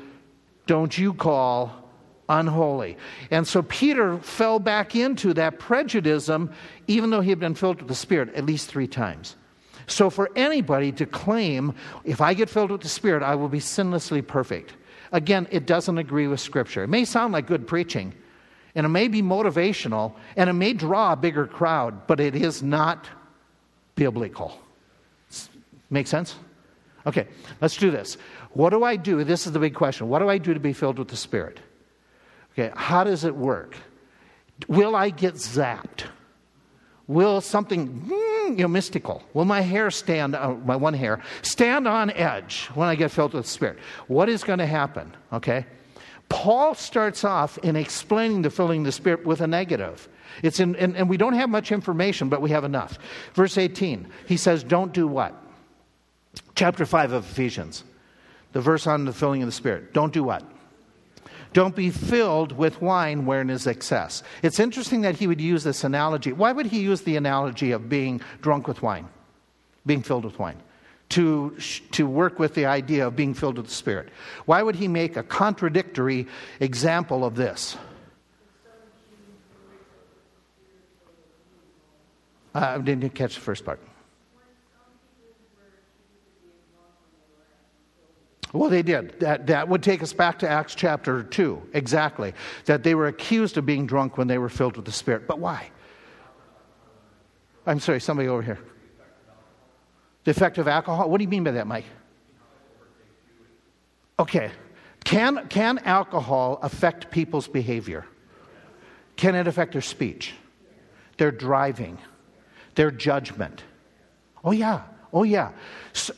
don't 0.66 0.96
you 0.96 1.14
call 1.14 1.84
unholy. 2.28 2.96
And 3.30 3.46
so 3.46 3.62
Peter 3.62 4.18
fell 4.18 4.58
back 4.58 4.94
into 4.94 5.34
that 5.34 5.58
prejudice, 5.58 6.30
even 6.86 7.10
though 7.10 7.20
he 7.20 7.30
had 7.30 7.40
been 7.40 7.54
filled 7.54 7.78
with 7.78 7.88
the 7.88 7.94
Spirit 7.94 8.34
at 8.34 8.44
least 8.44 8.68
three 8.68 8.86
times. 8.86 9.36
So, 9.86 10.10
for 10.10 10.30
anybody 10.34 10.92
to 10.92 11.06
claim, 11.06 11.74
if 12.04 12.20
I 12.20 12.34
get 12.34 12.48
filled 12.48 12.70
with 12.70 12.80
the 12.80 12.88
Spirit, 12.88 13.22
I 13.22 13.34
will 13.34 13.48
be 13.48 13.58
sinlessly 13.58 14.26
perfect, 14.26 14.74
again, 15.12 15.46
it 15.50 15.66
doesn't 15.66 15.98
agree 15.98 16.26
with 16.26 16.40
Scripture. 16.40 16.84
It 16.84 16.88
may 16.88 17.04
sound 17.04 17.32
like 17.32 17.46
good 17.46 17.66
preaching, 17.66 18.14
and 18.74 18.86
it 18.86 18.90
may 18.90 19.08
be 19.08 19.22
motivational, 19.22 20.14
and 20.36 20.48
it 20.48 20.54
may 20.54 20.72
draw 20.72 21.12
a 21.12 21.16
bigger 21.16 21.46
crowd, 21.46 22.06
but 22.06 22.20
it 22.20 22.34
is 22.34 22.62
not 22.62 23.06
biblical. 23.94 24.58
Make 25.90 26.06
sense? 26.06 26.36
Okay, 27.06 27.28
let's 27.60 27.76
do 27.76 27.90
this. 27.90 28.16
What 28.52 28.70
do 28.70 28.82
I 28.82 28.96
do? 28.96 29.22
This 29.24 29.46
is 29.46 29.52
the 29.52 29.58
big 29.58 29.74
question. 29.74 30.08
What 30.08 30.20
do 30.20 30.28
I 30.28 30.38
do 30.38 30.54
to 30.54 30.60
be 30.60 30.72
filled 30.72 30.98
with 30.98 31.08
the 31.08 31.16
Spirit? 31.16 31.60
Okay, 32.52 32.72
how 32.74 33.04
does 33.04 33.24
it 33.24 33.34
work? 33.34 33.76
Will 34.68 34.96
I 34.96 35.10
get 35.10 35.34
zapped? 35.34 36.04
Will 37.06 37.40
something, 37.40 37.86
hmm, 37.86 38.52
you 38.52 38.62
know, 38.62 38.68
mystical, 38.68 39.22
will 39.34 39.44
my 39.44 39.60
hair 39.60 39.90
stand, 39.90 40.34
uh, 40.34 40.54
my 40.54 40.76
one 40.76 40.94
hair, 40.94 41.20
stand 41.42 41.86
on 41.86 42.10
edge 42.10 42.66
when 42.74 42.88
I 42.88 42.94
get 42.94 43.10
filled 43.10 43.34
with 43.34 43.44
the 43.44 43.50
Spirit? 43.50 43.78
What 44.06 44.28
is 44.28 44.42
going 44.42 44.58
to 44.58 44.66
happen? 44.66 45.14
Okay? 45.32 45.66
Paul 46.30 46.74
starts 46.74 47.22
off 47.22 47.58
in 47.58 47.76
explaining 47.76 48.42
the 48.42 48.50
filling 48.50 48.80
of 48.80 48.86
the 48.86 48.92
Spirit 48.92 49.26
with 49.26 49.42
a 49.42 49.46
negative. 49.46 50.08
It's 50.42 50.60
in, 50.60 50.74
and, 50.76 50.96
and 50.96 51.08
we 51.08 51.18
don't 51.18 51.34
have 51.34 51.50
much 51.50 51.70
information, 51.72 52.30
but 52.30 52.40
we 52.40 52.50
have 52.50 52.64
enough. 52.64 52.98
Verse 53.34 53.58
18, 53.58 54.08
he 54.26 54.38
says, 54.38 54.64
Don't 54.64 54.92
do 54.92 55.06
what? 55.06 55.34
Chapter 56.54 56.86
5 56.86 57.12
of 57.12 57.30
Ephesians, 57.30 57.84
the 58.52 58.60
verse 58.60 58.86
on 58.86 59.04
the 59.04 59.12
filling 59.12 59.42
of 59.42 59.46
the 59.46 59.52
Spirit. 59.52 59.92
Don't 59.92 60.12
do 60.12 60.24
what? 60.24 60.42
Don't 61.54 61.74
be 61.74 61.88
filled 61.88 62.52
with 62.52 62.82
wine 62.82 63.24
wherein 63.24 63.48
is 63.48 63.66
excess. 63.66 64.22
It's 64.42 64.60
interesting 64.60 65.00
that 65.00 65.16
he 65.16 65.26
would 65.26 65.40
use 65.40 65.64
this 65.64 65.84
analogy. 65.84 66.32
Why 66.32 66.52
would 66.52 66.66
he 66.66 66.80
use 66.80 67.00
the 67.00 67.16
analogy 67.16 67.70
of 67.72 67.88
being 67.88 68.20
drunk 68.42 68.68
with 68.68 68.82
wine? 68.82 69.08
being 69.86 70.02
filled 70.02 70.24
with 70.24 70.38
wine, 70.38 70.56
to, 71.10 71.56
to 71.92 72.06
work 72.06 72.38
with 72.38 72.54
the 72.54 72.66
idea 72.66 73.06
of 73.06 73.16
being 73.16 73.34
filled 73.34 73.56
with 73.56 73.66
the 73.66 73.74
Spirit. 73.74 74.08
Why 74.46 74.62
would 74.62 74.76
he 74.76 74.88
make 74.88 75.16
a 75.16 75.22
contradictory 75.22 76.26
example 76.60 77.24
of 77.24 77.36
this? 77.36 77.76
Uh, 82.54 82.58
I 82.58 82.78
didn't 82.78 83.10
catch 83.10 83.34
the 83.34 83.40
first 83.40 83.64
part. 83.64 83.80
Well, 88.54 88.70
they 88.70 88.82
did. 88.82 89.18
That, 89.18 89.48
that 89.48 89.68
would 89.68 89.82
take 89.82 90.00
us 90.00 90.12
back 90.12 90.38
to 90.38 90.48
Acts 90.48 90.76
chapter 90.76 91.24
2, 91.24 91.70
exactly. 91.72 92.34
That 92.66 92.84
they 92.84 92.94
were 92.94 93.08
accused 93.08 93.58
of 93.58 93.66
being 93.66 93.84
drunk 93.84 94.16
when 94.16 94.28
they 94.28 94.38
were 94.38 94.48
filled 94.48 94.76
with 94.76 94.84
the 94.84 94.92
Spirit. 94.92 95.26
But 95.26 95.40
why? 95.40 95.70
I'm 97.66 97.80
sorry, 97.80 98.00
somebody 98.00 98.28
over 98.28 98.42
here. 98.42 98.60
The 100.22 100.30
effect 100.30 100.58
of 100.58 100.68
alcohol? 100.68 101.10
What 101.10 101.18
do 101.18 101.24
you 101.24 101.28
mean 101.28 101.42
by 101.42 101.50
that, 101.50 101.66
Mike? 101.66 101.84
Okay. 104.20 104.52
Can, 105.02 105.48
can 105.48 105.78
alcohol 105.78 106.60
affect 106.62 107.10
people's 107.10 107.48
behavior? 107.48 108.06
Can 109.16 109.34
it 109.34 109.48
affect 109.48 109.72
their 109.72 109.82
speech, 109.82 110.32
their 111.18 111.32
driving, 111.32 111.98
their 112.76 112.92
judgment? 112.92 113.64
Oh, 114.44 114.52
yeah. 114.52 114.82
Oh, 115.12 115.24
yeah. 115.24 115.50
So, 115.92 116.14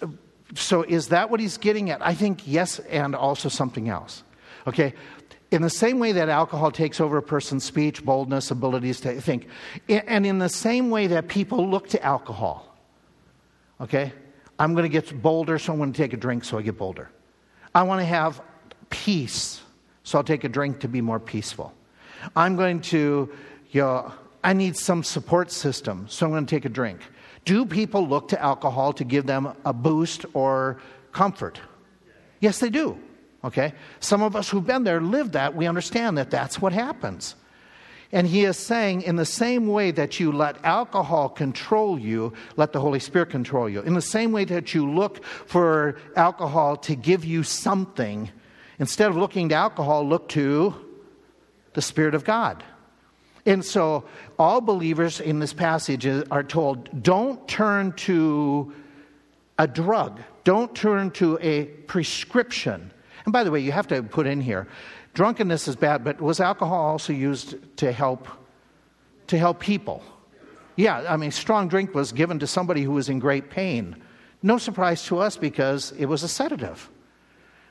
so, 0.55 0.83
is 0.83 1.09
that 1.09 1.31
what 1.31 1.41
he's 1.41 1.57
getting 1.57 1.91
at? 1.91 2.05
I 2.05 2.15
think 2.15 2.47
yes, 2.47 2.79
and 2.79 3.15
also 3.15 3.49
something 3.49 3.89
else. 3.89 4.23
Okay? 4.67 4.95
In 5.51 5.63
the 5.63 5.71
same 5.71 5.99
way 5.99 6.13
that 6.13 6.29
alcohol 6.29 6.71
takes 6.71 7.01
over 7.01 7.17
a 7.19 7.23
person's 7.23 7.65
speech, 7.65 8.05
boldness, 8.05 8.51
abilities 8.51 9.01
to 9.01 9.21
think, 9.21 9.49
and 9.89 10.27
in 10.27 10.39
the 10.39 10.49
same 10.49 10.91
way 10.91 11.07
that 11.09 11.29
people 11.29 11.69
look 11.69 11.89
to 11.91 12.03
alcohol, 12.05 12.77
okay? 13.81 14.13
I'm 14.59 14.73
going 14.73 14.85
to 14.85 14.89
get 14.89 15.23
bolder, 15.23 15.59
so 15.59 15.73
I'm 15.73 15.79
going 15.79 15.93
to 15.93 15.97
take 15.97 16.13
a 16.13 16.17
drink 16.17 16.45
so 16.45 16.59
I 16.59 16.63
get 16.63 16.77
bolder. 16.77 17.11
I 17.75 17.83
want 17.83 18.01
to 18.01 18.07
have 18.07 18.41
peace, 18.91 19.61
so 20.03 20.19
I'll 20.19 20.25
take 20.25 20.45
a 20.45 20.49
drink 20.49 20.81
to 20.81 20.89
be 20.89 21.01
more 21.01 21.21
peaceful. 21.21 21.73
I'm 22.35 22.57
going 22.57 22.81
to, 22.83 23.33
you 23.71 23.81
know, 23.81 24.13
I 24.43 24.53
need 24.53 24.77
some 24.77 25.05
support 25.05 25.51
system, 25.51 26.07
so 26.09 26.27
I'm 26.27 26.33
going 26.33 26.47
to 26.47 26.51
take 26.51 26.65
a 26.65 26.71
drink. 26.71 27.01
Do 27.47 27.65
people 27.65 28.07
look 28.07 28.29
to 28.29 28.43
alcohol 28.43 28.93
to 28.95 29.05
give 29.05 29.25
them 29.25 29.55
a 29.65 29.73
boost 29.73 30.27
or 30.35 30.79
comfort? 31.13 31.61
Yes, 32.41 32.59
they 32.59 32.69
do. 32.69 32.99
Okay? 33.45 33.73
Some 34.01 34.21
of 34.21 34.37
us 34.37 34.51
who've 34.51 34.67
been 34.67 34.85
there 34.85 35.01
live 35.01 35.33
that. 35.33 35.55
We 35.55 35.67
understand 35.67 36.19
that 36.19 36.31
that's 36.31 36.61
what 36.61 36.73
happens. 36.73 37.37
And 38.13 38.27
he 38.27 38.45
is 38.45 38.57
saying, 38.57 39.03
in 39.03 39.17
the 39.17 39.25
same 39.25 39.69
way 39.69 39.93
that 39.93 40.19
you 40.19 40.33
let 40.33 40.65
alcohol 40.65 41.29
control 41.29 41.99
you, 41.99 42.33
let 42.57 42.73
the 42.73 42.81
Holy 42.81 43.01
Spirit 43.01 43.31
control 43.31 43.69
you. 43.69 43.81
In 43.81 43.95
the 43.95 44.03
same 44.03 44.33
way 44.33 44.45
that 44.45 44.75
you 44.75 44.91
look 44.91 45.25
for 45.25 45.97
alcohol 46.17 46.77
to 46.79 46.97
give 46.97 47.25
you 47.25 47.43
something, 47.43 48.31
instead 48.79 49.11
of 49.11 49.17
looking 49.17 49.49
to 49.51 49.55
alcohol, 49.55 50.07
look 50.07 50.29
to 50.31 50.75
the 51.75 51.83
Spirit 51.83 52.15
of 52.15 52.25
God. 52.25 52.65
And 53.47 53.65
so, 53.65 54.05
all 54.39 54.61
believers 54.61 55.21
in 55.21 55.39
this 55.39 55.53
passage 55.53 56.07
are 56.31 56.43
told 56.43 57.03
don't 57.03 57.47
turn 57.49 57.93
to 57.93 58.75
a 59.59 59.67
drug, 59.67 60.21
don't 60.45 60.75
turn 60.75 61.13
to 61.13 61.39
a 61.41 61.65
prescription. 61.65 62.91
And 63.25 63.33
by 63.33 63.45
the 63.45 63.51
way, 63.51 63.61
you 63.61 63.73
have 63.73 63.87
to 63.89 64.03
put 64.03 64.27
in 64.27 64.41
here 64.41 64.67
drunkenness 65.15 65.67
is 65.67 65.77
bad, 65.77 66.05
but 66.05 66.21
was 66.21 66.41
alcohol 66.41 66.85
also 66.85 67.13
used 67.13 67.57
to 67.79 67.91
help 67.91 68.29
to 69.29 69.39
help 69.39 69.59
people? 69.59 70.03
Yeah, 70.77 71.05
I 71.09 71.17
mean, 71.17 71.31
strong 71.31 71.69
drink 71.69 71.95
was 71.95 72.13
given 72.13 72.39
to 72.41 72.47
somebody 72.47 72.83
who 72.83 72.93
was 72.93 73.09
in 73.09 73.19
great 73.19 73.51
pain. 73.51 73.97
No 74.43 74.59
surprise 74.59 75.05
to 75.07 75.19
us 75.19 75.37
because 75.37 75.93
it 75.93 76.05
was 76.05 76.23
a 76.23 76.29
sedative. 76.29 76.91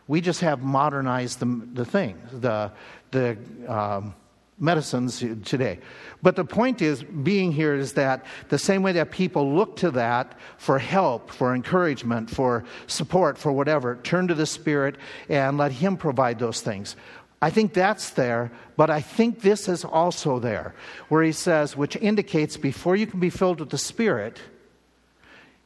We 0.07 0.21
just 0.21 0.41
have 0.41 0.63
modernized 0.63 1.39
the, 1.39 1.45
the 1.73 1.85
thing, 1.85 2.19
the, 2.31 2.71
the 3.11 3.37
um, 3.67 4.15
medicines 4.57 5.23
today. 5.43 5.79
But 6.21 6.35
the 6.35 6.45
point 6.45 6.81
is, 6.81 7.03
being 7.03 7.51
here 7.51 7.75
is 7.75 7.93
that 7.93 8.25
the 8.49 8.57
same 8.57 8.83
way 8.83 8.93
that 8.93 9.11
people 9.11 9.53
look 9.53 9.75
to 9.77 9.91
that 9.91 10.37
for 10.57 10.79
help, 10.79 11.29
for 11.29 11.53
encouragement, 11.53 12.29
for 12.29 12.63
support, 12.87 13.37
for 13.37 13.51
whatever, 13.51 13.97
turn 14.03 14.27
to 14.29 14.33
the 14.33 14.45
Spirit 14.45 14.95
and 15.27 15.57
let 15.57 15.73
Him 15.73 15.97
provide 15.97 16.39
those 16.39 16.61
things. 16.61 16.95
I 17.41 17.49
think 17.49 17.73
that's 17.73 18.11
there, 18.11 18.51
but 18.77 18.89
I 18.89 19.01
think 19.01 19.41
this 19.41 19.67
is 19.67 19.83
also 19.83 20.39
there, 20.39 20.73
where 21.09 21.23
He 21.23 21.33
says, 21.33 21.75
which 21.75 21.97
indicates 21.97 22.55
before 22.55 22.95
you 22.95 23.07
can 23.07 23.19
be 23.19 23.29
filled 23.29 23.59
with 23.59 23.69
the 23.69 23.77
Spirit, 23.77 24.39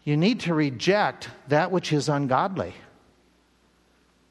you 0.04 0.18
need 0.18 0.40
to 0.42 0.54
reject 0.56 1.30
that 1.50 1.72
which 1.72 1.94
is 1.94 2.10
ungodly. 2.10 2.74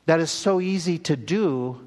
That 0.07 0.19
is 0.19 0.31
so 0.31 0.61
easy 0.61 0.99
to 0.99 1.17
do 1.17 1.81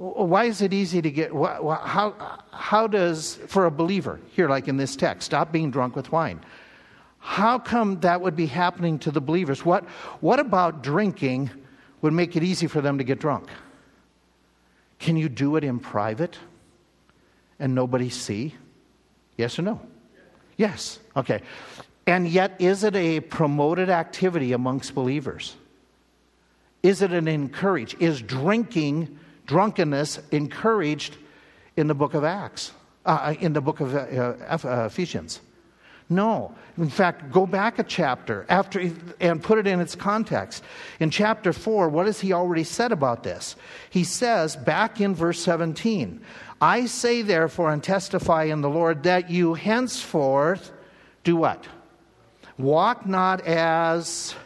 why 0.00 0.46
is 0.46 0.62
it 0.62 0.72
easy 0.72 1.02
to 1.02 1.10
get? 1.10 1.30
How, 1.30 2.38
how 2.52 2.86
does, 2.86 3.34
for 3.48 3.66
a 3.66 3.70
believer, 3.70 4.18
here, 4.32 4.48
like 4.48 4.66
in 4.66 4.78
this 4.78 4.96
text, 4.96 5.26
stop 5.26 5.52
being 5.52 5.70
drunk 5.70 5.94
with 5.94 6.10
wine? 6.10 6.40
How 7.18 7.58
come 7.58 8.00
that 8.00 8.22
would 8.22 8.34
be 8.34 8.46
happening 8.46 8.98
to 9.00 9.10
the 9.10 9.20
believers? 9.20 9.62
What, 9.62 9.84
what 10.20 10.40
about 10.40 10.82
drinking 10.82 11.50
would 12.00 12.14
make 12.14 12.34
it 12.34 12.42
easy 12.42 12.66
for 12.66 12.80
them 12.80 12.96
to 12.96 13.04
get 13.04 13.18
drunk? 13.18 13.50
Can 14.98 15.18
you 15.18 15.28
do 15.28 15.56
it 15.56 15.64
in 15.64 15.78
private 15.78 16.38
and 17.58 17.74
nobody 17.74 18.08
see? 18.08 18.54
Yes 19.36 19.58
or 19.58 19.62
no? 19.62 19.82
Yes. 20.56 20.98
Okay. 21.14 21.42
And 22.06 22.26
yet, 22.26 22.56
is 22.58 22.84
it 22.84 22.96
a 22.96 23.20
promoted 23.20 23.90
activity 23.90 24.54
amongst 24.54 24.94
believers? 24.94 25.56
Is 26.82 27.02
it 27.02 27.12
an 27.12 27.28
encourage? 27.28 27.94
Is 28.00 28.22
drinking 28.22 29.18
drunkenness 29.50 30.20
encouraged 30.30 31.16
in 31.76 31.88
the 31.88 31.94
book 31.94 32.14
of 32.14 32.22
Acts, 32.22 32.70
uh, 33.04 33.34
in 33.40 33.52
the 33.52 33.60
book 33.60 33.80
of 33.80 33.96
uh, 33.96 33.98
uh, 33.98 34.86
Ephesians. 34.86 35.40
No. 36.08 36.54
In 36.78 36.88
fact, 36.88 37.32
go 37.32 37.46
back 37.46 37.80
a 37.80 37.82
chapter 37.82 38.46
after 38.48 38.92
and 39.18 39.42
put 39.42 39.58
it 39.58 39.66
in 39.66 39.80
its 39.80 39.96
context. 39.96 40.62
In 41.00 41.10
chapter 41.10 41.52
4, 41.52 41.88
what 41.88 42.06
has 42.06 42.20
he 42.20 42.32
already 42.32 42.62
said 42.62 42.92
about 42.92 43.24
this? 43.24 43.56
He 43.90 44.04
says 44.04 44.54
back 44.54 45.00
in 45.00 45.16
verse 45.16 45.40
17, 45.40 46.20
I 46.60 46.86
say 46.86 47.22
therefore 47.22 47.72
and 47.72 47.82
testify 47.82 48.44
in 48.44 48.60
the 48.60 48.70
Lord 48.70 49.02
that 49.02 49.30
you 49.30 49.54
henceforth 49.54 50.70
do 51.24 51.34
what? 51.34 51.66
Walk 52.56 53.04
not 53.04 53.40
as 53.40 54.36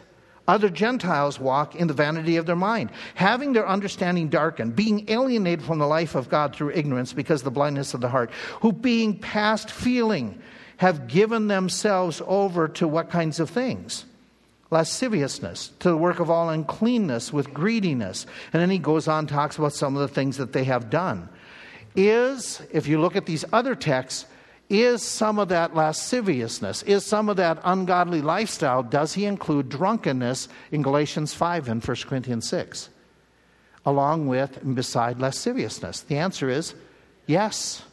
other 0.47 0.69
Gentiles 0.69 1.39
walk 1.39 1.75
in 1.75 1.87
the 1.87 1.93
vanity 1.93 2.37
of 2.37 2.45
their 2.45 2.55
mind, 2.55 2.91
having 3.15 3.53
their 3.53 3.67
understanding 3.67 4.29
darkened, 4.29 4.75
being 4.75 5.09
alienated 5.09 5.65
from 5.65 5.79
the 5.79 5.87
life 5.87 6.15
of 6.15 6.29
God 6.29 6.55
through 6.55 6.71
ignorance 6.71 7.13
because 7.13 7.41
of 7.41 7.45
the 7.45 7.51
blindness 7.51 7.93
of 7.93 8.01
the 8.01 8.09
heart, 8.09 8.29
who 8.61 8.71
being 8.71 9.17
past 9.17 9.71
feeling 9.71 10.39
have 10.77 11.07
given 11.07 11.47
themselves 11.47 12.21
over 12.27 12.67
to 12.67 12.87
what 12.87 13.09
kinds 13.09 13.39
of 13.39 13.49
things? 13.49 14.05
Lasciviousness, 14.71 15.71
to 15.79 15.89
the 15.89 15.97
work 15.97 16.19
of 16.19 16.29
all 16.29 16.49
uncleanness 16.49 17.31
with 17.31 17.53
greediness. 17.53 18.25
And 18.51 18.61
then 18.61 18.69
he 18.69 18.79
goes 18.79 19.07
on, 19.07 19.27
talks 19.27 19.57
about 19.57 19.73
some 19.73 19.95
of 19.95 20.01
the 20.01 20.13
things 20.13 20.37
that 20.37 20.53
they 20.53 20.65
have 20.65 20.89
done. 20.89 21.29
Is, 21.95 22.61
if 22.71 22.87
you 22.87 22.99
look 22.99 23.15
at 23.15 23.25
these 23.25 23.45
other 23.53 23.73
texts, 23.73 24.25
is 24.69 25.03
some 25.03 25.37
of 25.37 25.49
that 25.49 25.75
lasciviousness, 25.75 26.81
is 26.83 27.05
some 27.05 27.29
of 27.29 27.37
that 27.37 27.59
ungodly 27.63 28.21
lifestyle, 28.21 28.81
does 28.81 29.13
he 29.13 29.25
include 29.25 29.69
drunkenness 29.69 30.47
in 30.71 30.81
Galatians 30.81 31.33
5 31.33 31.69
and 31.69 31.83
1 31.85 31.97
Corinthians 32.07 32.47
6? 32.49 32.89
Along 33.85 34.27
with 34.27 34.57
and 34.63 34.75
beside 34.75 35.19
lasciviousness? 35.19 36.01
The 36.01 36.17
answer 36.17 36.49
is 36.49 36.73
yes. 37.27 37.83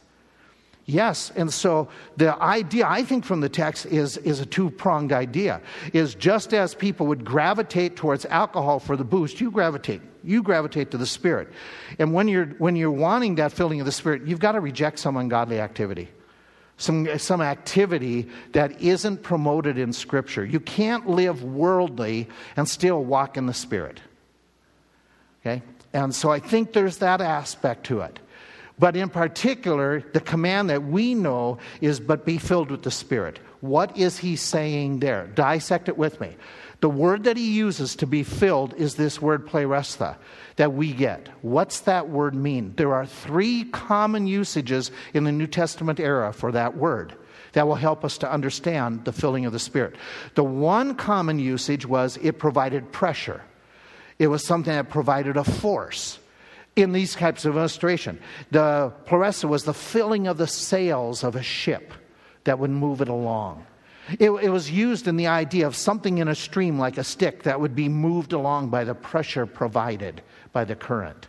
Yes. 0.85 1.31
And 1.35 1.53
so 1.53 1.87
the 2.17 2.35
idea, 2.41 2.87
I 2.87 3.03
think, 3.03 3.23
from 3.23 3.41
the 3.41 3.47
text 3.47 3.85
is, 3.85 4.17
is 4.17 4.39
a 4.39 4.45
two 4.45 4.71
pronged 4.71 5.13
idea. 5.13 5.61
Is 5.93 6.15
just 6.15 6.53
as 6.53 6.75
people 6.75 7.05
would 7.07 7.23
gravitate 7.23 7.95
towards 7.95 8.25
alcohol 8.25 8.79
for 8.79 8.97
the 8.97 9.05
boost, 9.05 9.39
you 9.39 9.51
gravitate. 9.51 10.01
You 10.23 10.41
gravitate 10.41 10.91
to 10.91 10.97
the 10.97 11.05
Spirit. 11.05 11.49
And 11.99 12.13
when 12.13 12.27
you're, 12.27 12.47
when 12.57 12.75
you're 12.75 12.91
wanting 12.91 13.35
that 13.35 13.53
filling 13.53 13.79
of 13.79 13.85
the 13.85 13.91
Spirit, 13.91 14.23
you've 14.25 14.39
got 14.39 14.53
to 14.53 14.59
reject 14.59 14.99
some 14.99 15.15
ungodly 15.15 15.59
activity 15.59 16.09
some, 16.83 17.17
some 17.17 17.41
activity 17.41 18.29
that 18.51 18.81
isn't 18.81 19.23
promoted 19.23 19.77
in 19.77 19.93
Scripture. 19.93 20.43
You 20.43 20.59
can't 20.59 21.09
live 21.09 21.43
worldly 21.43 22.27
and 22.57 22.67
still 22.67 23.03
walk 23.03 23.37
in 23.37 23.45
the 23.45 23.53
Spirit. 23.53 24.01
Okay? 25.41 25.61
And 25.93 26.13
so 26.13 26.29
I 26.29 26.39
think 26.39 26.73
there's 26.73 26.97
that 26.97 27.21
aspect 27.21 27.85
to 27.85 28.01
it. 28.01 28.19
But 28.77 28.97
in 28.97 29.09
particular, 29.09 30.03
the 30.13 30.19
command 30.19 30.69
that 30.71 30.83
we 30.83 31.13
know 31.13 31.59
is, 31.79 31.99
but 31.99 32.25
be 32.25 32.37
filled 32.37 32.71
with 32.71 32.83
the 32.83 32.91
Spirit. 32.91 33.39
What 33.61 33.97
is 33.97 34.17
he 34.17 34.35
saying 34.35 34.99
there? 34.99 35.27
Dissect 35.27 35.87
it 35.87 35.97
with 35.97 36.19
me. 36.19 36.35
The 36.83 36.89
word 36.89 37.23
that 37.23 37.37
he 37.37 37.53
uses 37.53 37.95
to 37.95 38.05
be 38.05 38.23
filled 38.23 38.73
is 38.73 38.95
this 38.95 39.21
word 39.21 39.47
plerestha 39.47 40.17
that 40.57 40.73
we 40.73 40.91
get. 40.91 41.29
What's 41.41 41.79
that 41.79 42.09
word 42.09 42.35
mean? 42.35 42.73
There 42.75 42.93
are 42.93 43.05
three 43.05 43.63
common 43.63 44.27
usages 44.27 44.91
in 45.13 45.23
the 45.23 45.31
New 45.31 45.47
Testament 45.47 46.01
era 46.01 46.33
for 46.33 46.51
that 46.51 46.75
word. 46.75 47.13
that 47.53 47.65
will 47.65 47.75
help 47.75 48.03
us 48.03 48.17
to 48.17 48.29
understand 48.29 49.05
the 49.05 49.13
filling 49.13 49.45
of 49.45 49.53
the 49.53 49.59
Spirit. 49.59 49.95
The 50.35 50.43
one 50.43 50.95
common 50.95 51.39
usage 51.39 51.85
was 51.85 52.17
it 52.17 52.37
provided 52.37 52.91
pressure, 52.91 53.41
it 54.19 54.27
was 54.27 54.45
something 54.45 54.73
that 54.73 54.89
provided 54.89 55.37
a 55.37 55.45
force. 55.45 56.19
In 56.75 56.91
these 56.91 57.13
types 57.13 57.45
of 57.45 57.55
illustration, 57.55 58.19
the 58.51 58.91
pleresta 59.05 59.47
was 59.47 59.63
the 59.63 59.73
filling 59.73 60.27
of 60.27 60.35
the 60.35 60.47
sails 60.47 61.23
of 61.23 61.37
a 61.37 61.43
ship 61.43 61.93
that 62.43 62.59
would 62.59 62.71
move 62.71 62.99
it 62.99 63.07
along. 63.07 63.65
It, 64.19 64.29
it, 64.29 64.49
was 64.49 64.69
used 64.69 65.07
in 65.07 65.15
the 65.15 65.27
idea 65.27 65.65
of 65.65 65.75
something 65.75 66.17
in 66.17 66.27
a 66.27 66.35
stream 66.35 66.77
like 66.77 66.97
a 66.97 67.03
stick 67.03 67.43
that 67.43 67.59
would 67.59 67.75
be 67.75 67.87
moved 67.87 68.33
along 68.33 68.69
by 68.69 68.83
the 68.83 68.95
pressure 68.95 69.45
provided 69.45 70.21
by 70.51 70.65
the 70.65 70.75
current. 70.75 71.27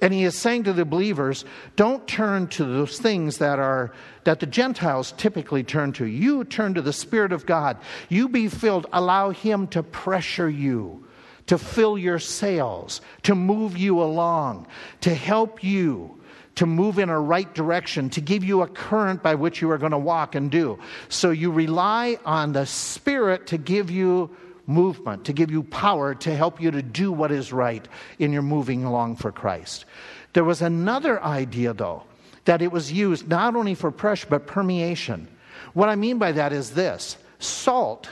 And 0.00 0.14
he 0.14 0.24
is 0.24 0.38
saying 0.38 0.64
to 0.64 0.72
the 0.72 0.84
believers, 0.84 1.44
don't 1.76 2.06
turn 2.06 2.46
to 2.48 2.64
those 2.64 2.98
things 2.98 3.38
that 3.38 3.58
are 3.58 3.92
that 4.24 4.40
the 4.40 4.46
Gentiles 4.46 5.12
typically 5.16 5.64
turn 5.64 5.92
to. 5.94 6.04
You 6.06 6.44
turn 6.44 6.74
to 6.74 6.82
the 6.82 6.92
Spirit 6.92 7.32
of 7.32 7.46
God. 7.46 7.78
You 8.08 8.28
be 8.28 8.48
filled, 8.48 8.86
allow 8.92 9.30
him 9.30 9.66
to 9.68 9.82
pressure 9.82 10.48
you, 10.48 11.04
to 11.46 11.58
fill 11.58 11.98
your 11.98 12.18
sails, 12.18 13.00
to 13.24 13.34
move 13.34 13.76
you 13.76 14.00
along, 14.00 14.66
to 15.00 15.14
help 15.14 15.64
you 15.64 16.17
to 16.58 16.66
move 16.66 16.98
in 16.98 17.08
a 17.08 17.20
right 17.20 17.54
direction, 17.54 18.10
to 18.10 18.20
give 18.20 18.42
you 18.42 18.62
a 18.62 18.66
current 18.66 19.22
by 19.22 19.36
which 19.36 19.62
you 19.62 19.70
are 19.70 19.78
going 19.78 19.92
to 19.92 19.98
walk 19.98 20.34
and 20.34 20.50
do. 20.50 20.76
So 21.08 21.30
you 21.30 21.52
rely 21.52 22.18
on 22.26 22.52
the 22.52 22.66
Spirit 22.66 23.46
to 23.46 23.58
give 23.58 23.92
you 23.92 24.36
movement, 24.66 25.24
to 25.26 25.32
give 25.32 25.52
you 25.52 25.62
power, 25.62 26.16
to 26.16 26.34
help 26.34 26.60
you 26.60 26.72
to 26.72 26.82
do 26.82 27.12
what 27.12 27.30
is 27.30 27.52
right 27.52 27.86
in 28.18 28.32
your 28.32 28.42
moving 28.42 28.82
along 28.82 29.14
for 29.14 29.30
Christ. 29.30 29.84
There 30.32 30.42
was 30.42 30.60
another 30.60 31.22
idea, 31.22 31.74
though, 31.74 32.02
that 32.44 32.60
it 32.60 32.72
was 32.72 32.90
used 32.90 33.28
not 33.28 33.54
only 33.54 33.76
for 33.76 33.92
pressure, 33.92 34.26
but 34.28 34.48
permeation. 34.48 35.28
What 35.74 35.88
I 35.88 35.94
mean 35.94 36.18
by 36.18 36.32
that 36.32 36.52
is 36.52 36.72
this 36.72 37.18
salt 37.38 38.08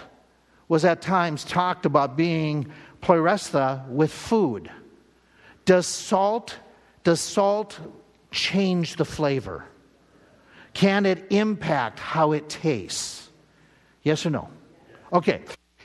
was 0.68 0.84
at 0.84 1.03
times 1.03 1.42
talked 1.42 1.84
about 1.84 2.16
being 2.16 2.70
pleresta 3.03 3.88
with 3.88 4.12
food. 4.12 4.70
Does 5.64 5.88
salt, 5.88 6.57
does 7.03 7.20
salt 7.20 7.80
change 8.37 8.97
the 8.97 9.05
flavor? 9.05 9.64
Can 10.74 11.07
it 11.07 11.26
impact 11.30 11.99
how 11.99 12.32
it 12.32 12.49
tastes? 12.49 13.28
Yes 14.03 14.24
or 14.26 14.30
no? 14.30 14.49
Okay. 15.12 15.43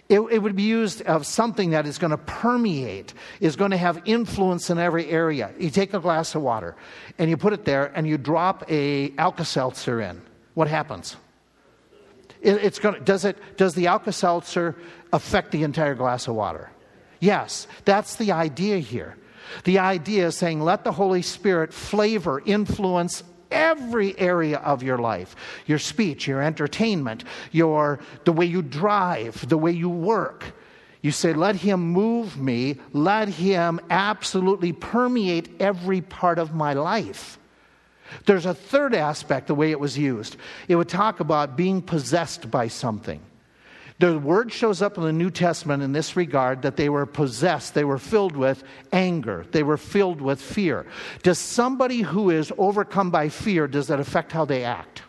It, 0.10 0.20
it 0.20 0.40
would 0.40 0.58
be 0.58 0.64
used 0.64 1.02
of 1.04 1.26
something 1.26 1.70
that 1.70 1.88
is 1.88 1.98
going 1.98 2.12
to 2.12 2.18
permeate, 2.18 3.14
is 3.40 3.56
going 3.56 3.72
to 3.72 3.78
have 3.78 4.02
influence 4.04 4.70
in 4.70 4.78
every 4.78 5.10
area. 5.10 5.54
You 5.58 5.70
take 5.70 5.94
a 5.94 6.00
glass 6.02 6.36
of 6.36 6.42
water 6.42 6.76
and 7.18 7.30
you 7.30 7.38
put 7.38 7.54
it 7.54 7.64
there 7.64 7.86
and 7.96 8.06
you 8.06 8.18
drop 8.18 8.70
a 8.70 9.14
Alka-Seltzer 9.18 10.02
in. 10.02 10.22
What 10.54 10.68
happens? 10.68 11.16
It, 12.42 12.56
it's 12.56 12.80
going 12.80 12.96
to, 12.96 13.00
does, 13.00 13.24
it, 13.24 13.38
does 13.56 13.74
the 13.74 13.88
Alka-Seltzer 13.88 14.76
affect 15.14 15.52
the 15.52 15.64
entire 15.64 15.96
glass 15.96 16.28
of 16.28 16.36
water? 16.36 16.70
Yes, 17.22 17.68
that's 17.86 18.18
the 18.18 18.34
idea 18.34 18.80
here. 18.80 19.16
The 19.64 19.80
idea 19.80 20.28
is 20.28 20.38
saying, 20.38 20.62
let 20.62 20.84
the 20.84 20.92
Holy 20.92 21.22
Spirit 21.22 21.74
flavor, 21.74 22.42
influence, 22.46 23.24
every 23.52 24.18
area 24.18 24.58
of 24.60 24.82
your 24.82 24.98
life 24.98 25.36
your 25.66 25.78
speech, 25.80 26.28
your 26.28 26.42
entertainment, 26.42 27.24
your, 27.52 28.00
the 28.24 28.32
way 28.32 28.46
you 28.46 28.62
drive, 28.62 29.48
the 29.48 29.58
way 29.58 29.72
you 29.72 29.90
work. 29.90 30.54
You 31.02 31.12
say, 31.12 31.34
Let 31.34 31.56
him 31.56 31.80
move 31.80 32.38
me, 32.38 32.78
let 32.94 33.28
him 33.28 33.80
absolutely 33.90 34.72
permeate 34.72 35.50
every 35.60 36.02
part 36.02 36.40
of 36.40 36.54
my 36.54 36.74
life. 36.74 37.38
There's 38.26 38.46
a 38.46 38.54
third 38.54 38.94
aspect, 38.94 39.48
the 39.48 39.56
way 39.56 39.72
it 39.72 39.80
was 39.80 39.98
used. 39.98 40.36
It 40.68 40.76
would 40.76 40.90
talk 40.90 41.20
about 41.20 41.56
being 41.56 41.82
possessed 41.82 42.52
by 42.52 42.68
something. 42.68 43.22
The 44.02 44.18
word 44.18 44.52
shows 44.52 44.82
up 44.82 44.98
in 44.98 45.04
the 45.04 45.14
New 45.14 45.30
Testament 45.30 45.84
in 45.84 45.92
this 45.92 46.16
regard 46.16 46.64
that 46.64 46.76
they 46.76 46.90
were 46.90 47.06
possessed, 47.06 47.76
they 47.76 47.84
were 47.84 48.00
filled 48.00 48.36
with 48.36 48.64
anger, 48.92 49.46
they 49.52 49.62
were 49.62 49.78
filled 49.78 50.22
with 50.22 50.42
fear. 50.42 50.88
Does 51.22 51.38
somebody 51.38 52.02
who 52.02 52.32
is 52.32 52.52
overcome 52.58 53.12
by 53.12 53.30
fear, 53.30 53.68
does 53.68 53.90
that 53.90 54.00
affect 54.00 54.32
how 54.32 54.44
they 54.44 54.64
act? 54.64 55.04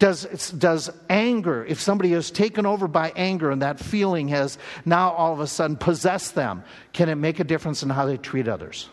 Does, 0.00 0.50
does 0.50 0.90
anger, 1.08 1.64
if 1.64 1.80
somebody 1.80 2.12
is 2.12 2.32
taken 2.32 2.66
over 2.66 2.88
by 2.88 3.12
anger 3.14 3.52
and 3.52 3.62
that 3.62 3.78
feeling 3.78 4.26
has 4.26 4.58
now 4.84 5.12
all 5.12 5.32
of 5.32 5.38
a 5.38 5.46
sudden 5.46 5.76
possessed 5.76 6.34
them, 6.34 6.64
can 6.92 7.08
it 7.08 7.14
make 7.14 7.38
a 7.38 7.44
difference 7.44 7.84
in 7.84 7.90
how 7.90 8.06
they 8.06 8.16
treat 8.16 8.48
others? 8.48 8.88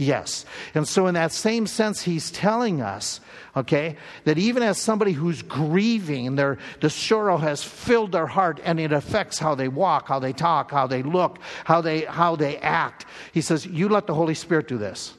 Yes. 0.00 0.46
And 0.74 0.88
so, 0.88 1.08
in 1.08 1.14
that 1.14 1.30
same 1.30 1.66
sense, 1.66 2.00
he's 2.00 2.30
telling 2.30 2.80
us, 2.80 3.20
okay, 3.54 3.98
that 4.24 4.38
even 4.38 4.62
as 4.62 4.78
somebody 4.78 5.12
who's 5.12 5.42
grieving, 5.42 6.36
their, 6.36 6.56
the 6.80 6.88
sorrow 6.88 7.36
has 7.36 7.62
filled 7.62 8.12
their 8.12 8.26
heart 8.26 8.60
and 8.64 8.80
it 8.80 8.92
affects 8.92 9.38
how 9.38 9.54
they 9.54 9.68
walk, 9.68 10.08
how 10.08 10.18
they 10.18 10.32
talk, 10.32 10.70
how 10.70 10.86
they 10.86 11.02
look, 11.02 11.38
how 11.64 11.82
they, 11.82 12.06
how 12.06 12.34
they 12.34 12.56
act. 12.56 13.04
He 13.32 13.42
says, 13.42 13.66
You 13.66 13.90
let 13.90 14.06
the 14.06 14.14
Holy 14.14 14.32
Spirit 14.32 14.68
do 14.68 14.78
this. 14.78 15.12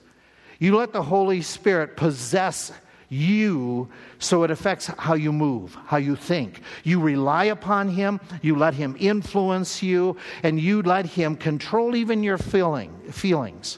You 0.57 0.75
let 0.75 0.93
the 0.93 1.03
Holy 1.03 1.43
Spirit 1.43 1.95
possess 1.95 2.71
you 3.07 3.87
so 4.17 4.41
it 4.41 4.49
affects 4.49 4.87
how 4.87 5.13
you 5.13 5.31
move, 5.31 5.77
how 5.85 5.97
you 5.97 6.15
think. 6.15 6.61
You 6.83 7.01
rely 7.01 7.45
upon 7.45 7.89
Him, 7.89 8.19
you 8.41 8.55
let 8.55 8.73
Him 8.73 8.95
influence 8.99 9.83
you, 9.83 10.17
and 10.41 10.59
you 10.59 10.81
let 10.81 11.05
Him 11.05 11.35
control 11.35 11.95
even 11.95 12.23
your 12.23 12.39
feeling, 12.39 12.99
feelings 13.11 13.77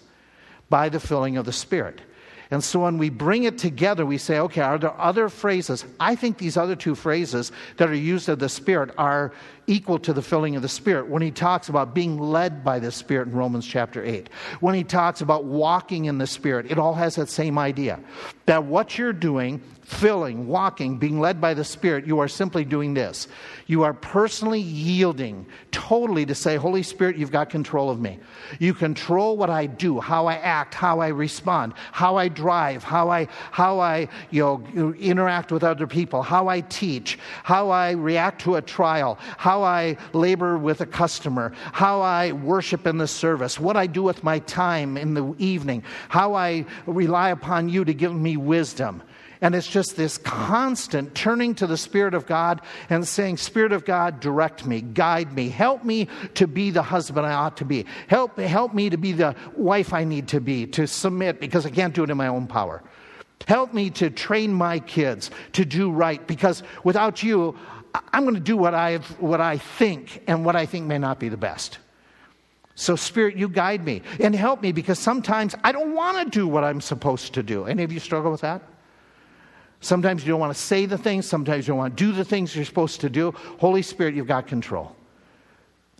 by 0.74 0.90
the 0.90 1.00
filling 1.00 1.38
of 1.38 1.46
the 1.46 1.54
Spirit. 1.54 2.02
And 2.50 2.64
so 2.64 2.80
when 2.80 2.98
we 2.98 3.12
bring 3.12 3.44
it 3.44 3.60
together, 3.60 4.08
we 4.08 4.18
say, 4.18 4.40
okay, 4.40 4.62
are 4.62 4.80
there 4.80 5.00
other 5.00 5.30
phrases? 5.30 5.86
I 6.00 6.16
think 6.16 6.40
these 6.40 6.58
other 6.58 6.76
two 6.76 6.96
phrases 6.96 7.52
that 7.78 7.90
are 7.90 7.94
used 7.94 8.28
of 8.28 8.40
the 8.40 8.50
Spirit 8.50 8.90
are 8.98 9.34
equal 9.68 10.00
to 10.00 10.14
the 10.14 10.22
filling 10.22 10.56
of 10.56 10.62
the 10.62 10.70
Spirit. 10.70 11.08
When 11.08 11.22
he 11.22 11.32
talks 11.32 11.70
about 11.70 11.94
being 11.94 12.18
led 12.18 12.64
by 12.64 12.80
the 12.80 12.92
Spirit 12.92 13.28
in 13.28 13.34
Romans 13.34 13.66
chapter 13.66 14.04
8, 14.04 14.30
when 14.60 14.76
he 14.76 14.84
talks 14.84 15.22
about 15.22 15.46
walking 15.46 16.06
in 16.06 16.18
the 16.18 16.28
Spirit, 16.28 16.72
it 16.72 16.78
all 16.78 16.94
has 16.94 17.16
that 17.16 17.30
same 17.30 17.58
idea. 17.58 18.00
That 18.46 18.66
what 18.66 18.98
you're 18.98 19.14
doing 19.14 19.62
filling, 19.84 20.48
walking, 20.48 20.98
being 20.98 21.20
led 21.20 21.42
by 21.42 21.54
the 21.54 21.64
Spirit, 21.64 22.08
you 22.08 22.20
are 22.20 22.28
simply 22.28 22.64
doing 22.64 22.94
this. 22.94 23.28
You 23.68 23.84
are 23.84 23.94
personally 23.94 24.60
yielding 24.60 25.46
totally 25.72 26.26
to 26.26 26.36
say, 26.36 26.56
Holy 26.56 26.84
Spirit, 26.84 27.18
you've 27.18 27.32
got 27.32 27.50
control 27.50 27.90
of 27.90 28.00
me. 28.00 28.20
You 28.60 28.74
control 28.74 29.36
what 29.38 29.50
I 29.50 29.66
do, 29.66 30.00
how 30.00 30.28
I 30.28 30.36
act, 30.36 30.74
how 30.74 31.00
I 31.00 31.10
respond, 31.10 31.74
how 31.92 32.16
I 32.16 32.30
drive, 32.30 32.84
how 32.84 33.10
I, 33.10 33.28
how 33.52 33.80
I 33.80 34.08
you 34.32 34.42
know, 34.74 34.94
interact 34.94 35.52
with 35.52 35.64
other 35.64 35.88
people, 35.88 36.22
how 36.22 36.48
I 36.48 36.62
teach, 36.62 37.20
how 37.44 37.70
I 37.70 37.92
react 37.92 38.42
to 38.42 38.56
a 38.56 38.62
trial, 38.62 39.20
how 39.38 39.53
I 39.62 39.98
labor 40.14 40.58
with 40.58 40.82
a 40.82 40.88
customer, 40.88 41.54
how 41.74 42.02
I 42.02 42.32
worship 42.32 42.88
in 42.88 42.98
the 42.98 43.08
service, 43.08 43.60
what 43.60 43.78
I 43.78 43.86
do 43.86 44.02
with 44.02 44.24
my 44.24 44.40
time 44.40 44.98
in 44.98 45.14
the 45.14 45.36
evening, 45.38 45.84
how 46.10 46.34
I 46.34 46.66
rely 46.88 47.30
upon 47.30 47.70
you 47.70 47.86
to 47.86 47.94
give 47.94 48.16
me 48.16 48.38
wisdom. 48.38 49.04
And 49.42 49.56
it's 49.56 49.68
just 49.68 49.98
this 49.98 50.18
constant 50.18 51.14
turning 51.16 51.54
to 51.56 51.68
the 51.68 51.76
Spirit 51.76 52.14
of 52.14 52.26
God 52.26 52.62
and 52.90 53.06
saying, 53.06 53.36
Spirit 53.36 53.74
of 53.74 53.84
God, 53.84 54.22
direct 54.22 54.66
me, 54.66 54.80
guide 54.80 55.34
me, 55.34 55.50
help 55.50 55.84
me 55.84 56.08
to 56.36 56.48
be 56.48 56.70
the 56.70 56.82
husband 56.82 57.26
I 57.26 57.34
ought 57.34 57.58
to 57.58 57.66
be. 57.66 57.86
Help, 58.08 58.38
help 58.38 58.74
me 58.74 58.90
to 58.90 58.98
be 58.98 59.12
the 59.12 59.36
wife 59.58 59.94
I 59.94 60.06
need 60.06 60.30
to 60.30 60.40
be, 60.40 60.66
to 60.68 60.88
submit, 60.88 61.42
because 61.42 61.66
I 61.66 61.72
can't 61.72 61.94
do 61.94 62.06
it 62.06 62.10
in 62.10 62.16
my 62.16 62.28
own 62.28 62.48
power. 62.48 62.82
Help 63.46 63.74
me 63.74 63.90
to 63.90 64.10
train 64.10 64.54
my 64.54 64.80
kids 64.80 65.30
to 65.52 65.66
do 65.66 65.92
right, 65.92 66.26
because 66.26 66.64
without 66.86 67.22
you, 67.22 67.58
I'm 67.94 68.24
going 68.24 68.36
to 68.36 68.42
do 68.42 68.58
what 68.58 68.74
I, 68.74 68.98
what 69.20 69.42
I 69.42 69.58
think, 69.58 70.24
and 70.28 70.44
what 70.44 70.56
I 70.56 70.66
think 70.66 70.88
may 70.88 70.98
not 70.98 71.20
be 71.20 71.30
the 71.30 71.38
best. 71.38 71.78
So, 72.76 72.96
Spirit, 72.96 73.36
you 73.38 73.48
guide 73.48 73.86
me 73.86 74.02
and 74.20 74.34
help 74.34 74.62
me 74.62 74.72
because 74.72 74.98
sometimes 74.98 75.54
I 75.64 75.72
don't 75.72 75.94
want 75.94 76.18
to 76.24 76.40
do 76.40 76.48
what 76.48 76.64
I'm 76.64 76.82
supposed 76.82 77.36
to 77.36 77.44
do. 77.44 77.66
Any 77.66 77.84
of 77.84 77.92
you 77.92 78.00
struggle 78.00 78.32
with 78.32 78.42
that? 78.42 78.64
Sometimes 79.80 80.24
you 80.24 80.32
don't 80.32 80.40
want 80.40 80.56
to 80.56 80.60
say 80.60 80.86
the 80.86 80.98
things, 80.98 81.28
sometimes 81.28 81.68
you 81.68 81.74
don't 81.74 81.78
want 81.78 81.96
to 81.96 82.04
do 82.04 82.14
the 82.14 82.24
things 82.24 82.56
you're 82.56 82.66
supposed 82.66 83.02
to 83.02 83.10
do. 83.10 83.32
Holy 83.60 83.82
Spirit, 83.82 84.16
you've 84.16 84.28
got 84.28 84.48
control. 84.48 84.96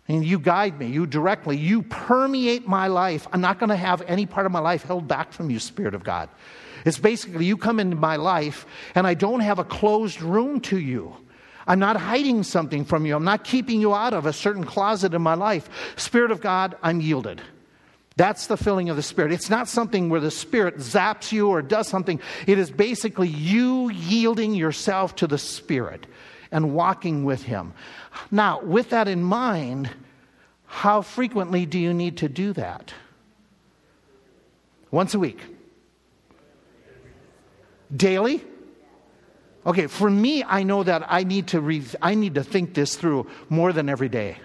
And 0.08 0.26
you 0.26 0.40
guide 0.40 0.80
me, 0.80 0.88
you 0.88 1.06
directly, 1.06 1.58
you 1.58 1.84
permeate 1.84 2.68
my 2.68 2.88
life. 2.88 3.28
I'm 3.32 3.42
not 3.42 3.60
going 3.60 3.70
to 3.70 3.76
have 3.76 4.02
any 4.04 4.26
part 4.26 4.46
of 4.46 4.52
my 4.52 4.60
life 4.60 4.84
held 4.84 5.08
back 5.08 5.32
from 5.32 5.50
you, 5.50 5.60
Spirit 5.60 5.94
of 5.94 6.04
God. 6.04 6.30
It's 6.86 6.98
basically 6.98 7.46
you 7.46 7.56
come 7.56 7.80
into 7.80 7.96
my 7.96 8.16
life 8.16 8.66
and 8.96 9.06
I 9.06 9.14
don't 9.14 9.40
have 9.42 9.60
a 9.60 9.64
closed 9.64 10.22
room 10.22 10.60
to 10.62 10.80
you. 10.80 11.16
I'm 11.68 11.80
not 11.80 11.96
hiding 11.96 12.44
something 12.44 12.86
from 12.86 13.06
you. 13.06 13.16
I'm 13.16 13.24
not 13.24 13.44
keeping 13.44 13.80
you 13.80 13.94
out 13.94 14.14
of 14.14 14.26
a 14.26 14.34
certain 14.34 14.64
closet 14.64 15.14
in 15.14 15.22
my 15.22 15.36
life. 15.36 15.70
Spirit 15.96 16.32
of 16.32 16.42
God, 16.42 16.76
I'm 16.84 17.00
yielded. 17.00 17.42
That's 18.16 18.48
the 18.48 18.58
filling 18.58 18.90
of 18.90 18.96
the 18.96 19.04
Spirit. 19.04 19.32
It's 19.32 19.50
not 19.50 19.68
something 19.68 20.10
where 20.10 20.20
the 20.20 20.30
Spirit 20.30 20.78
zaps 20.78 21.32
you 21.32 21.50
or 21.50 21.62
does 21.62 21.88
something. 21.88 22.20
It 22.46 22.60
is 22.60 22.70
basically 22.70 23.28
you 23.28 23.90
yielding 23.90 24.54
yourself 24.54 25.16
to 25.16 25.28
the 25.28 25.40
Spirit 25.40 26.06
and 26.52 26.76
walking 26.76 27.24
with 27.24 27.44
Him. 27.44 27.74
Now, 28.30 28.62
with 28.62 28.92
that 28.92 29.08
in 29.08 29.24
mind, 29.24 29.90
how 30.66 31.02
frequently 31.02 31.66
do 31.66 31.80
you 31.80 31.94
need 31.94 32.18
to 32.18 32.30
do 32.30 32.54
that? 32.54 32.94
Once 34.92 35.16
a 35.16 35.20
week? 35.20 35.40
Daily? 37.96 38.44
Okay, 39.66 39.88
for 39.88 40.10
me, 40.10 40.44
I 40.44 40.64
know 40.64 40.84
that 40.84 41.06
I 41.08 41.24
need 41.24 41.48
to 41.48 41.62
re- 41.62 41.86
I 42.02 42.16
need 42.16 42.36
to 42.36 42.44
think 42.44 42.74
this 42.74 42.96
through 42.96 43.28
more 43.50 43.72
than 43.72 43.90
every 43.90 44.10
day. 44.10 44.38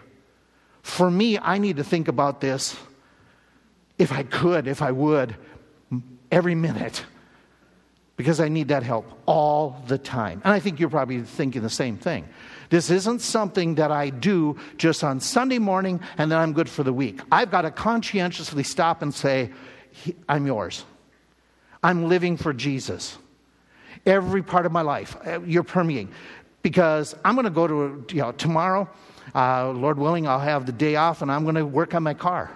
For 0.82 1.10
me, 1.10 1.38
I 1.38 1.58
need 1.58 1.76
to 1.76 1.84
think 1.84 2.08
about 2.08 2.40
this 2.40 2.76
if 3.98 4.12
I 4.12 4.22
could, 4.22 4.68
if 4.68 4.80
I 4.80 4.92
would, 4.92 5.36
every 6.30 6.54
minute. 6.54 7.04
Because 8.16 8.40
I 8.40 8.48
need 8.48 8.68
that 8.68 8.82
help 8.82 9.06
all 9.26 9.82
the 9.86 9.98
time. 9.98 10.40
And 10.44 10.52
I 10.52 10.58
think 10.58 10.80
you're 10.80 10.88
probably 10.88 11.22
thinking 11.22 11.62
the 11.62 11.70
same 11.70 11.96
thing. 11.96 12.28
This 12.68 12.90
isn't 12.90 13.20
something 13.20 13.76
that 13.76 13.92
I 13.92 14.10
do 14.10 14.58
just 14.76 15.04
on 15.04 15.20
Sunday 15.20 15.58
morning 15.58 16.00
and 16.16 16.30
then 16.30 16.38
I'm 16.38 16.52
good 16.52 16.68
for 16.68 16.82
the 16.82 16.92
week. 16.92 17.20
I've 17.30 17.50
got 17.50 17.62
to 17.62 17.70
conscientiously 17.70 18.64
stop 18.64 19.02
and 19.02 19.14
say, 19.14 19.52
I'm 20.28 20.46
yours. 20.46 20.84
I'm 21.82 22.08
living 22.08 22.36
for 22.36 22.52
Jesus. 22.52 23.16
Every 24.08 24.42
part 24.42 24.64
of 24.64 24.72
my 24.72 24.80
life, 24.80 25.16
uh, 25.26 25.40
you're 25.42 25.62
permeating. 25.62 26.10
Because 26.62 27.14
I'm 27.24 27.34
going 27.34 27.44
to 27.44 27.50
go 27.50 27.66
to, 27.66 28.04
you 28.14 28.22
know, 28.22 28.32
tomorrow, 28.32 28.88
uh, 29.34 29.70
Lord 29.70 29.98
willing, 29.98 30.26
I'll 30.26 30.40
have 30.40 30.66
the 30.66 30.72
day 30.72 30.96
off 30.96 31.22
and 31.22 31.30
I'm 31.30 31.44
going 31.44 31.54
to 31.54 31.66
work 31.66 31.94
on 31.94 32.02
my 32.02 32.14
car. 32.14 32.50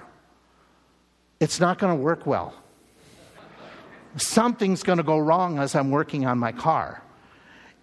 It's 1.40 1.60
not 1.60 1.78
going 1.78 1.96
to 1.96 2.02
work 2.02 2.26
well. 2.26 2.54
Something's 4.16 4.82
going 4.82 4.98
to 4.98 5.04
go 5.04 5.18
wrong 5.18 5.58
as 5.58 5.74
I'm 5.74 5.90
working 5.90 6.26
on 6.26 6.38
my 6.38 6.52
car. 6.52 7.02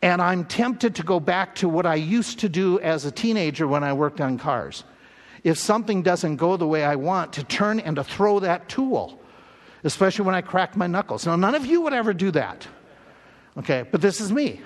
And 0.01 0.21
I'm 0.21 0.45
tempted 0.45 0.95
to 0.95 1.03
go 1.03 1.19
back 1.19 1.55
to 1.55 1.69
what 1.69 1.85
I 1.85 1.95
used 1.95 2.39
to 2.39 2.49
do 2.49 2.79
as 2.79 3.05
a 3.05 3.11
teenager 3.11 3.67
when 3.67 3.83
I 3.83 3.93
worked 3.93 4.21
on 4.21 4.37
cars. 4.37 4.83
If 5.43 5.57
something 5.57 6.01
doesn't 6.03 6.37
go 6.37 6.57
the 6.57 6.67
way 6.67 6.83
I 6.83 6.95
want, 6.95 7.33
to 7.33 7.43
turn 7.43 7.79
and 7.79 7.95
to 7.97 8.03
throw 8.03 8.39
that 8.39 8.69
tool, 8.69 9.19
especially 9.83 10.25
when 10.25 10.35
I 10.35 10.41
crack 10.41 10.75
my 10.75 10.87
knuckles. 10.87 11.25
Now, 11.25 11.35
none 11.35 11.55
of 11.55 11.65
you 11.65 11.81
would 11.81 11.93
ever 11.93 12.13
do 12.13 12.31
that. 12.31 12.67
Okay, 13.57 13.85
but 13.89 14.01
this 14.01 14.21
is 14.21 14.31
me. 14.31 14.61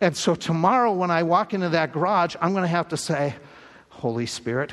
And 0.00 0.16
so 0.16 0.34
tomorrow, 0.34 0.92
when 0.92 1.10
I 1.10 1.22
walk 1.22 1.54
into 1.54 1.68
that 1.68 1.92
garage, 1.92 2.34
I'm 2.40 2.52
going 2.52 2.62
to 2.62 2.68
have 2.68 2.88
to 2.88 2.96
say, 2.96 3.34
Holy 3.88 4.26
Spirit, 4.26 4.72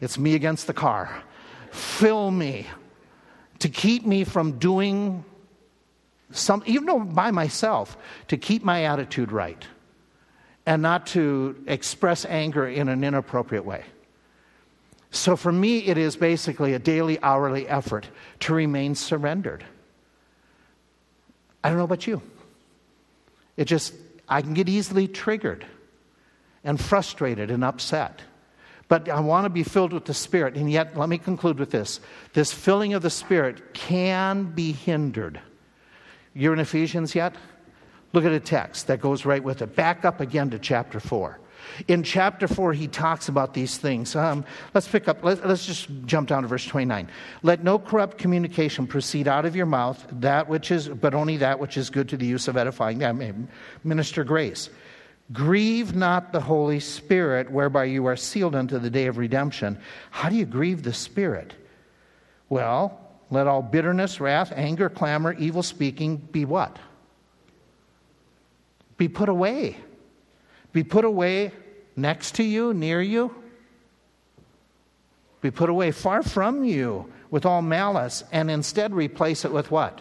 it's 0.00 0.18
me 0.18 0.34
against 0.34 0.66
the 0.66 0.72
car. 0.72 1.22
Fill 1.70 2.30
me 2.30 2.66
to 3.58 3.68
keep 3.68 4.06
me 4.06 4.24
from 4.24 4.58
doing 4.58 5.24
some, 6.30 6.62
even 6.66 6.86
though 6.86 7.00
by 7.00 7.30
myself, 7.30 7.96
to 8.28 8.36
keep 8.36 8.64
my 8.64 8.84
attitude 8.84 9.32
right 9.32 9.62
and 10.66 10.80
not 10.80 11.06
to 11.08 11.62
express 11.66 12.24
anger 12.24 12.66
in 12.66 12.88
an 12.88 13.04
inappropriate 13.04 13.64
way. 13.64 13.84
So 15.10 15.36
for 15.36 15.52
me, 15.52 15.78
it 15.78 15.98
is 15.98 16.16
basically 16.16 16.72
a 16.72 16.78
daily, 16.78 17.20
hourly 17.22 17.68
effort 17.68 18.08
to 18.40 18.54
remain 18.54 18.94
surrendered. 18.94 19.64
I 21.62 21.68
don't 21.68 21.78
know 21.78 21.84
about 21.84 22.06
you. 22.06 22.22
It 23.56 23.66
just, 23.66 23.94
I 24.28 24.42
can 24.42 24.54
get 24.54 24.68
easily 24.68 25.08
triggered 25.08 25.66
and 26.62 26.80
frustrated 26.80 27.50
and 27.50 27.64
upset. 27.64 28.22
But 28.88 29.08
I 29.08 29.20
want 29.20 29.44
to 29.46 29.50
be 29.50 29.62
filled 29.62 29.92
with 29.92 30.04
the 30.04 30.14
Spirit. 30.14 30.56
And 30.56 30.70
yet, 30.70 30.96
let 30.96 31.08
me 31.08 31.18
conclude 31.18 31.58
with 31.58 31.70
this 31.70 32.00
this 32.32 32.52
filling 32.52 32.94
of 32.94 33.02
the 33.02 33.10
Spirit 33.10 33.72
can 33.74 34.44
be 34.44 34.72
hindered 34.72 35.40
you're 36.34 36.52
in 36.52 36.58
Ephesians 36.58 37.14
yet? 37.14 37.34
Look 38.12 38.24
at 38.24 38.32
a 38.32 38.40
text 38.40 38.88
that 38.88 39.00
goes 39.00 39.24
right 39.24 39.42
with 39.42 39.62
it. 39.62 39.74
Back 39.74 40.04
up 40.04 40.20
again 40.20 40.50
to 40.50 40.58
chapter 40.58 41.00
4. 41.00 41.38
In 41.88 42.02
chapter 42.02 42.46
4, 42.46 42.72
he 42.72 42.88
talks 42.88 43.28
about 43.28 43.54
these 43.54 43.76
things. 43.76 44.14
Um, 44.16 44.44
let's 44.74 44.88
pick 44.88 45.08
up, 45.08 45.22
let, 45.24 45.40
us 45.44 45.66
just 45.66 45.88
jump 46.06 46.28
down 46.28 46.42
to 46.42 46.48
verse 46.48 46.64
29. 46.64 47.08
Let 47.42 47.64
no 47.64 47.78
corrupt 47.78 48.18
communication 48.18 48.86
proceed 48.86 49.28
out 49.28 49.44
of 49.44 49.56
your 49.56 49.66
mouth, 49.66 50.04
that 50.12 50.48
which 50.48 50.70
is, 50.70 50.88
but 50.88 51.14
only 51.14 51.38
that 51.38 51.58
which 51.58 51.76
is 51.76 51.90
good 51.90 52.08
to 52.10 52.16
the 52.16 52.26
use 52.26 52.48
of 52.48 52.56
edifying, 52.56 53.04
I 53.04 53.12
mean, 53.12 53.48
minister 53.82 54.24
grace. 54.24 54.70
Grieve 55.32 55.94
not 55.94 56.32
the 56.32 56.40
Holy 56.40 56.80
Spirit, 56.80 57.50
whereby 57.50 57.84
you 57.84 58.06
are 58.06 58.16
sealed 58.16 58.54
unto 58.54 58.78
the 58.78 58.90
day 58.90 59.06
of 59.06 59.16
redemption. 59.16 59.78
How 60.10 60.28
do 60.28 60.36
you 60.36 60.44
grieve 60.44 60.82
the 60.82 60.92
Spirit? 60.92 61.54
Well, 62.48 63.00
let 63.30 63.46
all 63.46 63.62
bitterness, 63.62 64.20
wrath, 64.20 64.52
anger, 64.54 64.90
clamor, 64.90 65.32
evil 65.32 65.62
speaking 65.62 66.18
be 66.18 66.44
what? 66.44 66.78
Be 68.96 69.08
put 69.08 69.28
away. 69.28 69.76
Be 70.72 70.84
put 70.84 71.04
away 71.04 71.52
next 71.96 72.36
to 72.36 72.42
you, 72.42 72.74
near 72.74 73.00
you. 73.00 73.34
Be 75.40 75.50
put 75.50 75.68
away 75.68 75.90
far 75.90 76.22
from 76.22 76.64
you 76.64 77.12
with 77.30 77.44
all 77.44 77.62
malice, 77.62 78.24
and 78.32 78.50
instead 78.50 78.94
replace 78.94 79.44
it 79.44 79.52
with 79.52 79.70
what? 79.70 80.00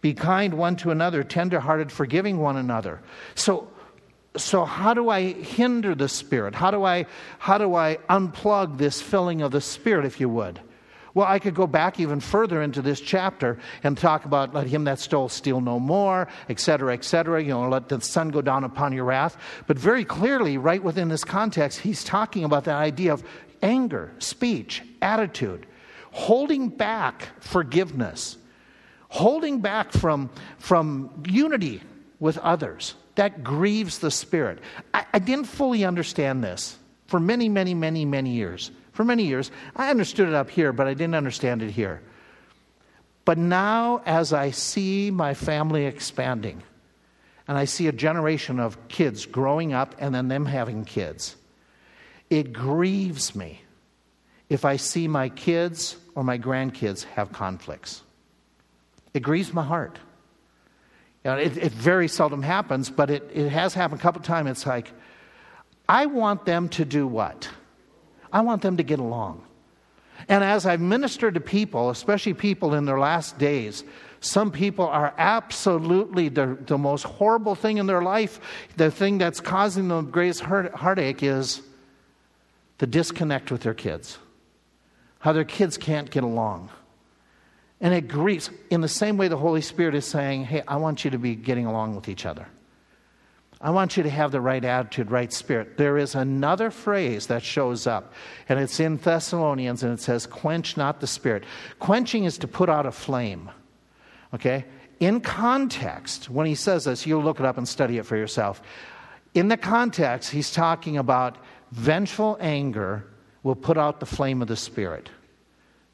Be 0.00 0.14
kind 0.14 0.54
one 0.54 0.76
to 0.76 0.90
another, 0.90 1.22
tenderhearted, 1.22 1.92
forgiving 1.92 2.38
one 2.38 2.56
another. 2.56 3.00
So, 3.34 3.68
so 4.36 4.64
how 4.64 4.94
do 4.94 5.10
I 5.10 5.32
hinder 5.32 5.94
the 5.94 6.08
Spirit? 6.08 6.54
How 6.54 6.70
do 6.70 6.84
I, 6.84 7.06
how 7.38 7.58
do 7.58 7.74
I 7.74 7.98
unplug 8.08 8.78
this 8.78 9.02
filling 9.02 9.42
of 9.42 9.52
the 9.52 9.60
Spirit, 9.60 10.06
if 10.06 10.20
you 10.20 10.28
would? 10.28 10.60
Well, 11.14 11.26
I 11.26 11.38
could 11.38 11.54
go 11.54 11.66
back 11.66 11.98
even 11.98 12.20
further 12.20 12.62
into 12.62 12.82
this 12.82 13.00
chapter 13.00 13.58
and 13.82 13.98
talk 13.98 14.24
about 14.24 14.54
let 14.54 14.66
him 14.66 14.84
that 14.84 14.98
stole 14.98 15.28
steal 15.28 15.60
no 15.60 15.80
more, 15.80 16.28
etc., 16.48 16.94
etc. 16.94 17.42
You 17.42 17.50
know, 17.50 17.68
let 17.68 17.88
the 17.88 18.00
sun 18.00 18.28
go 18.30 18.40
down 18.42 18.64
upon 18.64 18.92
your 18.92 19.04
wrath. 19.04 19.36
But 19.66 19.78
very 19.78 20.04
clearly, 20.04 20.56
right 20.58 20.82
within 20.82 21.08
this 21.08 21.24
context, 21.24 21.80
he's 21.80 22.04
talking 22.04 22.44
about 22.44 22.64
that 22.64 22.76
idea 22.76 23.12
of 23.12 23.24
anger, 23.62 24.12
speech, 24.18 24.82
attitude, 25.02 25.66
holding 26.12 26.68
back 26.68 27.28
forgiveness, 27.40 28.36
holding 29.08 29.60
back 29.60 29.92
from, 29.92 30.30
from 30.58 31.22
unity 31.26 31.82
with 32.20 32.38
others. 32.38 32.94
That 33.16 33.42
grieves 33.42 33.98
the 33.98 34.10
spirit. 34.10 34.60
I, 34.94 35.04
I 35.12 35.18
didn't 35.18 35.46
fully 35.46 35.84
understand 35.84 36.44
this 36.44 36.78
for 37.06 37.18
many, 37.18 37.48
many, 37.48 37.74
many, 37.74 38.04
many 38.04 38.30
years 38.30 38.70
for 39.00 39.04
many 39.04 39.24
years. 39.24 39.50
I 39.74 39.88
understood 39.88 40.28
it 40.28 40.34
up 40.34 40.50
here, 40.50 40.74
but 40.74 40.86
I 40.86 40.92
didn't 40.92 41.14
understand 41.14 41.62
it 41.62 41.70
here. 41.70 42.02
But 43.24 43.38
now, 43.38 44.02
as 44.04 44.34
I 44.34 44.50
see 44.50 45.10
my 45.10 45.32
family 45.32 45.86
expanding, 45.86 46.62
and 47.48 47.56
I 47.56 47.64
see 47.64 47.86
a 47.86 47.92
generation 47.92 48.60
of 48.60 48.88
kids 48.88 49.24
growing 49.24 49.72
up 49.72 49.94
and 50.00 50.14
then 50.14 50.28
them 50.28 50.44
having 50.44 50.84
kids, 50.84 51.34
it 52.28 52.52
grieves 52.52 53.34
me 53.34 53.62
if 54.50 54.66
I 54.66 54.76
see 54.76 55.08
my 55.08 55.30
kids 55.30 55.96
or 56.14 56.22
my 56.22 56.36
grandkids 56.36 57.04
have 57.04 57.32
conflicts. 57.32 58.02
It 59.14 59.20
grieves 59.20 59.54
my 59.54 59.64
heart. 59.64 59.98
You 61.24 61.30
know, 61.30 61.38
it, 61.38 61.56
it, 61.56 61.72
very 61.72 62.06
seldom 62.06 62.42
happens, 62.42 62.90
but 62.90 63.08
it, 63.08 63.30
it 63.32 63.48
has 63.48 63.72
happened 63.72 64.00
a 64.00 64.02
couple 64.02 64.20
times. 64.20 64.50
It's 64.50 64.66
like, 64.66 64.92
I 65.88 66.04
want 66.04 66.44
them 66.44 66.68
to 66.68 66.84
do 66.84 67.06
what? 67.06 67.48
I 68.32 68.42
want 68.42 68.62
them 68.62 68.76
to 68.76 68.82
get 68.82 68.98
along. 68.98 69.42
And 70.28 70.44
as 70.44 70.66
I've 70.66 70.80
ministered 70.80 71.34
to 71.34 71.40
people, 71.40 71.90
especially 71.90 72.34
people 72.34 72.74
in 72.74 72.84
their 72.84 72.98
last 72.98 73.38
days, 73.38 73.84
some 74.20 74.50
people 74.50 74.86
are 74.86 75.14
absolutely 75.16 76.28
the, 76.28 76.58
the 76.66 76.76
most 76.76 77.04
horrible 77.04 77.54
thing 77.54 77.78
in 77.78 77.86
their 77.86 78.02
life. 78.02 78.38
The 78.76 78.90
thing 78.90 79.18
that's 79.18 79.40
causing 79.40 79.88
them 79.88 80.06
the 80.06 80.10
greatest 80.10 80.40
heart, 80.40 80.74
heartache 80.74 81.22
is 81.22 81.62
the 82.78 82.86
disconnect 82.86 83.50
with 83.50 83.62
their 83.62 83.74
kids, 83.74 84.18
how 85.20 85.32
their 85.32 85.44
kids 85.44 85.78
can't 85.78 86.10
get 86.10 86.22
along. 86.22 86.68
And 87.80 87.94
it 87.94 88.08
grieves 88.08 88.50
in 88.68 88.82
the 88.82 88.88
same 88.88 89.16
way 89.16 89.28
the 89.28 89.38
Holy 89.38 89.62
Spirit 89.62 89.94
is 89.94 90.04
saying, 90.04 90.44
Hey, 90.44 90.62
I 90.68 90.76
want 90.76 91.04
you 91.04 91.10
to 91.12 91.18
be 91.18 91.34
getting 91.34 91.64
along 91.64 91.96
with 91.96 92.08
each 92.08 92.26
other. 92.26 92.46
I 93.62 93.70
want 93.70 93.96
you 93.98 94.02
to 94.02 94.10
have 94.10 94.32
the 94.32 94.40
right 94.40 94.64
attitude, 94.64 95.10
right 95.10 95.30
spirit. 95.30 95.76
There 95.76 95.98
is 95.98 96.14
another 96.14 96.70
phrase 96.70 97.26
that 97.26 97.42
shows 97.42 97.86
up, 97.86 98.14
and 98.48 98.58
it's 98.58 98.80
in 98.80 98.96
Thessalonians, 98.96 99.82
and 99.82 99.92
it 99.92 100.00
says, 100.00 100.26
Quench 100.26 100.78
not 100.78 101.00
the 101.00 101.06
spirit. 101.06 101.44
Quenching 101.78 102.24
is 102.24 102.38
to 102.38 102.48
put 102.48 102.70
out 102.70 102.86
a 102.86 102.92
flame. 102.92 103.50
Okay? 104.32 104.64
In 104.98 105.20
context, 105.20 106.30
when 106.30 106.46
he 106.46 106.54
says 106.54 106.84
this, 106.84 107.06
you'll 107.06 107.22
look 107.22 107.38
it 107.38 107.44
up 107.44 107.58
and 107.58 107.68
study 107.68 107.98
it 107.98 108.06
for 108.06 108.16
yourself. 108.16 108.62
In 109.34 109.48
the 109.48 109.58
context, 109.58 110.30
he's 110.30 110.52
talking 110.52 110.96
about 110.96 111.36
vengeful 111.70 112.38
anger 112.40 113.04
will 113.42 113.54
put 113.54 113.76
out 113.76 114.00
the 114.00 114.06
flame 114.06 114.40
of 114.40 114.48
the 114.48 114.56
spirit. 114.56 115.10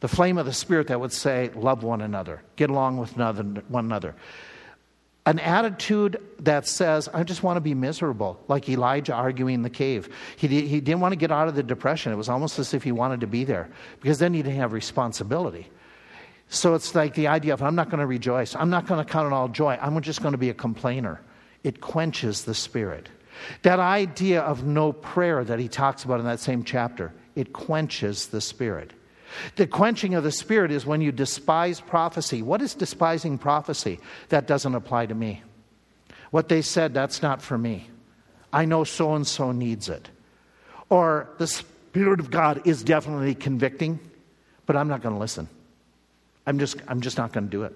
The 0.00 0.08
flame 0.08 0.38
of 0.38 0.46
the 0.46 0.52
spirit 0.52 0.86
that 0.88 1.00
would 1.00 1.12
say, 1.12 1.50
Love 1.54 1.82
one 1.82 2.00
another, 2.00 2.42
get 2.54 2.70
along 2.70 2.98
with 2.98 3.16
one 3.16 3.84
another 3.84 4.14
an 5.26 5.40
attitude 5.40 6.22
that 6.38 6.66
says, 6.66 7.08
I 7.12 7.24
just 7.24 7.42
want 7.42 7.56
to 7.56 7.60
be 7.60 7.74
miserable, 7.74 8.40
like 8.46 8.68
Elijah 8.68 9.12
arguing 9.12 9.56
in 9.56 9.62
the 9.62 9.70
cave. 9.70 10.08
He, 10.36 10.46
he 10.46 10.80
didn't 10.80 11.00
want 11.00 11.12
to 11.12 11.16
get 11.16 11.32
out 11.32 11.48
of 11.48 11.56
the 11.56 11.64
depression. 11.64 12.12
It 12.12 12.16
was 12.16 12.28
almost 12.28 12.58
as 12.60 12.72
if 12.72 12.84
he 12.84 12.92
wanted 12.92 13.20
to 13.20 13.26
be 13.26 13.42
there, 13.42 13.68
because 14.00 14.20
then 14.20 14.32
he 14.32 14.42
didn't 14.42 14.58
have 14.58 14.72
responsibility. 14.72 15.68
So 16.48 16.74
it's 16.74 16.94
like 16.94 17.14
the 17.14 17.26
idea 17.26 17.54
of, 17.54 17.62
I'm 17.62 17.74
not 17.74 17.90
going 17.90 17.98
to 17.98 18.06
rejoice. 18.06 18.54
I'm 18.54 18.70
not 18.70 18.86
going 18.86 19.04
to 19.04 19.12
count 19.12 19.26
it 19.26 19.32
all 19.32 19.48
joy. 19.48 19.76
I'm 19.82 20.00
just 20.00 20.22
going 20.22 20.32
to 20.32 20.38
be 20.38 20.50
a 20.50 20.54
complainer. 20.54 21.20
It 21.64 21.80
quenches 21.80 22.44
the 22.44 22.54
spirit. 22.54 23.08
That 23.62 23.80
idea 23.80 24.42
of 24.42 24.64
no 24.64 24.92
prayer 24.92 25.42
that 25.42 25.58
he 25.58 25.66
talks 25.66 26.04
about 26.04 26.20
in 26.20 26.26
that 26.26 26.38
same 26.38 26.62
chapter, 26.62 27.12
it 27.34 27.52
quenches 27.52 28.28
the 28.28 28.40
spirit. 28.40 28.92
The 29.56 29.66
quenching 29.66 30.14
of 30.14 30.24
the 30.24 30.32
Spirit 30.32 30.70
is 30.70 30.86
when 30.86 31.00
you 31.00 31.12
despise 31.12 31.80
prophecy. 31.80 32.42
What 32.42 32.62
is 32.62 32.74
despising 32.74 33.38
prophecy? 33.38 34.00
That 34.28 34.46
doesn't 34.46 34.74
apply 34.74 35.06
to 35.06 35.14
me. 35.14 35.42
What 36.30 36.48
they 36.48 36.62
said, 36.62 36.94
that's 36.94 37.22
not 37.22 37.42
for 37.42 37.56
me. 37.56 37.88
I 38.52 38.64
know 38.64 38.84
so 38.84 39.14
and 39.14 39.26
so 39.26 39.52
needs 39.52 39.88
it. 39.88 40.08
Or 40.88 41.28
the 41.38 41.46
Spirit 41.46 42.20
of 42.20 42.30
God 42.30 42.66
is 42.66 42.82
definitely 42.82 43.34
convicting, 43.34 43.98
but 44.66 44.76
I'm 44.76 44.88
not 44.88 45.02
going 45.02 45.14
to 45.14 45.20
listen. 45.20 45.48
I'm 46.46 46.58
just, 46.58 46.76
I'm 46.86 47.00
just 47.00 47.18
not 47.18 47.32
going 47.32 47.44
to 47.44 47.50
do 47.50 47.64
it. 47.64 47.74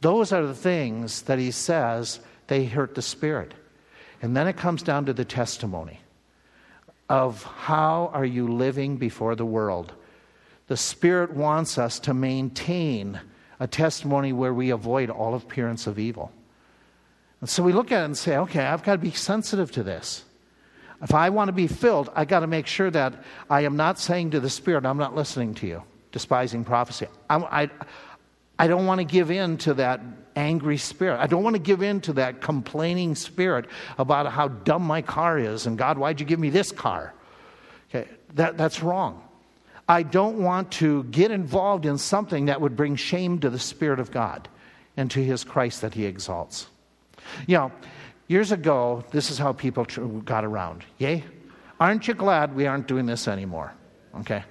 Those 0.00 0.32
are 0.32 0.46
the 0.46 0.54
things 0.54 1.22
that 1.22 1.38
he 1.38 1.50
says 1.50 2.20
they 2.46 2.64
hurt 2.64 2.94
the 2.94 3.02
Spirit. 3.02 3.52
And 4.22 4.36
then 4.36 4.48
it 4.48 4.56
comes 4.56 4.82
down 4.82 5.06
to 5.06 5.12
the 5.12 5.24
testimony 5.24 6.00
of 7.08 7.42
how 7.42 8.10
are 8.12 8.24
you 8.24 8.48
living 8.48 8.96
before 8.96 9.34
the 9.34 9.46
world. 9.46 9.92
The 10.68 10.76
Spirit 10.76 11.32
wants 11.32 11.78
us 11.78 11.98
to 12.00 12.14
maintain 12.14 13.20
a 13.58 13.66
testimony 13.66 14.32
where 14.32 14.54
we 14.54 14.70
avoid 14.70 15.10
all 15.10 15.34
appearance 15.34 15.86
of 15.86 15.98
evil. 15.98 16.30
And 17.40 17.48
so 17.48 17.62
we 17.62 17.72
look 17.72 17.90
at 17.90 18.02
it 18.02 18.04
and 18.04 18.16
say, 18.16 18.36
okay, 18.36 18.64
I've 18.64 18.82
got 18.82 18.92
to 18.92 18.98
be 18.98 19.10
sensitive 19.10 19.72
to 19.72 19.82
this. 19.82 20.24
If 21.02 21.14
I 21.14 21.30
want 21.30 21.48
to 21.48 21.52
be 21.52 21.68
filled, 21.68 22.10
I 22.14 22.24
got 22.24 22.40
to 22.40 22.46
make 22.46 22.66
sure 22.66 22.90
that 22.90 23.22
I 23.48 23.62
am 23.62 23.76
not 23.76 23.98
saying 23.98 24.32
to 24.32 24.40
the 24.40 24.50
Spirit, 24.50 24.84
I'm 24.84 24.98
not 24.98 25.14
listening 25.14 25.54
to 25.54 25.66
you, 25.66 25.82
despising 26.12 26.64
prophecy. 26.64 27.06
I, 27.30 27.36
I, 27.36 27.70
I 28.58 28.66
don't 28.66 28.86
want 28.86 28.98
to 28.98 29.04
give 29.04 29.30
in 29.30 29.56
to 29.58 29.74
that 29.74 30.00
angry 30.34 30.76
spirit. 30.76 31.18
I 31.18 31.26
don't 31.26 31.42
want 31.42 31.54
to 31.54 31.62
give 31.62 31.82
in 31.82 32.00
to 32.02 32.12
that 32.14 32.40
complaining 32.40 33.14
spirit 33.14 33.66
about 33.98 34.30
how 34.32 34.48
dumb 34.48 34.82
my 34.82 35.02
car 35.02 35.38
is 35.38 35.66
and 35.66 35.76
God, 35.76 35.98
why'd 35.98 36.20
you 36.20 36.26
give 36.26 36.38
me 36.38 36.50
this 36.50 36.72
car? 36.72 37.14
Okay, 37.88 38.08
that, 38.34 38.56
that's 38.56 38.82
wrong. 38.82 39.27
I 39.88 40.02
don't 40.02 40.38
want 40.38 40.70
to 40.72 41.04
get 41.04 41.30
involved 41.30 41.86
in 41.86 41.96
something 41.96 42.46
that 42.46 42.60
would 42.60 42.76
bring 42.76 42.96
shame 42.96 43.38
to 43.40 43.48
the 43.48 43.58
Spirit 43.58 44.00
of 44.00 44.10
God 44.10 44.48
and 44.96 45.10
to 45.12 45.24
His 45.24 45.44
Christ 45.44 45.80
that 45.80 45.94
He 45.94 46.04
exalts. 46.04 46.66
You 47.46 47.56
know, 47.56 47.72
years 48.26 48.52
ago, 48.52 49.04
this 49.10 49.30
is 49.30 49.38
how 49.38 49.54
people 49.54 49.84
got 50.24 50.44
around. 50.44 50.84
Yay? 50.98 51.24
Aren't 51.80 52.06
you 52.06 52.14
glad 52.14 52.54
we 52.54 52.66
aren't 52.66 52.86
doing 52.86 53.06
this 53.06 53.28
anymore? 53.28 53.72
Okay? 54.20 54.44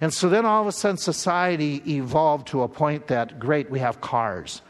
And 0.00 0.12
so 0.12 0.28
then 0.28 0.44
all 0.44 0.60
of 0.60 0.66
a 0.66 0.72
sudden, 0.72 0.96
society 0.96 1.82
evolved 1.86 2.48
to 2.48 2.62
a 2.62 2.68
point 2.68 3.08
that, 3.08 3.38
great, 3.38 3.70
we 3.70 3.78
have 3.78 4.00
cars. 4.00 4.62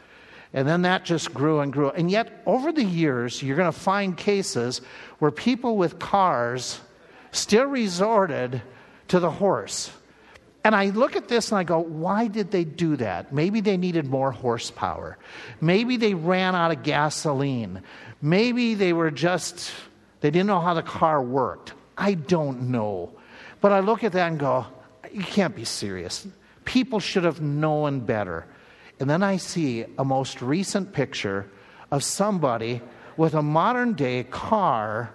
And 0.53 0.67
then 0.67 0.81
that 0.81 1.05
just 1.05 1.33
grew 1.33 1.61
and 1.61 1.71
grew. 1.71 1.89
And 1.89 2.11
yet, 2.11 2.43
over 2.45 2.71
the 2.71 2.83
years, 2.83 3.41
you're 3.41 3.55
going 3.55 3.71
to 3.71 3.79
find 3.79 4.17
cases 4.17 4.81
where 5.19 5.31
people 5.31 5.77
with 5.77 5.99
cars 5.99 6.79
still 7.31 7.65
resorted 7.65 8.61
to 9.07 9.19
the 9.19 9.31
horse. 9.31 9.91
And 10.63 10.75
I 10.75 10.89
look 10.89 11.15
at 11.15 11.27
this 11.27 11.51
and 11.51 11.57
I 11.57 11.63
go, 11.63 11.79
why 11.79 12.27
did 12.27 12.51
they 12.51 12.63
do 12.63 12.95
that? 12.97 13.33
Maybe 13.33 13.61
they 13.61 13.77
needed 13.77 14.05
more 14.05 14.31
horsepower. 14.31 15.17
Maybe 15.59 15.97
they 15.97 16.13
ran 16.13 16.55
out 16.55 16.71
of 16.71 16.83
gasoline. 16.83 17.81
Maybe 18.21 18.75
they 18.75 18.93
were 18.93 19.09
just, 19.09 19.71
they 20.19 20.29
didn't 20.29 20.47
know 20.47 20.59
how 20.59 20.75
the 20.75 20.83
car 20.83 21.21
worked. 21.21 21.73
I 21.97 22.13
don't 22.13 22.69
know. 22.69 23.11
But 23.59 23.71
I 23.71 23.79
look 23.79 24.03
at 24.03 24.11
that 24.11 24.27
and 24.27 24.39
go, 24.39 24.67
you 25.11 25.23
can't 25.23 25.55
be 25.55 25.65
serious. 25.65 26.27
People 26.63 26.99
should 26.99 27.23
have 27.23 27.41
known 27.41 28.01
better. 28.01 28.45
And 28.99 29.09
then 29.09 29.23
I 29.23 29.37
see 29.37 29.85
a 29.97 30.05
most 30.05 30.43
recent 30.43 30.93
picture 30.93 31.49
of 31.89 32.03
somebody 32.03 32.81
with 33.17 33.33
a 33.33 33.41
modern 33.41 33.93
day 33.93 34.23
car 34.25 35.11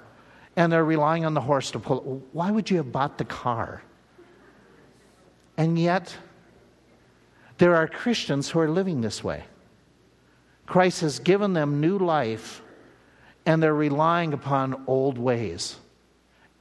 and 0.57 0.73
they're 0.73 0.85
relying 0.85 1.25
on 1.25 1.35
the 1.35 1.41
horse 1.41 1.71
to 1.71 1.79
pull. 1.79 2.25
Why 2.33 2.51
would 2.51 2.69
you 2.69 2.79
have 2.79 2.91
bought 2.91 3.19
the 3.19 3.25
car? 3.25 3.83
And 5.57 5.79
yet, 5.79 6.15
there 7.59 7.75
are 7.77 7.89
Christians 7.89 8.51
who 8.51 8.61
are 8.61 8.69
living 8.69 9.01
this 9.01 9.25
way. 9.25 9.45
Christ 10.67 11.01
has 11.01 11.19
given 11.19 11.53
them 11.53 11.81
new 11.81 11.99
life, 11.99 12.63
and 13.47 13.63
they're 13.63 13.75
relying 13.75 14.33
upon 14.33 14.85
old 14.87 15.17
ways 15.17 15.77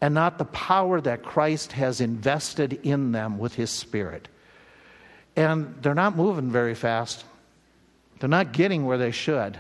and 0.01 0.13
not 0.13 0.37
the 0.37 0.45
power 0.45 1.01
that 1.01 1.23
Christ 1.23 1.71
has 1.71 2.01
invested 2.01 2.73
in 2.83 3.11
them 3.11 3.37
with 3.37 3.55
His 3.55 3.71
Spirit. 3.71 4.27
And 5.35 5.75
they're 5.81 5.95
not 5.95 6.15
moving 6.15 6.51
very 6.51 6.75
fast, 6.75 7.25
they're 8.19 8.29
not 8.29 8.51
getting 8.51 8.85
where 8.85 8.97
they 8.97 9.11
should. 9.11 9.57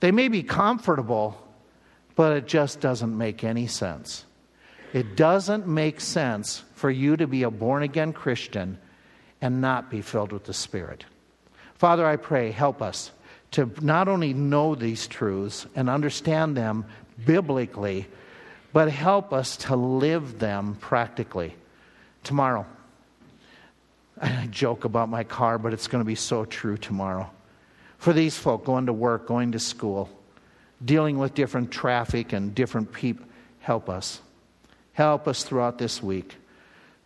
They 0.00 0.10
may 0.10 0.28
be 0.28 0.42
comfortable, 0.42 1.40
but 2.14 2.36
it 2.36 2.46
just 2.46 2.80
doesn't 2.80 3.16
make 3.16 3.44
any 3.44 3.66
sense. 3.66 4.24
It 4.94 5.16
doesn't 5.16 5.66
make 5.66 6.00
sense 6.00 6.62
for 6.76 6.88
you 6.88 7.16
to 7.16 7.26
be 7.26 7.42
a 7.42 7.50
born 7.50 7.82
again 7.82 8.12
Christian 8.12 8.78
and 9.40 9.60
not 9.60 9.90
be 9.90 10.02
filled 10.02 10.30
with 10.30 10.44
the 10.44 10.54
Spirit. 10.54 11.04
Father, 11.74 12.06
I 12.06 12.14
pray, 12.14 12.52
help 12.52 12.80
us 12.80 13.10
to 13.50 13.68
not 13.80 14.06
only 14.06 14.32
know 14.32 14.76
these 14.76 15.08
truths 15.08 15.66
and 15.74 15.90
understand 15.90 16.56
them 16.56 16.84
biblically, 17.26 18.06
but 18.72 18.88
help 18.88 19.32
us 19.32 19.56
to 19.56 19.74
live 19.74 20.38
them 20.38 20.76
practically. 20.76 21.56
Tomorrow, 22.22 22.64
I 24.22 24.46
joke 24.48 24.84
about 24.84 25.08
my 25.08 25.24
car, 25.24 25.58
but 25.58 25.72
it's 25.72 25.88
going 25.88 26.02
to 26.02 26.06
be 26.06 26.14
so 26.14 26.44
true 26.44 26.76
tomorrow. 26.76 27.28
For 27.98 28.12
these 28.12 28.36
folk 28.36 28.64
going 28.64 28.86
to 28.86 28.92
work, 28.92 29.26
going 29.26 29.50
to 29.52 29.58
school, 29.58 30.08
dealing 30.84 31.18
with 31.18 31.34
different 31.34 31.72
traffic 31.72 32.32
and 32.32 32.54
different 32.54 32.92
people, 32.92 33.26
help 33.58 33.88
us. 33.88 34.20
Help 34.94 35.28
us 35.28 35.42
throughout 35.42 35.78
this 35.78 36.02
week 36.02 36.36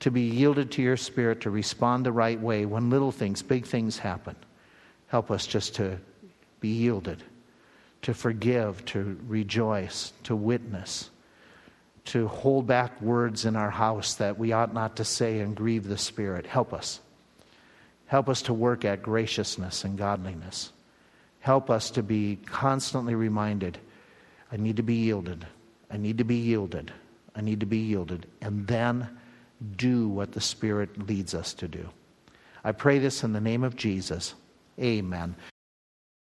to 0.01 0.11
be 0.11 0.22
yielded 0.22 0.70
to 0.72 0.82
your 0.82 0.97
spirit, 0.97 1.41
to 1.41 1.51
respond 1.51 2.07
the 2.07 2.12
right 2.12 2.41
way 2.41 2.64
when 2.64 2.91
little 2.91 3.11
things, 3.11 3.43
big 3.43 3.66
things 3.66 3.99
happen. 3.99 4.36
Help 5.09 5.30
us 5.30 5.47
just 5.47 5.74
to 5.76 5.99
be 6.61 6.68
yielded, 6.68 7.22
to 8.03 8.14
forgive, 8.14 8.84
to 8.84 9.18
rejoice, 9.26 10.12
to 10.24 10.36
witness, 10.36 11.11
to 12.05 12.28
hold 12.28 12.66
back 12.66 13.01
words 13.01 13.45
in 13.45 13.57
our 13.57 13.70
house 13.70 14.14
that 14.14 14.39
we 14.39 14.53
ought 14.53 14.72
not 14.72 14.97
to 14.97 15.05
say 15.05 15.41
and 15.41 15.57
grieve 15.57 15.89
the 15.89 15.99
Spirit. 15.99 16.47
Help 16.47 16.72
us. 16.72 17.01
Help 18.07 18.28
us 18.28 18.43
to 18.43 18.55
work 18.55 18.84
at 18.84 19.03
graciousness 19.03 19.84
and 19.84 19.99
godliness. 19.99 20.72
Help 21.41 21.70
us 21.70 21.91
to 21.91 22.03
be 22.03 22.39
constantly 22.47 23.14
reminded 23.14 23.78
I 24.51 24.57
need 24.57 24.76
to 24.76 24.82
be 24.82 24.95
yielded. 24.95 25.47
I 25.91 25.97
need 25.97 26.18
to 26.18 26.24
be 26.24 26.36
yielded. 26.36 26.93
I 27.39 27.41
need 27.41 27.61
to 27.61 27.66
be 27.66 27.78
yielded. 27.78 28.26
And 28.43 28.66
then 28.66 29.09
do 29.76 30.09
what 30.09 30.32
the 30.32 30.41
Spirit 30.41 31.07
leads 31.09 31.34
us 31.34 31.55
to 31.55 31.68
do. 31.68 31.89
I 32.64 32.72
pray 32.72 32.99
this 32.99 33.22
in 33.22 33.32
the 33.32 33.41
name 33.41 33.62
of 33.62 33.76
Jesus. 33.76 34.34
Amen. 34.80 35.36